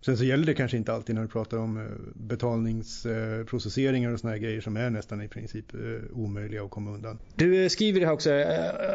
Sen 0.05 0.17
så 0.17 0.23
gäller 0.23 0.45
det 0.45 0.53
kanske 0.53 0.77
inte 0.77 0.93
alltid 0.93 1.15
när 1.15 1.21
du 1.21 1.27
pratar 1.27 1.57
om 1.57 1.77
eh, 1.77 1.84
betalningsprocesseringar 2.13 4.13
och 4.13 4.19
såna 4.19 4.34
här 4.34 4.39
grejer 4.39 4.62
som 4.62 4.77
är 4.77 4.89
nästan 4.89 5.21
i 5.21 5.27
princip 5.27 5.73
eh, 5.73 6.17
omöjliga 6.17 6.63
att 6.63 6.71
komma 6.71 6.91
undan. 6.91 7.19
Du 7.36 7.69
skriver 7.69 7.97
i 7.97 7.99
det 7.99 8.05
här 8.05 8.13
också 8.13 8.45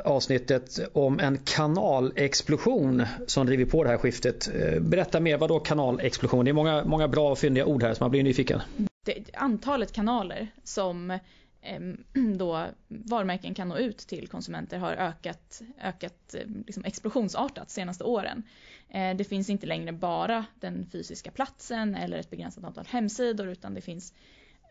avsnittet 0.05 0.79
om 0.93 1.21
en 1.21 1.39
kanalexplosion 1.45 3.03
som 3.27 3.47
driver 3.47 3.65
på 3.65 3.85
det 3.85 3.91
här 3.91 3.97
skiftet. 3.97 4.51
Berätta 4.81 5.21
mer, 5.21 5.39
vad 5.39 5.51
då 5.51 5.61
kanalexplosion? 5.61 6.45
Det 6.45 6.51
är 6.51 6.53
många, 6.53 6.85
många 6.85 7.09
bra 7.09 7.31
och 7.31 7.39
fyndiga 7.39 7.67
ord 7.67 7.83
här 7.83 7.95
så 7.95 8.05
man 8.05 8.11
blir 8.11 8.23
nyfiken 8.23 8.61
det, 9.07 9.35
antalet 9.35 9.93
kanaler 9.93 10.49
som 10.65 11.19
ehm, 11.63 12.05
då 12.39 12.67
varumärken 12.89 13.55
kan 13.55 13.69
nå 13.69 13.79
ut 13.79 13.99
till 13.99 14.29
konsumenter 14.29 14.79
har 14.79 14.93
ökat, 14.93 15.63
ökat 15.83 16.35
ehm, 16.35 16.65
liksom 16.67 16.85
explosionsartat 16.85 17.71
senaste 17.71 18.05
åren. 18.05 18.43
Eh, 18.89 19.17
det 19.17 19.25
finns 19.25 19.51
inte 19.51 19.67
längre 19.67 19.93
bara 19.93 20.45
den 20.61 20.87
fysiska 20.93 21.31
platsen 21.31 21.95
eller 21.95 22.19
ett 22.19 22.31
begränsat 22.31 22.65
antal 22.65 22.87
hemsidor 22.87 23.49
utan 23.49 23.75
det 23.75 23.81
finns 23.81 24.13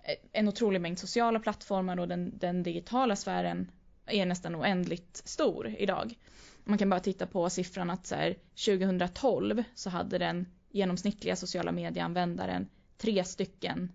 eh, 0.03 0.15
en 0.31 0.47
otrolig 0.47 0.81
mängd 0.81 0.99
sociala 0.99 1.39
plattformar 1.39 1.99
och 1.99 2.07
den, 2.07 2.37
den 2.37 2.63
digitala 2.63 3.15
sfären 3.15 3.71
är 4.05 4.25
nästan 4.25 4.55
oändligt 4.55 5.21
stor 5.25 5.75
idag. 5.77 6.15
Man 6.63 6.77
kan 6.77 6.89
bara 6.89 6.99
titta 6.99 7.27
på 7.27 7.49
siffran 7.49 7.89
att 7.89 8.07
så 8.07 8.15
här, 8.15 8.35
2012 8.65 9.63
så 9.75 9.89
hade 9.89 10.17
den 10.17 10.45
genomsnittliga 10.71 11.35
sociala 11.35 11.71
medieanvändaren 11.71 12.67
tre 12.97 13.23
stycken 13.23 13.91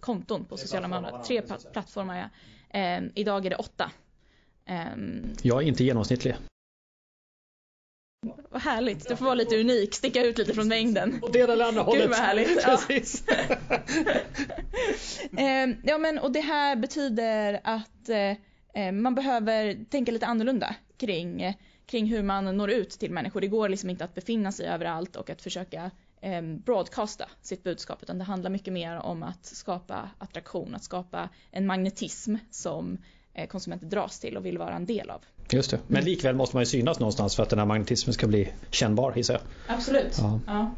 konton 0.00 0.44
på 0.44 0.56
sociala 0.56 0.88
medier. 0.88 1.22
Tre 1.22 1.42
plattformar. 1.72 2.30
Ja. 2.70 3.00
idag 3.14 3.46
är 3.46 3.50
det 3.50 3.56
åtta. 3.56 3.90
Jag 5.42 5.62
är 5.62 5.66
inte 5.66 5.84
genomsnittlig. 5.84 6.36
Vad 8.50 8.62
härligt, 8.62 9.08
du 9.08 9.16
får 9.16 9.24
vara 9.24 9.34
lite 9.34 9.60
unik, 9.60 9.94
sticka 9.94 10.24
ut 10.24 10.38
lite 10.38 10.54
från 10.54 10.68
mängden. 10.68 11.18
Och 11.22 11.32
det 11.32 11.40
eller 11.40 11.64
andra 11.64 11.82
hållet. 11.82 12.02
Gud 12.02 12.10
vad 12.10 12.18
härligt. 12.18 12.62
Precis. 12.64 13.24
Ja. 15.30 15.68
ja 15.84 15.98
men 15.98 16.18
och 16.18 16.32
det 16.32 16.40
här 16.40 16.76
betyder 16.76 17.60
att 17.64 18.08
eh, 18.74 18.92
man 18.92 19.14
behöver 19.14 19.84
tänka 19.90 20.12
lite 20.12 20.26
annorlunda 20.26 20.74
kring, 20.96 21.54
kring 21.86 22.06
hur 22.06 22.22
man 22.22 22.56
når 22.56 22.70
ut 22.70 22.90
till 22.90 23.10
människor. 23.10 23.40
Det 23.40 23.46
går 23.46 23.68
liksom 23.68 23.90
inte 23.90 24.04
att 24.04 24.14
befinna 24.14 24.52
sig 24.52 24.66
överallt 24.66 25.16
och 25.16 25.30
att 25.30 25.42
försöka 25.42 25.84
eh, 25.84 25.90
broadcasta 26.64 27.28
sitt 27.42 27.62
budskap 27.62 28.02
utan 28.02 28.18
det 28.18 28.24
handlar 28.24 28.50
mycket 28.50 28.72
mer 28.72 28.96
om 28.96 29.22
att 29.22 29.44
skapa 29.44 30.10
attraktion, 30.18 30.74
att 30.74 30.84
skapa 30.84 31.28
en 31.50 31.66
magnetism 31.66 32.36
som 32.50 32.98
Eh, 33.34 33.46
konsumenter 33.46 33.86
dras 33.86 34.18
till 34.20 34.36
och 34.36 34.46
vill 34.46 34.58
vara 34.58 34.74
en 34.74 34.86
del 34.86 35.10
av. 35.10 35.20
Just 35.50 35.70
det. 35.70 35.78
Men 35.86 36.04
likväl 36.04 36.34
måste 36.34 36.56
man 36.56 36.62
ju 36.62 36.66
synas 36.66 36.98
någonstans 37.00 37.36
för 37.36 37.42
att 37.42 37.50
den 37.50 37.58
här 37.58 37.66
magnetismen 37.66 38.14
ska 38.14 38.26
bli 38.26 38.52
kännbar 38.70 39.12
gissar 39.16 39.34
jag. 39.34 39.42
Absolut. 39.76 40.16
Ja. 40.18 40.40
Ja. 40.46 40.70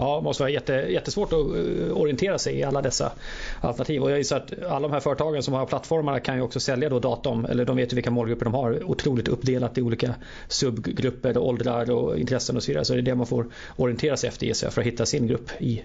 Ja, 0.00 0.16
det 0.16 0.22
måste 0.22 0.42
vara 0.42 0.50
jätte, 0.50 0.72
jättesvårt 0.72 1.32
att 1.32 1.38
eh, 1.38 1.96
orientera 1.96 2.38
sig 2.38 2.54
i 2.54 2.62
alla 2.62 2.82
dessa 2.82 3.12
alternativ. 3.60 4.02
Och 4.02 4.10
jag 4.10 4.18
gissar 4.18 4.36
att 4.36 4.62
alla 4.62 4.88
de 4.88 4.92
här 4.92 5.00
företagen 5.00 5.42
som 5.42 5.54
har 5.54 5.66
plattformarna 5.66 6.20
kan 6.20 6.36
ju 6.36 6.42
också 6.42 6.60
sälja 6.60 6.88
då 6.88 6.98
datum, 6.98 7.44
eller 7.44 7.64
de 7.64 7.76
vet 7.76 7.92
ju 7.92 7.94
vilka 7.94 8.10
målgrupper 8.10 8.44
de 8.44 8.54
har, 8.54 8.84
otroligt 8.84 9.28
uppdelat 9.28 9.78
i 9.78 9.82
olika 9.82 10.14
subgrupper, 10.48 11.38
åldrar 11.38 11.90
och 11.90 12.18
intressen 12.18 12.56
och 12.56 12.62
så 12.62 12.70
vidare. 12.70 12.84
Så 12.84 12.92
det 12.92 13.00
är 13.00 13.02
det 13.02 13.14
man 13.14 13.26
får 13.26 13.52
orientera 13.76 14.16
sig 14.16 14.28
efter 14.28 14.46
gissar 14.46 14.66
jag, 14.66 14.74
för 14.74 14.80
att 14.80 14.86
hitta 14.86 15.06
sin 15.06 15.26
grupp 15.26 15.50
i. 15.58 15.84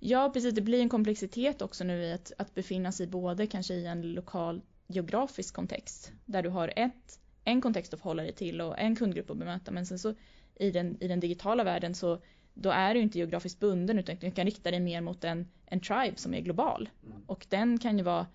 Ja, 0.00 0.30
precis. 0.34 0.54
Det 0.54 0.60
blir 0.60 0.80
en 0.80 0.88
komplexitet 0.88 1.62
också 1.62 1.84
nu 1.84 2.02
i 2.02 2.12
att, 2.12 2.32
att 2.38 2.54
befinna 2.54 2.92
sig 2.92 3.06
både 3.06 3.46
kanske 3.46 3.74
i 3.74 3.86
en 3.86 4.02
lokal 4.12 4.62
geografisk 4.86 5.54
kontext 5.54 6.12
där 6.24 6.42
du 6.42 6.48
har 6.48 6.72
ett, 6.76 7.18
en 7.44 7.60
kontext 7.60 7.94
att 7.94 8.00
förhålla 8.00 8.22
dig 8.22 8.32
till 8.32 8.60
och 8.60 8.78
en 8.78 8.96
kundgrupp 8.96 9.30
att 9.30 9.36
bemöta 9.36 9.70
men 9.70 9.86
sen 9.86 9.98
så 9.98 10.14
i 10.56 10.70
den, 10.70 11.02
i 11.02 11.08
den 11.08 11.20
digitala 11.20 11.64
världen 11.64 11.94
så 11.94 12.18
då 12.54 12.70
är 12.70 12.94
du 12.94 13.00
inte 13.00 13.18
geografiskt 13.18 13.60
bunden 13.60 13.98
utan 13.98 14.16
du 14.20 14.30
kan 14.30 14.44
rikta 14.44 14.70
dig 14.70 14.80
mer 14.80 15.00
mot 15.00 15.24
en, 15.24 15.48
en 15.66 15.80
tribe 15.80 16.16
som 16.16 16.34
är 16.34 16.40
global. 16.40 16.88
Mm. 17.06 17.22
Och 17.26 17.46
den 17.48 17.78
kan 17.78 17.98
ju 17.98 18.04
vara, 18.04 18.26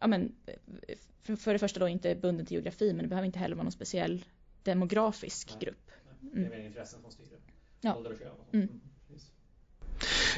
ja 0.00 0.06
men, 0.06 0.32
för, 1.22 1.36
för 1.36 1.52
det 1.52 1.58
första 1.58 1.80
då 1.80 1.88
inte 1.88 2.14
bunden 2.14 2.46
till 2.46 2.54
geografi 2.54 2.92
men 2.92 3.02
det 3.02 3.08
behöver 3.08 3.26
inte 3.26 3.38
heller 3.38 3.56
vara 3.56 3.64
någon 3.64 3.72
speciell 3.72 4.24
demografisk 4.62 5.48
Nej. 5.50 5.58
grupp. 5.60 5.90
Mm. 6.22 6.34
Det 6.34 6.54
är 6.54 6.58
mer 6.58 6.66
intressen 6.66 7.00
som 7.02 7.10
styr 7.10 7.24
det. 7.30 7.52
Ja. 7.80 7.96
Ålder 7.96 8.12
och 8.12 8.18
kön. 8.18 8.28
Mm. 8.52 8.68
mm. 8.68 8.80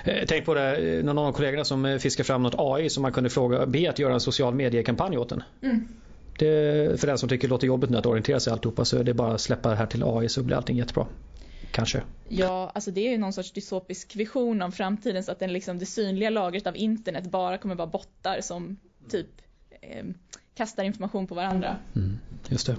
Eh, 0.04 0.24
tänk 0.28 0.44
på 0.44 0.54
det, 0.54 0.76
eh, 0.76 1.04
någon 1.04 1.18
av 1.18 1.32
kollegorna 1.32 1.64
som 1.64 1.84
eh, 1.84 1.98
fiskar 1.98 2.24
fram 2.24 2.42
något 2.42 2.54
AI 2.58 2.90
som 2.90 3.02
man 3.02 3.12
kunde 3.12 3.30
fråga, 3.30 3.66
be 3.66 3.90
att 3.90 3.98
göra 3.98 4.14
en 4.14 4.20
social 4.20 4.54
mediekampanj 4.54 5.18
åt 5.18 5.28
den. 5.28 5.42
Mm. 5.62 5.88
Det, 6.38 7.00
för 7.00 7.06
den 7.06 7.18
som 7.18 7.28
tycker 7.28 7.48
det 7.48 7.50
låter 7.50 7.66
jobbigt 7.66 7.90
nu 7.90 7.98
att 7.98 8.06
orientera 8.06 8.40
sig 8.40 8.52
alltihopa 8.52 8.84
så 8.84 8.98
är 8.98 9.04
det 9.04 9.14
bara 9.14 9.34
att 9.34 9.40
släppa 9.40 9.70
det 9.70 9.76
här 9.76 9.86
till 9.86 10.02
AI 10.04 10.28
så 10.28 10.42
blir 10.42 10.56
allting 10.56 10.76
jättebra. 10.76 11.06
Kanske. 11.70 12.02
Ja, 12.34 12.70
alltså 12.74 12.90
det 12.90 13.06
är 13.06 13.10
ju 13.10 13.18
någon 13.18 13.32
sorts 13.32 13.52
dystopisk 13.52 14.16
vision 14.16 14.62
om 14.62 14.72
framtiden 14.72 15.24
så 15.24 15.32
att 15.32 15.38
den 15.38 15.52
liksom, 15.52 15.78
det 15.78 15.86
synliga 15.86 16.30
lagret 16.30 16.66
av 16.66 16.76
internet 16.76 17.24
bara 17.24 17.58
kommer 17.58 17.74
vara 17.74 17.86
bottar 17.86 18.40
som 18.40 18.76
typ 19.08 19.26
eh, 19.80 20.04
kastar 20.54 20.84
information 20.84 21.26
på 21.26 21.34
varandra. 21.34 21.76
Mm, 21.96 22.18
just 22.48 22.66
det. 22.66 22.76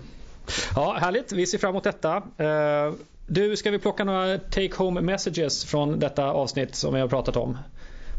Ja, 0.75 0.97
härligt. 0.99 1.31
Vi 1.31 1.45
ser 1.45 1.57
fram 1.57 1.69
emot 1.69 1.83
detta. 1.83 2.15
Eh, 2.37 2.93
du, 3.27 3.55
ska 3.55 3.71
vi 3.71 3.79
plocka 3.79 4.03
några 4.03 4.37
take 4.37 4.75
home 4.75 5.01
messages 5.01 5.65
från 5.65 5.99
detta 5.99 6.25
avsnitt 6.25 6.75
som 6.75 6.93
vi 6.93 6.99
har 6.99 7.07
pratat 7.07 7.35
om? 7.35 7.57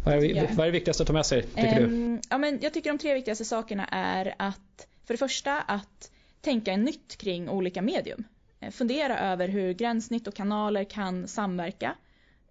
Vad 0.04 0.14
är, 0.14 0.24
yeah. 0.24 0.56
vad 0.56 0.66
är 0.66 0.72
det 0.72 0.78
viktigaste 0.78 1.02
att 1.02 1.06
ta 1.06 1.12
med 1.12 1.26
sig, 1.26 1.42
tycker 1.42 1.82
um, 1.82 2.16
du? 2.16 2.20
Ja, 2.30 2.38
men 2.38 2.58
jag 2.62 2.74
tycker 2.74 2.90
de 2.90 2.98
tre 2.98 3.14
viktigaste 3.14 3.44
sakerna 3.44 3.86
är 3.86 4.34
att 4.38 4.86
för 5.04 5.14
det 5.14 5.18
första 5.18 5.60
att 5.60 6.10
tänka 6.40 6.76
nytt 6.76 7.16
kring 7.16 7.48
olika 7.48 7.82
medium. 7.82 8.24
Eh, 8.64 8.70
fundera 8.70 9.18
över 9.18 9.48
hur 9.48 9.72
gränssnitt 9.72 10.26
och 10.26 10.34
kanaler 10.34 10.84
kan 10.84 11.28
samverka, 11.28 11.94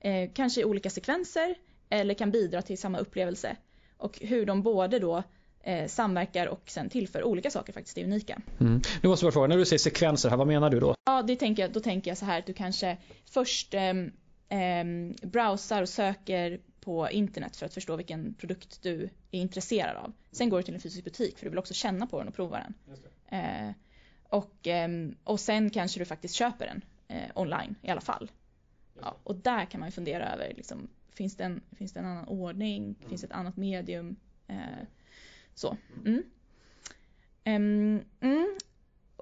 eh, 0.01 0.29
kanske 0.33 0.61
i 0.61 0.65
olika 0.65 0.89
sekvenser 0.89 1.55
eller 1.89 2.13
kan 2.13 2.31
bidra 2.31 2.61
till 2.61 2.77
samma 2.77 2.97
upplevelse. 2.97 3.55
Och 3.97 4.19
hur 4.19 4.45
de 4.45 4.61
både 4.61 4.99
då 4.99 5.23
eh, 5.63 5.87
samverkar 5.87 6.47
och 6.47 6.61
sen 6.65 6.89
tillför 6.89 7.23
olika 7.23 7.51
saker 7.51 7.73
faktiskt 7.73 7.97
är 7.97 8.03
unika. 8.03 8.41
Mm. 8.59 8.81
Nu 9.01 9.09
måste 9.09 9.25
jag 9.25 9.33
fråga, 9.33 9.47
när 9.47 9.57
du 9.57 9.65
säger 9.65 9.79
sekvenser 9.79 10.29
här, 10.29 10.37
vad 10.37 10.47
menar 10.47 10.69
du 10.69 10.79
då? 10.79 10.95
Ja, 11.05 11.21
det 11.21 11.35
tänker 11.35 11.63
jag, 11.63 11.71
då 11.71 11.79
tänker 11.79 12.11
jag 12.11 12.17
så 12.17 12.25
här 12.25 12.39
att 12.39 12.45
du 12.45 12.53
kanske 12.53 12.97
först 13.25 13.73
eh, 13.73 13.89
eh, 14.59 14.85
browsar 15.21 15.81
och 15.81 15.89
söker 15.89 16.59
på 16.81 17.09
internet 17.09 17.55
för 17.55 17.65
att 17.65 17.73
förstå 17.73 17.95
vilken 17.95 18.33
produkt 18.33 18.81
du 18.81 19.09
är 19.31 19.39
intresserad 19.39 19.97
av. 19.97 20.13
Sen 20.31 20.49
går 20.49 20.57
du 20.57 20.63
till 20.63 20.73
en 20.73 20.79
fysisk 20.79 21.03
butik 21.03 21.37
för 21.37 21.45
du 21.45 21.49
vill 21.49 21.59
också 21.59 21.73
känna 21.73 22.07
på 22.07 22.19
den 22.19 22.27
och 22.27 22.35
prova 22.35 22.57
den. 22.57 22.73
Och, 24.33 24.67
eh, 24.67 24.89
och 25.23 25.39
sen 25.39 25.69
kanske 25.69 25.99
du 25.99 26.05
faktiskt 26.05 26.35
köper 26.35 26.65
den 26.65 26.81
eh, 27.07 27.29
online 27.35 27.75
i 27.81 27.89
alla 27.89 28.01
fall. 28.01 28.31
Ja, 29.01 29.17
och 29.23 29.35
där 29.35 29.65
kan 29.65 29.79
man 29.79 29.87
ju 29.87 29.91
fundera 29.91 30.33
över, 30.33 30.53
liksom, 30.57 30.87
finns, 31.09 31.35
det 31.35 31.43
en, 31.43 31.61
finns 31.71 31.93
det 31.93 31.99
en 31.99 32.05
annan 32.05 32.27
ordning? 32.27 32.83
Mm. 32.83 33.09
Finns 33.09 33.21
det 33.21 33.27
ett 33.27 33.33
annat 33.33 33.57
medium? 33.57 34.15
Eh, 34.47 34.55
så. 35.53 35.77
Mm. 36.05 36.23
Um, 37.45 38.05
mm. 38.19 38.57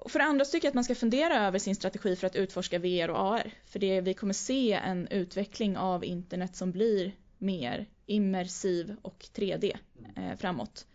För 0.08 0.18
det 0.18 0.24
andra 0.24 0.44
tycker 0.44 0.66
jag 0.66 0.70
att 0.70 0.74
man 0.74 0.84
ska 0.84 0.94
fundera 0.94 1.46
över 1.46 1.58
sin 1.58 1.76
strategi 1.76 2.16
för 2.16 2.26
att 2.26 2.36
utforska 2.36 2.78
VR 2.78 3.10
och 3.10 3.18
AR. 3.18 3.54
För 3.64 3.78
det, 3.78 4.00
vi 4.00 4.14
kommer 4.14 4.34
se 4.34 4.72
en 4.72 5.08
utveckling 5.08 5.76
av 5.76 6.04
internet 6.04 6.56
som 6.56 6.72
blir 6.72 7.12
mer 7.38 7.86
immersiv 8.06 8.96
och 9.02 9.24
3D 9.34 9.76
eh, 10.16 10.36
framåt. 10.36 10.86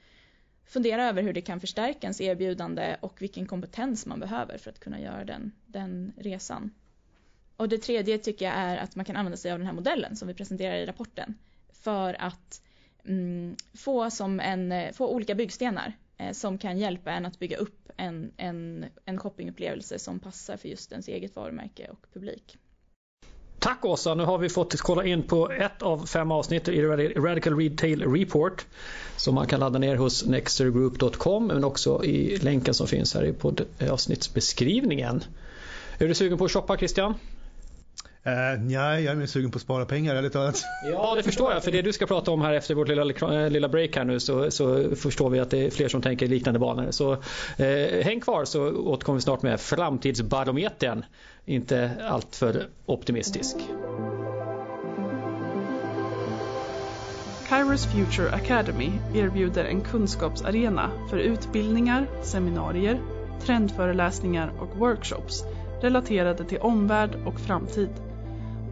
Fundera 0.67 1.09
över 1.09 1.23
hur 1.23 1.33
det 1.33 1.41
kan 1.41 1.59
förstärka 1.59 1.99
ens 2.01 2.21
erbjudande 2.21 2.97
och 3.01 3.21
vilken 3.21 3.45
kompetens 3.45 4.05
man 4.05 4.19
behöver 4.19 4.57
för 4.57 4.69
att 4.69 4.79
kunna 4.79 4.99
göra 4.99 5.25
den, 5.25 5.51
den 5.65 6.13
resan. 6.17 6.71
Och 7.57 7.69
det 7.69 7.77
tredje 7.77 8.17
tycker 8.17 8.45
jag 8.45 8.55
är 8.55 8.77
att 8.77 8.95
man 8.95 9.05
kan 9.05 9.15
använda 9.15 9.37
sig 9.37 9.51
av 9.51 9.57
den 9.57 9.67
här 9.67 9.73
modellen 9.73 10.15
som 10.15 10.27
vi 10.27 10.33
presenterar 10.33 10.75
i 10.75 10.85
rapporten 10.85 11.37
för 11.71 12.21
att 12.21 12.61
mm, 13.05 13.55
få, 13.73 14.09
som 14.09 14.39
en, 14.39 14.93
få 14.93 15.07
olika 15.07 15.35
byggstenar 15.35 15.93
eh, 16.17 16.31
som 16.31 16.57
kan 16.57 16.77
hjälpa 16.77 17.11
en 17.11 17.25
att 17.25 17.39
bygga 17.39 17.57
upp 17.57 17.91
en, 17.97 18.31
en, 18.37 18.85
en 19.05 19.17
shoppingupplevelse 19.17 19.99
som 19.99 20.19
passar 20.19 20.57
för 20.57 20.69
just 20.69 20.91
ens 20.91 21.07
eget 21.07 21.35
varumärke 21.35 21.87
och 21.89 22.07
publik. 22.13 22.57
Tack 23.59 23.85
Åsa, 23.85 24.15
nu 24.15 24.23
har 24.23 24.37
vi 24.37 24.49
fått 24.49 24.81
kolla 24.81 25.05
in 25.05 25.23
på 25.23 25.51
ett 25.51 25.81
av 25.81 26.05
fem 26.05 26.31
avsnitt 26.31 26.67
i 26.67 26.81
Radical 26.81 27.59
Retail 27.59 28.13
Report 28.13 28.65
som 29.15 29.35
man 29.35 29.47
kan 29.47 29.59
ladda 29.59 29.79
ner 29.79 29.95
hos 29.95 30.25
nextergroup.com 30.25 31.47
men 31.47 31.63
också 31.63 32.03
i 32.03 32.37
länken 32.37 32.73
som 32.73 32.87
finns 32.87 33.13
här 33.13 33.25
i 33.25 33.33
poddavsnittsbeskrivningen. 33.33 35.23
Är 35.97 36.07
du 36.07 36.13
sugen 36.13 36.37
på 36.37 36.45
att 36.45 36.51
shoppa 36.51 36.77
Christian? 36.77 37.13
Uh, 38.27 38.59
nej, 38.61 39.03
jag 39.03 39.11
är 39.11 39.15
mer 39.15 39.25
sugen 39.25 39.51
på 39.51 39.55
att 39.55 39.61
spara 39.61 39.85
pengar 39.85 40.15
ärligt 40.15 40.33
talat. 40.33 40.69
Ja, 40.81 41.15
det 41.15 41.23
förstår 41.23 41.51
jag. 41.51 41.63
För 41.63 41.71
det 41.71 41.81
du 41.81 41.93
ska 41.93 42.05
prata 42.05 42.31
om 42.31 42.41
här 42.41 42.53
efter 42.53 42.75
vårt 42.75 42.87
lilla, 42.87 43.03
eh, 43.43 43.49
lilla 43.49 43.69
break 43.69 43.95
här 43.95 44.03
nu 44.03 44.19
så, 44.19 44.51
så 44.51 44.95
förstår 44.95 45.29
vi 45.29 45.39
att 45.39 45.49
det 45.49 45.65
är 45.65 45.69
fler 45.69 45.87
som 45.87 46.01
tänker 46.01 46.27
liknande 46.27 46.59
banor. 46.59 46.91
Så 46.91 47.11
eh, 47.57 48.03
häng 48.03 48.21
kvar 48.21 48.45
så 48.45 48.71
återkommer 48.71 49.17
vi 49.17 49.21
snart 49.21 49.41
med 49.41 49.59
framtidsbarometern. 49.59 51.05
Inte 51.45 51.91
alltför 52.09 52.67
optimistisk. 52.85 53.55
Kairos 57.49 57.85
Future 57.85 58.31
Academy 58.31 58.91
erbjuder 59.15 59.65
en 59.65 59.81
kunskapsarena 59.81 60.91
för 61.09 61.17
utbildningar, 61.17 62.07
seminarier, 62.23 62.99
trendföreläsningar 63.45 64.51
och 64.59 64.77
workshops 64.77 65.43
relaterade 65.81 66.43
till 66.43 66.57
omvärld 66.57 67.15
och 67.25 67.39
framtid. 67.39 67.89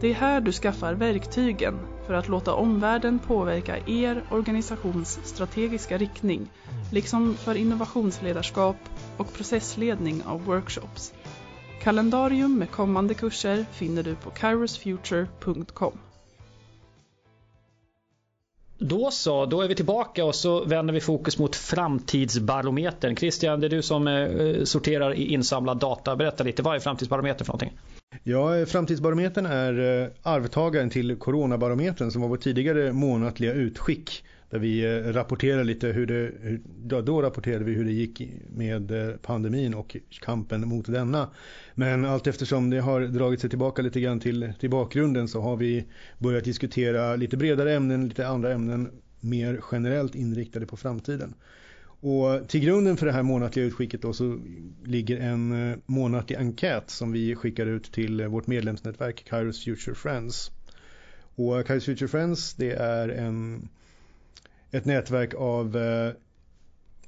Det 0.00 0.10
är 0.10 0.14
här 0.14 0.40
du 0.40 0.52
skaffar 0.52 0.94
verktygen 0.94 1.78
för 2.06 2.14
att 2.14 2.28
låta 2.28 2.54
omvärlden 2.54 3.18
påverka 3.18 3.78
er 3.86 4.22
organisations 4.30 5.20
strategiska 5.24 5.98
riktning, 5.98 6.48
liksom 6.92 7.34
för 7.34 7.54
innovationsledarskap 7.54 8.76
och 9.16 9.32
processledning 9.32 10.22
av 10.26 10.44
workshops. 10.44 11.12
Kalendarium 11.82 12.58
med 12.58 12.70
kommande 12.70 13.14
kurser 13.14 13.66
finner 13.72 14.02
du 14.02 14.14
på 14.14 14.30
kairosfuture.com. 14.30 15.98
Då 18.78 19.10
så, 19.10 19.46
då 19.46 19.60
är 19.60 19.68
vi 19.68 19.74
tillbaka 19.74 20.24
och 20.24 20.34
så 20.34 20.64
vänder 20.64 20.94
vi 20.94 21.00
fokus 21.00 21.38
mot 21.38 21.56
framtidsbarometern. 21.56 23.16
Christian, 23.16 23.60
det 23.60 23.66
är 23.66 23.70
du 23.70 23.82
som 23.82 24.08
eh, 24.08 24.64
sorterar 24.64 25.14
i 25.14 25.32
insamlad 25.32 25.78
data. 25.78 26.16
Berätta 26.16 26.44
lite, 26.44 26.62
vad 26.62 26.76
är 26.76 26.80
framtidsbarometern 26.80 27.44
för 27.44 27.52
någonting? 27.52 27.78
Ja, 28.28 28.58
eh, 28.58 28.66
Framtidsbarometern 28.66 29.46
är 29.46 30.02
eh, 30.02 30.08
arvtagaren 30.22 30.90
till 30.90 31.16
Coronabarometern 31.16 32.10
som 32.10 32.22
var 32.22 32.28
vårt 32.28 32.40
tidigare 32.40 32.92
månatliga 32.92 33.52
utskick. 33.52 34.24
Där 34.50 34.58
vi 34.58 34.84
eh, 34.84 35.12
rapporterar 35.12 35.64
lite 35.64 35.86
hur 35.86 36.06
det, 36.06 36.32
då, 36.64 37.00
då 37.00 37.22
rapporterade 37.22 37.64
vi 37.64 37.72
hur 37.72 37.84
det 37.84 37.92
gick 37.92 38.22
med 38.48 38.92
pandemin 39.22 39.74
och 39.74 39.96
kampen 40.20 40.68
mot 40.68 40.86
denna. 40.86 41.30
Men 41.74 42.04
allt 42.04 42.26
eftersom 42.26 42.70
det 42.70 42.80
har 42.80 43.00
dragit 43.00 43.40
sig 43.40 43.50
tillbaka 43.50 43.82
lite 43.82 44.00
grann 44.00 44.20
till, 44.20 44.52
till 44.60 44.70
bakgrunden 44.70 45.28
så 45.28 45.40
har 45.40 45.56
vi 45.56 45.84
börjat 46.18 46.44
diskutera 46.44 47.16
lite 47.16 47.36
bredare 47.36 47.74
ämnen, 47.74 48.08
lite 48.08 48.28
andra 48.28 48.52
ämnen 48.52 48.90
mer 49.20 49.60
generellt 49.72 50.14
inriktade 50.14 50.66
på 50.66 50.76
framtiden. 50.76 51.34
Och 52.00 52.48
till 52.48 52.60
grunden 52.60 52.96
för 52.96 53.06
det 53.06 53.12
här 53.12 53.22
månatliga 53.22 53.66
utskicket 53.66 54.02
då 54.02 54.12
så 54.12 54.38
ligger 54.84 55.16
en 55.20 55.70
eh, 55.70 55.78
månatlig 55.86 56.36
enkät 56.36 56.90
som 56.90 57.12
vi 57.12 57.34
skickar 57.34 57.66
ut 57.66 57.92
till 57.92 58.20
eh, 58.20 58.26
vårt 58.26 58.46
medlemsnätverk 58.46 59.24
Kairos 59.24 59.64
Future 59.64 59.94
Friends. 59.94 60.50
Och 61.34 61.66
Kairos 61.66 61.84
Future 61.84 62.08
Friends 62.08 62.54
det 62.54 62.72
är 62.72 63.08
en, 63.08 63.68
ett 64.70 64.84
nätverk 64.84 65.34
av 65.34 65.76
eh, 65.76 66.12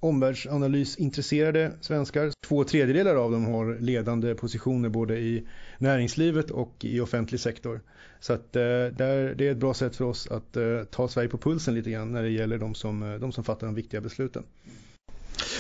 omvärldsanalysintresserade 0.00 1.72
svenskar. 1.80 2.32
Två 2.46 2.64
tredjedelar 2.64 3.14
av 3.14 3.32
dem 3.32 3.44
har 3.44 3.78
ledande 3.80 4.34
positioner 4.34 4.88
både 4.88 5.18
i 5.18 5.46
näringslivet 5.78 6.50
och 6.50 6.74
i 6.80 7.00
offentlig 7.00 7.40
sektor. 7.40 7.80
Så 8.20 8.32
att, 8.32 8.56
eh, 8.56 8.62
där, 8.62 9.34
det 9.34 9.46
är 9.46 9.52
ett 9.52 9.58
bra 9.58 9.74
sätt 9.74 9.96
för 9.96 10.04
oss 10.04 10.26
att 10.30 10.56
eh, 10.56 10.84
ta 10.90 11.08
Sverige 11.08 11.28
på 11.28 11.38
pulsen 11.38 11.74
lite 11.74 11.90
grann 11.90 12.12
när 12.12 12.22
det 12.22 12.30
gäller 12.30 12.58
de 12.58 12.74
som, 12.74 13.02
eh, 13.02 13.20
de 13.20 13.32
som 13.32 13.44
fattar 13.44 13.66
de 13.66 13.74
viktiga 13.74 14.00
besluten. 14.00 14.42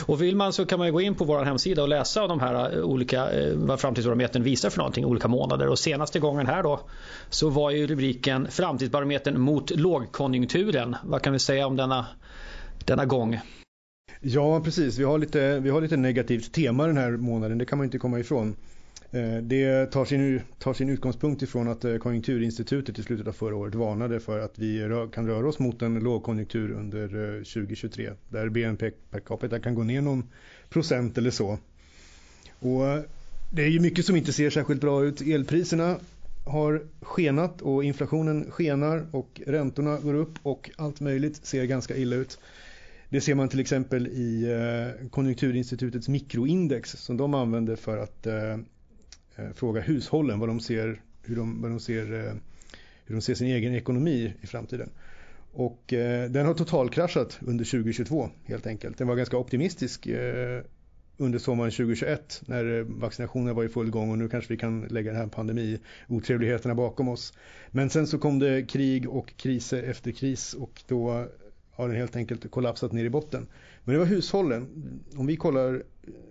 Och 0.06 0.22
vill 0.22 0.36
man 0.36 0.52
så 0.52 0.66
kan 0.66 0.78
man 0.78 0.92
gå 0.92 1.00
in 1.00 1.14
på 1.14 1.24
vår 1.24 1.44
hemsida 1.44 1.82
och 1.82 1.88
läsa 1.88 2.26
de 2.26 2.40
här 2.40 2.82
olika 2.82 3.28
vad 3.54 3.80
framtidsbarometern 3.80 4.42
visar 4.42 4.70
för 4.70 4.78
någonting 4.78 5.04
olika 5.04 5.28
månader 5.28 5.68
och 5.68 5.78
senaste 5.78 6.18
gången 6.18 6.46
här 6.46 6.62
då 6.62 6.80
så 7.30 7.48
var 7.48 7.70
ju 7.70 7.86
rubriken 7.86 8.46
Framtidsbarometern 8.50 9.40
mot 9.40 9.70
lågkonjunkturen. 9.70 10.96
Vad 11.04 11.22
kan 11.22 11.32
vi 11.32 11.38
säga 11.38 11.66
om 11.66 11.76
denna, 11.76 12.06
denna 12.84 13.04
gång? 13.04 13.40
Ja, 14.20 14.60
precis. 14.60 14.98
Vi 14.98 15.04
har, 15.04 15.18
lite, 15.18 15.60
vi 15.60 15.70
har 15.70 15.80
lite 15.80 15.96
negativt 15.96 16.52
tema 16.52 16.86
den 16.86 16.96
här 16.96 17.10
månaden, 17.10 17.58
det 17.58 17.64
kan 17.64 17.78
man 17.78 17.84
inte 17.84 17.98
komma 17.98 18.18
ifrån. 18.20 18.56
Eh, 19.10 19.36
det 19.42 19.86
tar 19.86 20.04
sin, 20.04 20.40
tar 20.58 20.74
sin 20.74 20.88
utgångspunkt 20.88 21.42
ifrån 21.42 21.68
att 21.68 21.84
eh, 21.84 21.96
Konjunkturinstitutet 21.96 22.98
i 22.98 23.02
slutet 23.02 23.26
av 23.28 23.32
förra 23.32 23.56
året 23.56 23.74
varnade 23.74 24.20
för 24.20 24.38
att 24.38 24.58
vi 24.58 24.88
kan 25.12 25.26
röra 25.26 25.48
oss 25.48 25.58
mot 25.58 25.82
en 25.82 25.98
lågkonjunktur 25.98 26.70
under 26.70 27.36
eh, 27.36 27.42
2023 27.42 28.10
där 28.28 28.48
BNP 28.48 28.90
per 29.10 29.20
capita 29.20 29.60
kan 29.60 29.74
gå 29.74 29.82
ner 29.82 30.00
någon 30.00 30.24
procent 30.68 31.18
eller 31.18 31.30
så. 31.30 31.58
Och 32.58 32.82
det 33.50 33.62
är 33.62 33.68
ju 33.68 33.80
mycket 33.80 34.04
som 34.04 34.16
inte 34.16 34.32
ser 34.32 34.50
särskilt 34.50 34.80
bra 34.80 35.04
ut. 35.04 35.20
Elpriserna 35.20 35.96
har 36.44 36.82
skenat 37.00 37.62
och 37.62 37.84
inflationen 37.84 38.50
skenar 38.50 39.06
och 39.10 39.40
räntorna 39.46 39.98
går 40.00 40.14
upp 40.14 40.38
och 40.42 40.70
allt 40.76 41.00
möjligt 41.00 41.46
ser 41.46 41.64
ganska 41.64 41.96
illa 41.96 42.16
ut. 42.16 42.38
Det 43.10 43.20
ser 43.20 43.34
man 43.34 43.48
till 43.48 43.60
exempel 43.60 44.06
i 44.06 44.50
eh, 44.50 45.08
Konjunkturinstitutets 45.08 46.08
mikroindex 46.08 46.90
som 46.90 47.16
de 47.16 47.34
använder 47.34 47.76
för 47.76 47.98
att 47.98 48.26
eh, 48.26 48.52
eh, 49.36 49.52
fråga 49.54 49.80
hushållen 49.80 50.38
vad 50.38 50.48
de 50.48 50.60
ser, 50.60 51.02
hur 51.22 51.36
de, 51.36 51.62
vad 51.62 51.70
de 51.70 51.80
ser, 51.80 52.04
hur 53.04 53.14
de 53.14 53.20
ser 53.20 53.34
sin 53.34 53.46
egen 53.46 53.74
ekonomi 53.74 54.34
i 54.40 54.46
framtiden. 54.46 54.90
Och 55.52 55.82
den 56.30 56.46
har 56.46 56.54
totalkraschat 56.54 57.38
under 57.40 57.64
2022 57.64 58.30
helt 58.44 58.66
enkelt. 58.66 58.98
Den 58.98 59.08
var 59.08 59.16
ganska 59.16 59.36
optimistisk 59.36 60.08
under 61.16 61.38
sommaren 61.38 61.70
2021 61.70 62.42
när 62.46 62.80
vaccinationen 63.00 63.54
var 63.54 63.64
i 63.64 63.68
full 63.68 63.90
gång 63.90 64.10
och 64.10 64.18
nu 64.18 64.28
kanske 64.28 64.52
vi 64.52 64.56
kan 64.56 64.80
lägga 64.80 65.10
den 65.10 65.20
här 65.20 65.26
pandemi-otrevligheterna 65.26 66.74
bakom 66.74 67.08
oss. 67.08 67.32
Men 67.70 67.90
sen 67.90 68.06
så 68.06 68.18
kom 68.18 68.38
det 68.38 68.62
krig 68.62 69.08
och 69.08 69.36
kriser 69.36 69.82
efter 69.82 70.12
kris 70.12 70.54
och 70.54 70.82
då 70.86 71.28
har 71.78 71.88
den 71.88 71.96
helt 71.96 72.16
enkelt 72.16 72.50
kollapsat 72.50 72.92
ner 72.92 73.04
i 73.04 73.10
botten. 73.10 73.46
Men 73.84 73.92
det 73.92 73.98
var 73.98 74.06
hushållen. 74.06 74.68
Om 75.16 75.26
vi 75.26 75.36
kollar, 75.36 75.82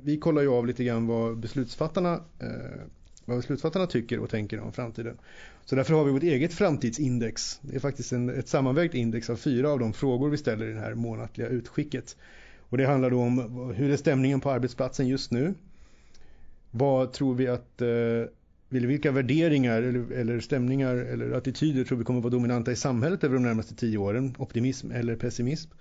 vi 0.01 0.17
kollar 0.17 0.41
ju 0.41 0.49
av 0.49 0.67
lite 0.67 0.83
grann 0.83 1.07
vad 1.07 1.37
beslutsfattarna, 1.37 2.13
eh, 2.39 2.81
vad 3.25 3.37
beslutsfattarna 3.37 3.87
tycker 3.87 4.19
och 4.19 4.29
tänker 4.29 4.59
om 4.59 4.71
framtiden. 4.71 5.17
Så 5.65 5.75
därför 5.75 5.93
har 5.93 6.05
vi 6.05 6.11
vårt 6.11 6.23
eget 6.23 6.53
framtidsindex. 6.53 7.59
Det 7.61 7.75
är 7.75 7.79
faktiskt 7.79 8.11
en, 8.11 8.29
ett 8.29 8.47
sammanvägt 8.47 8.95
index 8.95 9.29
av 9.29 9.35
fyra 9.35 9.69
av 9.69 9.79
de 9.79 9.93
frågor 9.93 10.29
vi 10.29 10.37
ställer 10.37 10.69
i 10.69 10.73
det 10.73 10.79
här 10.79 10.93
månatliga 10.93 11.47
utskicket. 11.47 12.15
Och 12.69 12.77
det 12.77 12.85
handlar 12.85 13.09
då 13.09 13.19
om 13.19 13.73
hur 13.75 13.91
är 13.91 13.97
stämningen 13.97 14.39
på 14.39 14.51
arbetsplatsen 14.51 15.07
just 15.07 15.31
nu? 15.31 15.53
Vad 16.71 17.13
tror 17.13 17.35
vi 17.35 17.47
att 17.47 17.81
eh, 17.81 17.87
vilka 18.69 19.11
värderingar 19.11 19.81
eller, 19.81 20.11
eller 20.11 20.39
stämningar 20.39 20.95
eller 20.95 21.31
attityder 21.31 21.83
tror 21.83 21.97
vi 21.97 22.03
kommer 22.03 22.19
att 22.19 22.23
vara 22.23 22.31
dominanta 22.31 22.71
i 22.71 22.75
samhället 22.75 23.23
över 23.23 23.35
de 23.35 23.43
närmaste 23.43 23.75
tio 23.75 23.97
åren? 23.97 24.35
Optimism 24.37 24.91
eller 24.91 25.15
pessimism? 25.15 25.71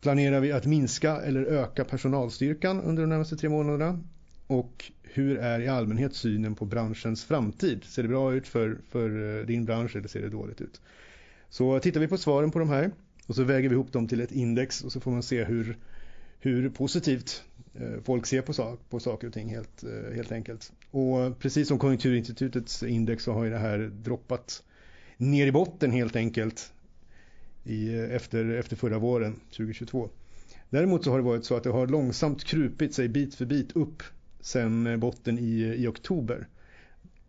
Planerar 0.00 0.40
vi 0.40 0.52
att 0.52 0.66
minska 0.66 1.16
eller 1.16 1.44
öka 1.44 1.84
personalstyrkan 1.84 2.80
under 2.80 3.02
de 3.02 3.08
närmaste 3.08 3.36
tre 3.36 3.48
månaderna? 3.48 4.00
Och 4.46 4.92
hur 5.02 5.38
är 5.38 5.60
i 5.60 5.68
allmänhet 5.68 6.14
synen 6.14 6.54
på 6.54 6.64
branschens 6.64 7.24
framtid? 7.24 7.84
Ser 7.84 8.02
det 8.02 8.08
bra 8.08 8.34
ut 8.34 8.48
för, 8.48 8.78
för 8.90 9.38
eh, 9.38 9.46
din 9.46 9.64
bransch 9.64 9.96
eller 9.96 10.08
ser 10.08 10.22
det 10.22 10.28
dåligt 10.28 10.60
ut? 10.60 10.80
Så 11.48 11.78
tittar 11.78 12.00
vi 12.00 12.08
på 12.08 12.18
svaren 12.18 12.50
på 12.50 12.58
de 12.58 12.68
här 12.68 12.90
och 13.26 13.34
så 13.34 13.42
väger 13.42 13.68
vi 13.68 13.74
ihop 13.74 13.92
dem 13.92 14.08
till 14.08 14.20
ett 14.20 14.32
index 14.32 14.84
och 14.84 14.92
så 14.92 15.00
får 15.00 15.10
man 15.10 15.22
se 15.22 15.44
hur, 15.44 15.76
hur 16.40 16.70
positivt 16.70 17.44
Eh, 17.74 18.02
folk 18.04 18.26
ser 18.26 18.42
på, 18.42 18.52
sak, 18.52 18.80
på 18.88 19.00
saker 19.00 19.26
och 19.26 19.32
ting 19.32 19.48
helt, 19.48 19.84
eh, 19.84 20.14
helt 20.14 20.32
enkelt. 20.32 20.72
Och 20.90 21.38
precis 21.38 21.68
som 21.68 21.78
Konjunkturinstitutets 21.78 22.82
index 22.82 23.24
så 23.24 23.32
har 23.32 23.44
ju 23.44 23.50
det 23.50 23.58
här 23.58 23.78
droppat 23.78 24.62
ner 25.16 25.46
i 25.46 25.52
botten 25.52 25.90
helt 25.90 26.16
enkelt 26.16 26.72
i, 27.64 27.94
eh, 27.94 28.14
efter, 28.14 28.50
efter 28.50 28.76
förra 28.76 28.98
våren 28.98 29.40
2022. 29.50 30.08
Däremot 30.70 31.04
så 31.04 31.10
har 31.10 31.18
det 31.18 31.24
varit 31.24 31.44
så 31.44 31.56
att 31.56 31.64
det 31.64 31.70
har 31.70 31.86
långsamt 31.86 32.44
krupit 32.44 32.94
sig 32.94 33.08
bit 33.08 33.34
för 33.34 33.44
bit 33.44 33.76
upp 33.76 34.02
sen 34.40 35.00
botten 35.00 35.38
i, 35.38 35.74
i 35.78 35.86
oktober. 35.86 36.46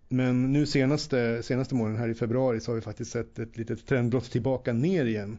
Men 0.09 0.53
nu 0.53 0.65
senaste, 0.65 1.43
senaste 1.43 1.75
månaden 1.75 1.99
här 1.99 2.09
i 2.09 2.13
februari 2.13 2.59
så 2.59 2.71
har 2.71 2.75
vi 2.75 2.81
faktiskt 2.81 3.11
sett 3.11 3.39
ett 3.39 3.57
litet 3.57 3.87
trendbrott 3.87 4.31
tillbaka 4.31 4.73
ner 4.73 5.05
igen. 5.05 5.37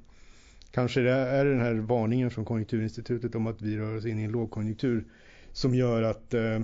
Kanske 0.72 1.00
det 1.00 1.10
är 1.12 1.44
den 1.44 1.60
här 1.60 1.74
varningen 1.74 2.30
från 2.30 2.44
Konjunkturinstitutet 2.44 3.34
om 3.34 3.46
att 3.46 3.62
vi 3.62 3.78
rör 3.78 3.96
oss 3.96 4.06
in 4.06 4.18
i 4.18 4.22
en 4.24 4.32
lågkonjunktur 4.32 5.04
som 5.52 5.74
gör 5.74 6.02
att, 6.02 6.34
eh, 6.34 6.60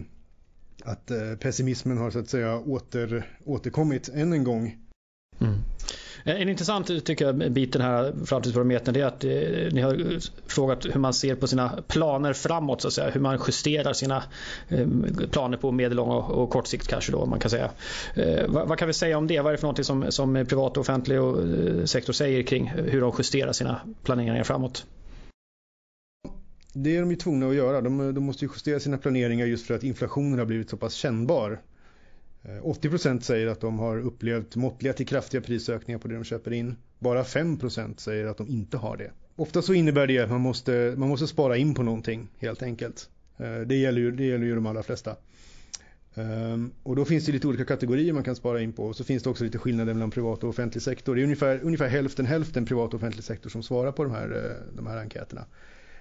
att 0.85 1.11
eh, 1.11 1.35
pessimismen 1.41 1.99
har 1.99 2.11
så 2.11 2.19
att 2.19 2.29
säga 2.29 2.59
åter, 2.59 3.37
återkommit 3.45 4.09
än 4.09 4.33
en 4.33 4.45
gång. 4.45 4.77
Mm. 5.41 5.55
Eh, 6.25 6.43
en 6.43 6.49
intressant 6.49 7.05
tycker 7.05 7.25
jag 7.25 7.53
bit 7.53 7.73
den 7.73 7.83
här 7.83 8.15
framtidsbarometern 8.27 8.97
är 8.97 9.05
att 9.05 9.25
eh, 9.25 9.31
ni 9.73 9.81
har 9.81 10.19
frågat 10.49 10.87
hur 10.87 11.01
man 11.01 11.15
ser 11.15 11.35
på 11.35 11.47
sina 11.47 11.83
planer 11.89 12.33
framåt 12.33 12.81
så 12.81 12.89
att 12.89 12.95
säga. 12.95 13.11
Hur 13.11 13.21
man 13.21 13.41
justerar 13.47 13.93
sina 13.93 14.23
eh, 14.69 14.87
planer 15.31 15.57
på 15.57 15.73
medellång 15.73 16.09
och, 16.09 16.31
och 16.31 16.51
kort 16.51 16.67
sikt 16.67 16.89
kanske 16.89 17.13
då 17.13 17.27
man 17.27 17.39
kan 17.39 17.51
säga. 17.51 17.71
Eh, 18.15 18.47
vad, 18.49 18.69
vad, 18.69 18.79
kan 18.79 18.89
vi 18.89 18.95
säga 18.95 19.19
om 19.19 19.27
det? 19.27 19.41
Vad 19.41 19.47
är 19.47 19.53
det 19.53 19.59
för 19.59 19.65
någonting 19.65 19.85
som, 19.85 20.13
som 20.13 20.47
privat 20.49 20.77
och 20.77 20.81
offentlig 20.81 21.21
och, 21.21 21.43
eh, 21.43 21.85
sektor 21.85 22.13
säger 22.13 22.43
kring 22.43 22.69
hur 22.69 23.01
de 23.01 23.13
justerar 23.19 23.53
sina 23.53 23.81
planeringar 24.03 24.45
framåt? 24.45 24.87
Det 26.73 26.97
är 26.97 27.01
de 27.01 27.11
ju 27.11 27.17
tvungna 27.17 27.49
att 27.49 27.55
göra. 27.55 27.81
De, 27.81 28.15
de 28.15 28.25
måste 28.25 28.45
justera 28.45 28.81
sina 28.81 28.99
planeringar 28.99 29.47
just 29.47 29.67
för 29.67 29.75
att 29.75 29.83
inflationen 29.83 30.39
har 30.39 30.47
blivit 30.47 30.71
så 30.71 30.77
pass 30.77 30.95
kännbar. 30.95 31.61
80 32.63 33.09
eh, 33.09 33.19
säger 33.19 33.47
att 33.47 33.61
de 33.61 33.79
har 33.79 34.01
upplevt 34.01 34.57
måttliga 34.57 34.93
till 34.93 35.07
kraftiga 35.07 35.41
prisökningar 35.41 35.99
på 35.99 36.09
det 36.09 36.15
de 36.15 36.25
köper 36.25 36.53
in. 36.53 36.77
Bara 36.99 37.23
5% 37.23 37.97
säger 37.97 38.27
att 38.27 38.37
de 38.37 38.49
inte 38.49 38.77
har 38.77 38.97
det. 38.97 39.11
Ofta 39.37 39.63
så 39.63 39.75
innebär 39.75 40.07
det 40.07 40.19
att 40.19 40.31
man 40.31 40.41
måste, 40.41 40.95
man 40.97 41.09
måste 41.09 41.27
spara 41.27 41.57
in 41.57 41.75
på 41.75 41.83
någonting 41.83 42.29
helt 42.39 42.63
enkelt. 42.63 43.11
Eh, 43.39 43.61
det 43.61 43.77
gäller 43.77 44.01
ju, 44.01 44.11
det 44.11 44.25
gäller 44.25 44.47
ju 44.47 44.55
de 44.55 44.67
allra 44.67 44.83
flesta. 44.83 45.17
Ehm, 46.19 46.71
och 46.83 46.97
då 46.97 47.05
finns 47.05 47.27
det 47.27 47.33
lite 47.33 47.47
olika 47.47 47.65
kategorier 47.65 48.13
man 48.13 48.25
kan 48.25 48.37
spara 48.37 48.61
in 48.61 48.73
på. 48.73 48.87
Och 48.87 48.97
så 48.97 49.05
finns 49.05 49.23
det 49.23 49.31
också 49.31 49.45
lite 49.45 49.59
skillnader 49.59 49.95
mellan 49.95 50.11
privat 50.11 50.45
och 50.45 50.51
offentlig 50.51 50.83
sektor. 50.83 51.15
Det 51.15 51.21
är 51.21 51.25
ungefär, 51.25 51.61
ungefär 51.63 51.89
hälften 51.89 52.27
hälften 52.27 52.67
privat 52.67 52.89
och 52.89 52.95
offentlig 52.95 53.25
sektor 53.25 53.51
som 53.51 53.63
svarar 53.63 53.93
på 53.93 54.05
de 54.05 54.13
här, 54.13 54.31
eh, 54.31 54.77
de 54.77 54.87
här 54.87 54.99
enkäterna. 54.99 55.45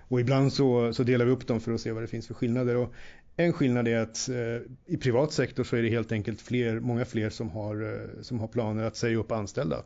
Och 0.07 0.19
ibland 0.19 0.53
så, 0.53 0.93
så, 0.93 1.03
delar 1.03 1.25
vi 1.25 1.31
upp 1.31 1.47
dem 1.47 1.59
för 1.59 1.71
att 1.71 1.81
se 1.81 1.91
vad 1.91 2.03
det 2.03 2.07
finns 2.07 2.27
för 2.27 2.33
skillnader. 2.33 2.75
Och 2.75 2.93
en 3.35 3.53
skillnad 3.53 3.87
är 3.87 3.97
att 3.97 4.29
eh, 4.29 4.61
i 4.85 4.97
privat 4.97 5.31
sektor 5.31 5.63
så 5.63 5.75
är 5.75 5.81
det 5.81 5.89
helt 5.89 6.11
enkelt 6.11 6.41
fler, 6.41 6.79
många 6.79 7.05
fler 7.05 7.29
som 7.29 7.49
har, 7.49 7.93
eh, 7.93 8.21
som 8.21 8.39
har 8.39 8.47
planer 8.47 8.83
att 8.83 8.95
säga 8.95 9.17
upp 9.17 9.31
anställda. 9.31 9.83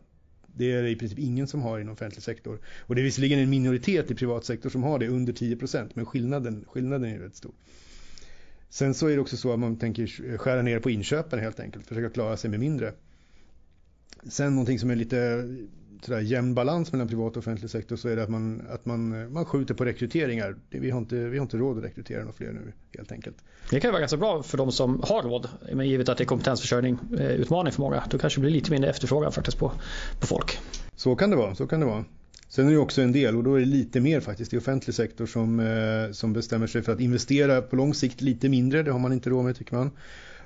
Det 0.56 0.72
är 0.72 0.84
det 0.84 0.90
i 0.90 0.96
princip 0.96 1.20
ingen 1.20 1.48
som 1.48 1.62
har 1.62 1.80
inom 1.80 1.94
offentlig 1.94 2.24
sektor. 2.24 2.60
Och 2.80 2.96
det 2.96 3.02
är 3.02 3.04
visserligen 3.04 3.40
en 3.40 3.50
minoritet 3.50 4.12
i 4.12 4.16
privat 4.16 4.46
sektor 4.46 4.70
som 4.70 4.84
har 4.84 5.00
det, 5.00 5.08
under 5.08 5.34
10 5.34 5.56
procent, 5.56 5.96
men 5.96 6.06
skillnaden, 6.06 6.66
skillnaden 6.68 7.16
är 7.16 7.20
rätt 7.20 7.36
stor. 7.36 7.52
Sen 8.70 8.94
så 8.94 9.08
är 9.08 9.16
det 9.16 9.22
också 9.22 9.38
så 9.38 9.54
att 9.54 9.60
man 9.60 9.80
tänker 9.80 10.38
skära 10.38 10.62
ner 10.62 10.80
på 10.80 10.90
inköpen 10.90 11.40
helt 11.40 11.60
enkelt, 11.60 11.88
försöka 11.88 12.10
klara 12.10 12.38
sig 12.38 12.50
med 12.50 12.60
mindre. 12.60 12.94
Sen 14.30 14.56
någonting 14.56 14.80
som 14.80 14.90
är 14.90 14.96
lite 14.96 15.48
sådär 16.06 16.20
jämn 16.20 16.54
balans 16.54 16.92
mellan 16.92 17.08
privat 17.08 17.32
och 17.32 17.38
offentlig 17.38 17.70
sektor 17.70 17.96
så 17.96 18.10
är 18.10 18.16
det 18.16 18.24
att 18.24 18.30
man, 18.30 18.62
att 18.70 18.86
man, 18.86 19.34
man 19.34 19.46
skjuter 19.46 19.74
på 19.74 19.86
rekryteringar. 19.86 20.56
Vi 20.70 20.92
har, 20.92 21.00
inte, 21.00 21.16
vi 21.16 21.38
har 21.38 21.44
inte 21.44 21.58
råd 21.58 21.78
att 21.78 21.84
rekrytera 21.84 22.20
några 22.20 22.34
fler 22.34 22.52
nu 22.52 22.74
helt 22.98 23.12
enkelt. 23.12 23.36
Det 23.70 23.80
kan 23.80 23.92
vara 23.92 24.00
ganska 24.00 24.18
bra 24.18 24.44
för 24.44 24.58
de 24.58 24.72
som 24.72 25.02
har 25.04 25.24
råd. 25.24 25.48
Men 25.74 25.88
givet 25.88 26.10
att 26.10 26.18
det 26.18 26.24
är 26.24 26.26
kompetensförsörjning, 26.26 26.98
eh, 27.20 27.28
utmaning 27.28 27.74
för 27.74 27.82
många. 27.82 28.04
Då 28.10 28.18
kanske 28.18 28.40
det 28.40 28.42
blir 28.42 28.52
lite 28.52 28.72
mindre 28.72 28.90
efterfrågan 28.90 29.32
faktiskt 29.32 29.58
på, 29.58 29.72
på 30.20 30.28
folk. 30.28 30.60
Så 30.96 31.16
kan 31.16 31.30
det 31.30 31.36
vara, 31.36 31.56
så 31.56 31.68
kan 31.68 31.80
det 31.80 31.86
vara. 31.86 32.06
Sen 32.50 32.68
är 32.68 32.72
det 32.72 32.78
också 32.78 33.02
en 33.02 33.12
del 33.12 33.38
och 33.38 33.44
då 33.44 33.56
är 33.56 33.60
det 33.60 33.66
lite 33.66 34.00
mer 34.00 34.20
faktiskt 34.20 34.54
i 34.54 34.58
offentlig 34.58 34.96
sektor 34.96 35.26
som, 35.26 35.60
eh, 35.60 36.12
som 36.12 36.34
bestämmer 36.34 36.68
sig 36.68 36.82
för 36.82 36.94
att 36.94 37.00
investera 37.00 37.62
på 37.62 37.76
lång 37.76 37.94
sikt 37.94 38.22
lite 38.22 38.50
mindre. 38.50 38.84
Det 38.84 38.92
har 38.92 39.00
man 39.00 39.14
inte 39.14 39.30
råd 39.30 39.46
med 39.46 39.56
tycker 39.56 39.76
man. 39.76 39.92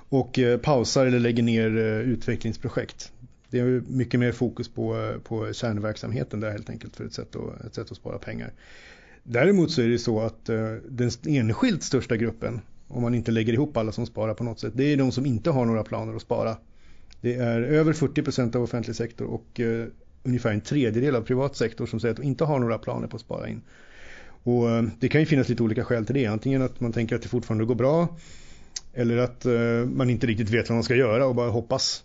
Och 0.10 0.40
eh, 0.40 0.58
pausar 0.58 1.06
eller 1.06 1.20
lägger 1.20 1.44
ner 1.44 1.70
utvecklingsprojekt. 2.00 3.12
Det 3.56 3.62
är 3.62 3.84
mycket 3.88 4.20
mer 4.20 4.32
fokus 4.32 4.70
på, 4.70 5.14
på 5.24 5.54
kärnverksamheten 5.54 6.40
där 6.40 6.52
helt 6.52 6.70
enkelt 6.70 6.96
för 6.96 7.06
ett 7.06 7.14
sätt, 7.14 7.36
att, 7.36 7.66
ett 7.66 7.76
sätt 7.76 7.92
att 7.92 7.98
spara 7.98 8.18
pengar. 8.18 8.52
Däremot 9.24 9.72
så 9.72 9.82
är 9.82 9.88
det 9.88 10.00
så 10.00 10.22
att 10.22 10.50
eh, 10.50 10.74
den 10.90 11.12
enskilt 11.28 11.84
största 11.84 12.18
gruppen, 12.18 12.62
om 12.88 13.02
man 13.02 13.16
inte 13.16 13.32
lägger 13.32 13.54
ihop 13.54 13.78
alla 13.78 13.92
som 13.92 14.06
sparar 14.06 14.34
på 14.34 14.44
något 14.44 14.60
sätt, 14.60 14.74
det 14.76 14.84
är 14.84 14.98
de 14.98 15.12
som 15.12 15.26
inte 15.26 15.50
har 15.50 15.66
några 15.66 15.84
planer 15.84 16.16
att 16.16 16.22
spara. 16.22 16.58
Det 17.22 17.36
är 17.36 17.62
över 17.62 17.94
40 17.94 18.22
procent 18.22 18.56
av 18.56 18.64
offentlig 18.64 18.96
sektor 18.96 19.26
och 19.26 19.60
eh, 19.60 19.86
ungefär 20.24 20.52
en 20.52 20.62
tredjedel 20.62 21.16
av 21.16 21.22
privat 21.22 21.56
sektor 21.56 21.86
som 21.86 22.00
säger 22.00 22.12
att 22.14 22.22
de 22.22 22.24
inte 22.24 22.44
har 22.44 22.60
några 22.60 22.78
planer 22.78 23.08
på 23.08 23.16
att 23.16 23.22
spara 23.22 23.50
in. 23.50 23.62
Och 24.44 24.70
eh, 24.70 24.84
det 25.00 25.10
kan 25.10 25.22
ju 25.22 25.28
finnas 25.28 25.50
lite 25.50 25.64
olika 25.64 25.84
skäl 25.84 26.06
till 26.06 26.16
det. 26.16 26.26
Antingen 26.26 26.62
att 26.62 26.80
man 26.80 26.94
tänker 26.94 27.16
att 27.16 27.22
det 27.22 27.30
fortfarande 27.30 27.66
går 27.66 27.76
bra 27.76 28.18
eller 28.94 29.18
att 29.18 29.46
eh, 29.46 29.90
man 29.94 30.10
inte 30.10 30.28
riktigt 30.28 30.50
vet 30.50 30.70
vad 30.70 30.76
man 30.76 30.84
ska 30.84 30.96
göra 30.96 31.26
och 31.26 31.36
bara 31.36 31.50
hoppas. 31.50 32.04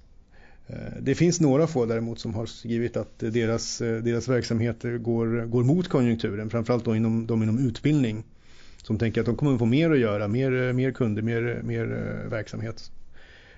Eh, 0.72 1.02
det 1.02 1.14
finns 1.14 1.40
några 1.40 1.66
få 1.66 1.86
däremot 1.86 2.18
som 2.18 2.34
har 2.34 2.46
skrivit 2.46 2.96
att 2.96 3.18
deras, 3.18 3.80
eh, 3.80 4.02
deras 4.02 4.28
verksamheter 4.28 4.98
går, 4.98 5.46
går 5.46 5.64
mot 5.64 5.88
konjunkturen, 5.88 6.50
framförallt 6.50 6.84
då 6.84 6.96
inom, 6.96 7.26
de 7.26 7.42
inom 7.42 7.58
utbildning. 7.58 8.24
Som 8.82 8.98
tänker 8.98 9.20
att 9.20 9.26
de 9.26 9.36
kommer 9.36 9.52
att 9.52 9.58
få 9.58 9.66
mer 9.66 9.90
att 9.90 9.98
göra, 9.98 10.28
mer, 10.28 10.68
eh, 10.68 10.72
mer 10.72 10.92
kunder, 10.92 11.22
mer, 11.22 11.60
mer 11.64 11.86
verksamhet 12.30 12.92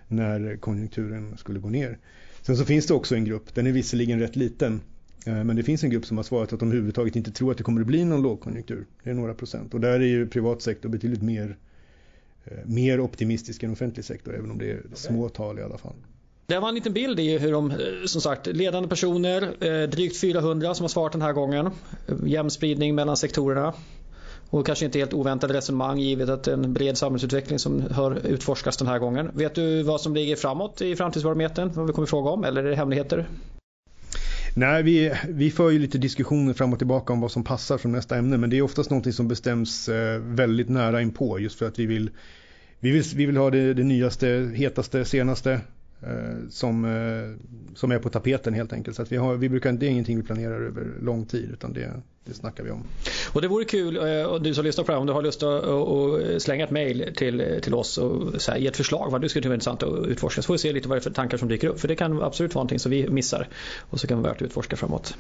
när 0.09 0.57
konjunkturen 0.57 1.37
skulle 1.37 1.61
gå 1.61 1.69
ner. 1.69 1.99
Sen 2.43 2.57
så 2.57 2.65
finns 2.65 2.87
det 2.87 2.95
också 2.95 3.15
en 3.15 3.25
grupp, 3.25 3.55
den 3.55 3.67
är 3.67 3.73
visserligen 3.73 4.21
rätt 4.21 4.37
liten, 4.37 4.81
men 5.25 5.57
det 5.57 5.63
finns 5.63 5.85
en 5.85 5.91
grupp 5.91 6.07
som 6.07 6.17
har 6.17 6.25
svarat 6.25 6.53
att 6.53 6.61
de 6.61 6.69
överhuvudtaget 6.69 7.17
inte 7.17 7.31
tror 7.31 7.51
att 7.51 7.59
det 7.59 7.65
kommer 7.65 7.81
att 7.81 7.87
bli 7.87 8.05
någon 8.05 8.23
lågkonjunktur. 8.23 8.87
Det 9.03 9.11
är 9.11 9.15
några 9.15 9.35
procent. 9.35 9.75
Och 9.75 9.81
där 9.81 10.01
är 10.01 10.07
ju 10.07 10.27
privat 10.27 10.63
sektor 10.63 10.89
betydligt 10.89 11.23
mer, 11.23 11.57
mer 12.65 13.01
optimistisk 13.01 13.63
än 13.63 13.71
offentlig 13.71 14.05
sektor, 14.05 14.35
även 14.37 14.51
om 14.51 14.59
det 14.59 14.71
är 14.71 14.83
små 14.95 15.29
tal 15.29 15.59
i 15.59 15.63
alla 15.63 15.79
fall. 15.79 15.97
Det 16.53 16.61
var 16.61 16.69
en 16.69 16.75
liten 16.75 16.93
bild 16.93 17.21
i 17.21 17.39
hur 17.39 17.53
de, 17.53 17.71
eh, 17.71 17.77
som 18.07 18.21
sagt, 18.21 18.47
ledande 18.47 18.89
personer, 18.89 19.43
eh, 19.43 19.89
drygt 19.89 20.21
400 20.21 20.75
som 20.75 20.85
har 20.85 20.89
svarat 20.89 21.13
den 21.13 21.23
här 21.23 21.33
gången. 21.33 21.71
Jämn 22.25 22.51
spridning 22.51 22.95
mellan 22.95 23.17
sektorerna. 23.17 23.75
Och 24.51 24.67
kanske 24.67 24.85
inte 24.85 24.99
helt 24.99 25.15
oväntade 25.15 25.55
resonemang 25.55 25.99
givet 25.99 26.29
att 26.29 26.45
det 26.45 26.51
är 26.51 26.55
en 26.55 26.73
bred 26.73 26.99
samhällsutveckling 26.99 27.59
som 27.59 27.81
hör 27.91 28.27
utforskas 28.27 28.77
den 28.77 28.89
här 28.89 28.99
gången. 28.99 29.31
Vet 29.35 29.55
du 29.55 29.83
vad 29.83 30.01
som 30.01 30.15
ligger 30.15 30.37
framåt 30.37 30.83
i 30.83 30.97
framtidsbarometern? 30.97 31.73
Vad 31.75 31.87
vi 31.87 31.93
kommer 31.93 32.07
fråga 32.07 32.31
om? 32.31 32.45
Eller 32.45 32.65
är 32.65 32.71
det 32.71 32.77
hemligheter? 32.77 33.29
Nej, 34.57 34.83
vi, 34.83 35.13
vi 35.29 35.51
för 35.51 35.71
ju 35.71 35.79
lite 35.79 35.99
diskussioner 35.99 36.53
fram 36.53 36.73
och 36.73 36.79
tillbaka 36.79 37.13
om 37.13 37.21
vad 37.21 37.33
som 37.33 37.45
passar 37.45 37.79
som 37.79 37.93
nästa 37.93 38.17
ämne. 38.17 38.37
Men 38.37 38.51
det 38.51 38.59
är 38.59 38.63
oftast 38.63 38.91
någonting 38.91 39.13
som 39.13 39.29
bestäms 39.29 39.89
eh, 39.89 40.19
väldigt 40.19 40.69
nära 40.69 41.03
inpå. 41.03 41.39
Just 41.39 41.59
för 41.59 41.67
att 41.67 41.79
vi 41.79 41.87
vill, 41.87 42.11
vi 42.81 42.91
vill, 42.91 43.05
vi 43.15 43.27
vill 43.27 43.37
ha 43.37 43.51
det, 43.51 43.75
det 43.75 43.85
nyaste, 43.85 44.53
hetaste, 44.55 45.05
senaste. 45.05 45.61
Eh, 46.07 46.49
som, 46.51 46.85
eh, 46.85 47.75
som 47.75 47.93
är 47.93 47.99
på 47.99 48.09
tapeten 48.09 48.55
helt 48.55 48.73
enkelt. 48.73 48.97
Så 48.97 49.03
att 49.03 49.13
vi, 49.13 49.17
har, 49.17 49.35
vi 49.35 49.49
brukar, 49.49 49.73
det 49.73 49.87
är 49.87 49.91
ingenting 49.91 50.17
vi 50.17 50.23
planerar 50.23 50.61
över 50.61 50.87
lång 51.03 51.27
tid 51.27 51.51
utan 51.53 51.73
det, 51.73 51.93
det 52.25 52.35
snackar 52.35 52.65
vi 52.65 52.71
om. 52.71 52.85
Och 53.33 53.43
det 53.43 53.49
vore 53.49 53.65
kul, 53.65 53.97
eh, 53.97 54.25
och 54.25 54.43
du 54.43 54.55
som 54.55 54.65
lyssnar 54.65 54.85
på 54.85 54.93
det 54.93 54.97
här, 54.97 55.01
om 55.01 55.07
du 55.07 55.13
har 55.13 55.23
lust 55.23 55.43
att 55.43 56.43
slänga 56.43 56.65
ett 56.65 56.71
mejl 56.71 57.13
till, 57.17 57.61
till 57.63 57.75
oss 57.75 57.99
och 57.99 58.43
så 58.43 58.53
här, 58.53 58.59
ge 58.59 58.67
ett 58.67 58.77
förslag 58.77 59.11
vad 59.11 59.21
du 59.21 59.29
skulle 59.29 59.43
tycka 59.43 59.51
är 59.51 59.55
intressant 59.55 59.83
att 59.83 60.07
utforska. 60.07 60.43
Så 60.43 60.47
får 60.47 60.55
vi 60.55 60.59
se 60.59 60.73
lite 60.73 60.89
vad 60.89 60.99
det 60.99 61.01
är 61.01 61.03
för 61.03 61.11
tankar 61.11 61.39
som 61.39 61.49
dyker 61.49 61.69
upp. 61.69 61.81
För 61.81 61.89
det 61.89 61.97
kan 61.97 62.23
absolut 62.23 62.55
vara 62.55 62.63
någonting 62.63 62.79
som 62.79 62.91
vi 62.91 63.09
missar 63.09 63.49
och 63.81 64.01
så 64.01 64.07
kan 64.07 64.19
det 64.19 64.23
vara 64.23 64.33
värt 64.33 64.43
att 64.43 64.47
utforska 64.47 64.77
framåt. 64.77 65.15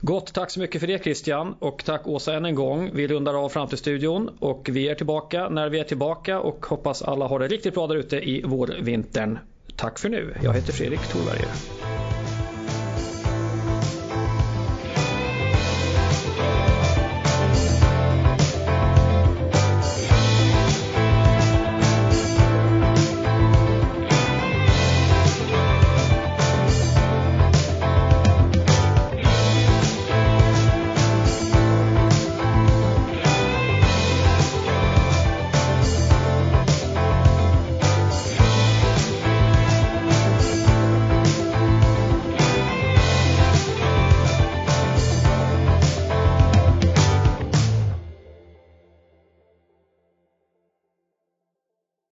Gott, 0.00 0.34
tack 0.34 0.50
så 0.50 0.60
mycket 0.60 0.80
för 0.80 0.86
det 0.86 1.02
Christian 1.02 1.54
och 1.58 1.84
tack 1.84 2.06
Åsa 2.06 2.34
än 2.34 2.44
en 2.44 2.54
gång. 2.54 2.90
Vi 2.94 3.06
rundar 3.06 3.44
av 3.44 3.48
Framtidsstudion 3.48 4.30
och 4.38 4.68
vi 4.72 4.88
är 4.88 4.94
tillbaka 4.94 5.48
när 5.48 5.68
vi 5.68 5.78
är 5.78 5.84
tillbaka 5.84 6.40
och 6.40 6.66
hoppas 6.66 7.02
alla 7.02 7.26
har 7.26 7.38
det 7.38 7.48
riktigt 7.48 7.74
bra 7.74 7.86
där 7.86 7.96
ute 7.96 8.16
i 8.16 8.42
vårvintern. 8.42 9.38
Tack 9.76 9.98
för 9.98 10.08
nu. 10.08 10.34
Jag 10.42 10.52
heter 10.54 10.72
Fredrik 10.72 11.00
Thorberger. 11.00 12.07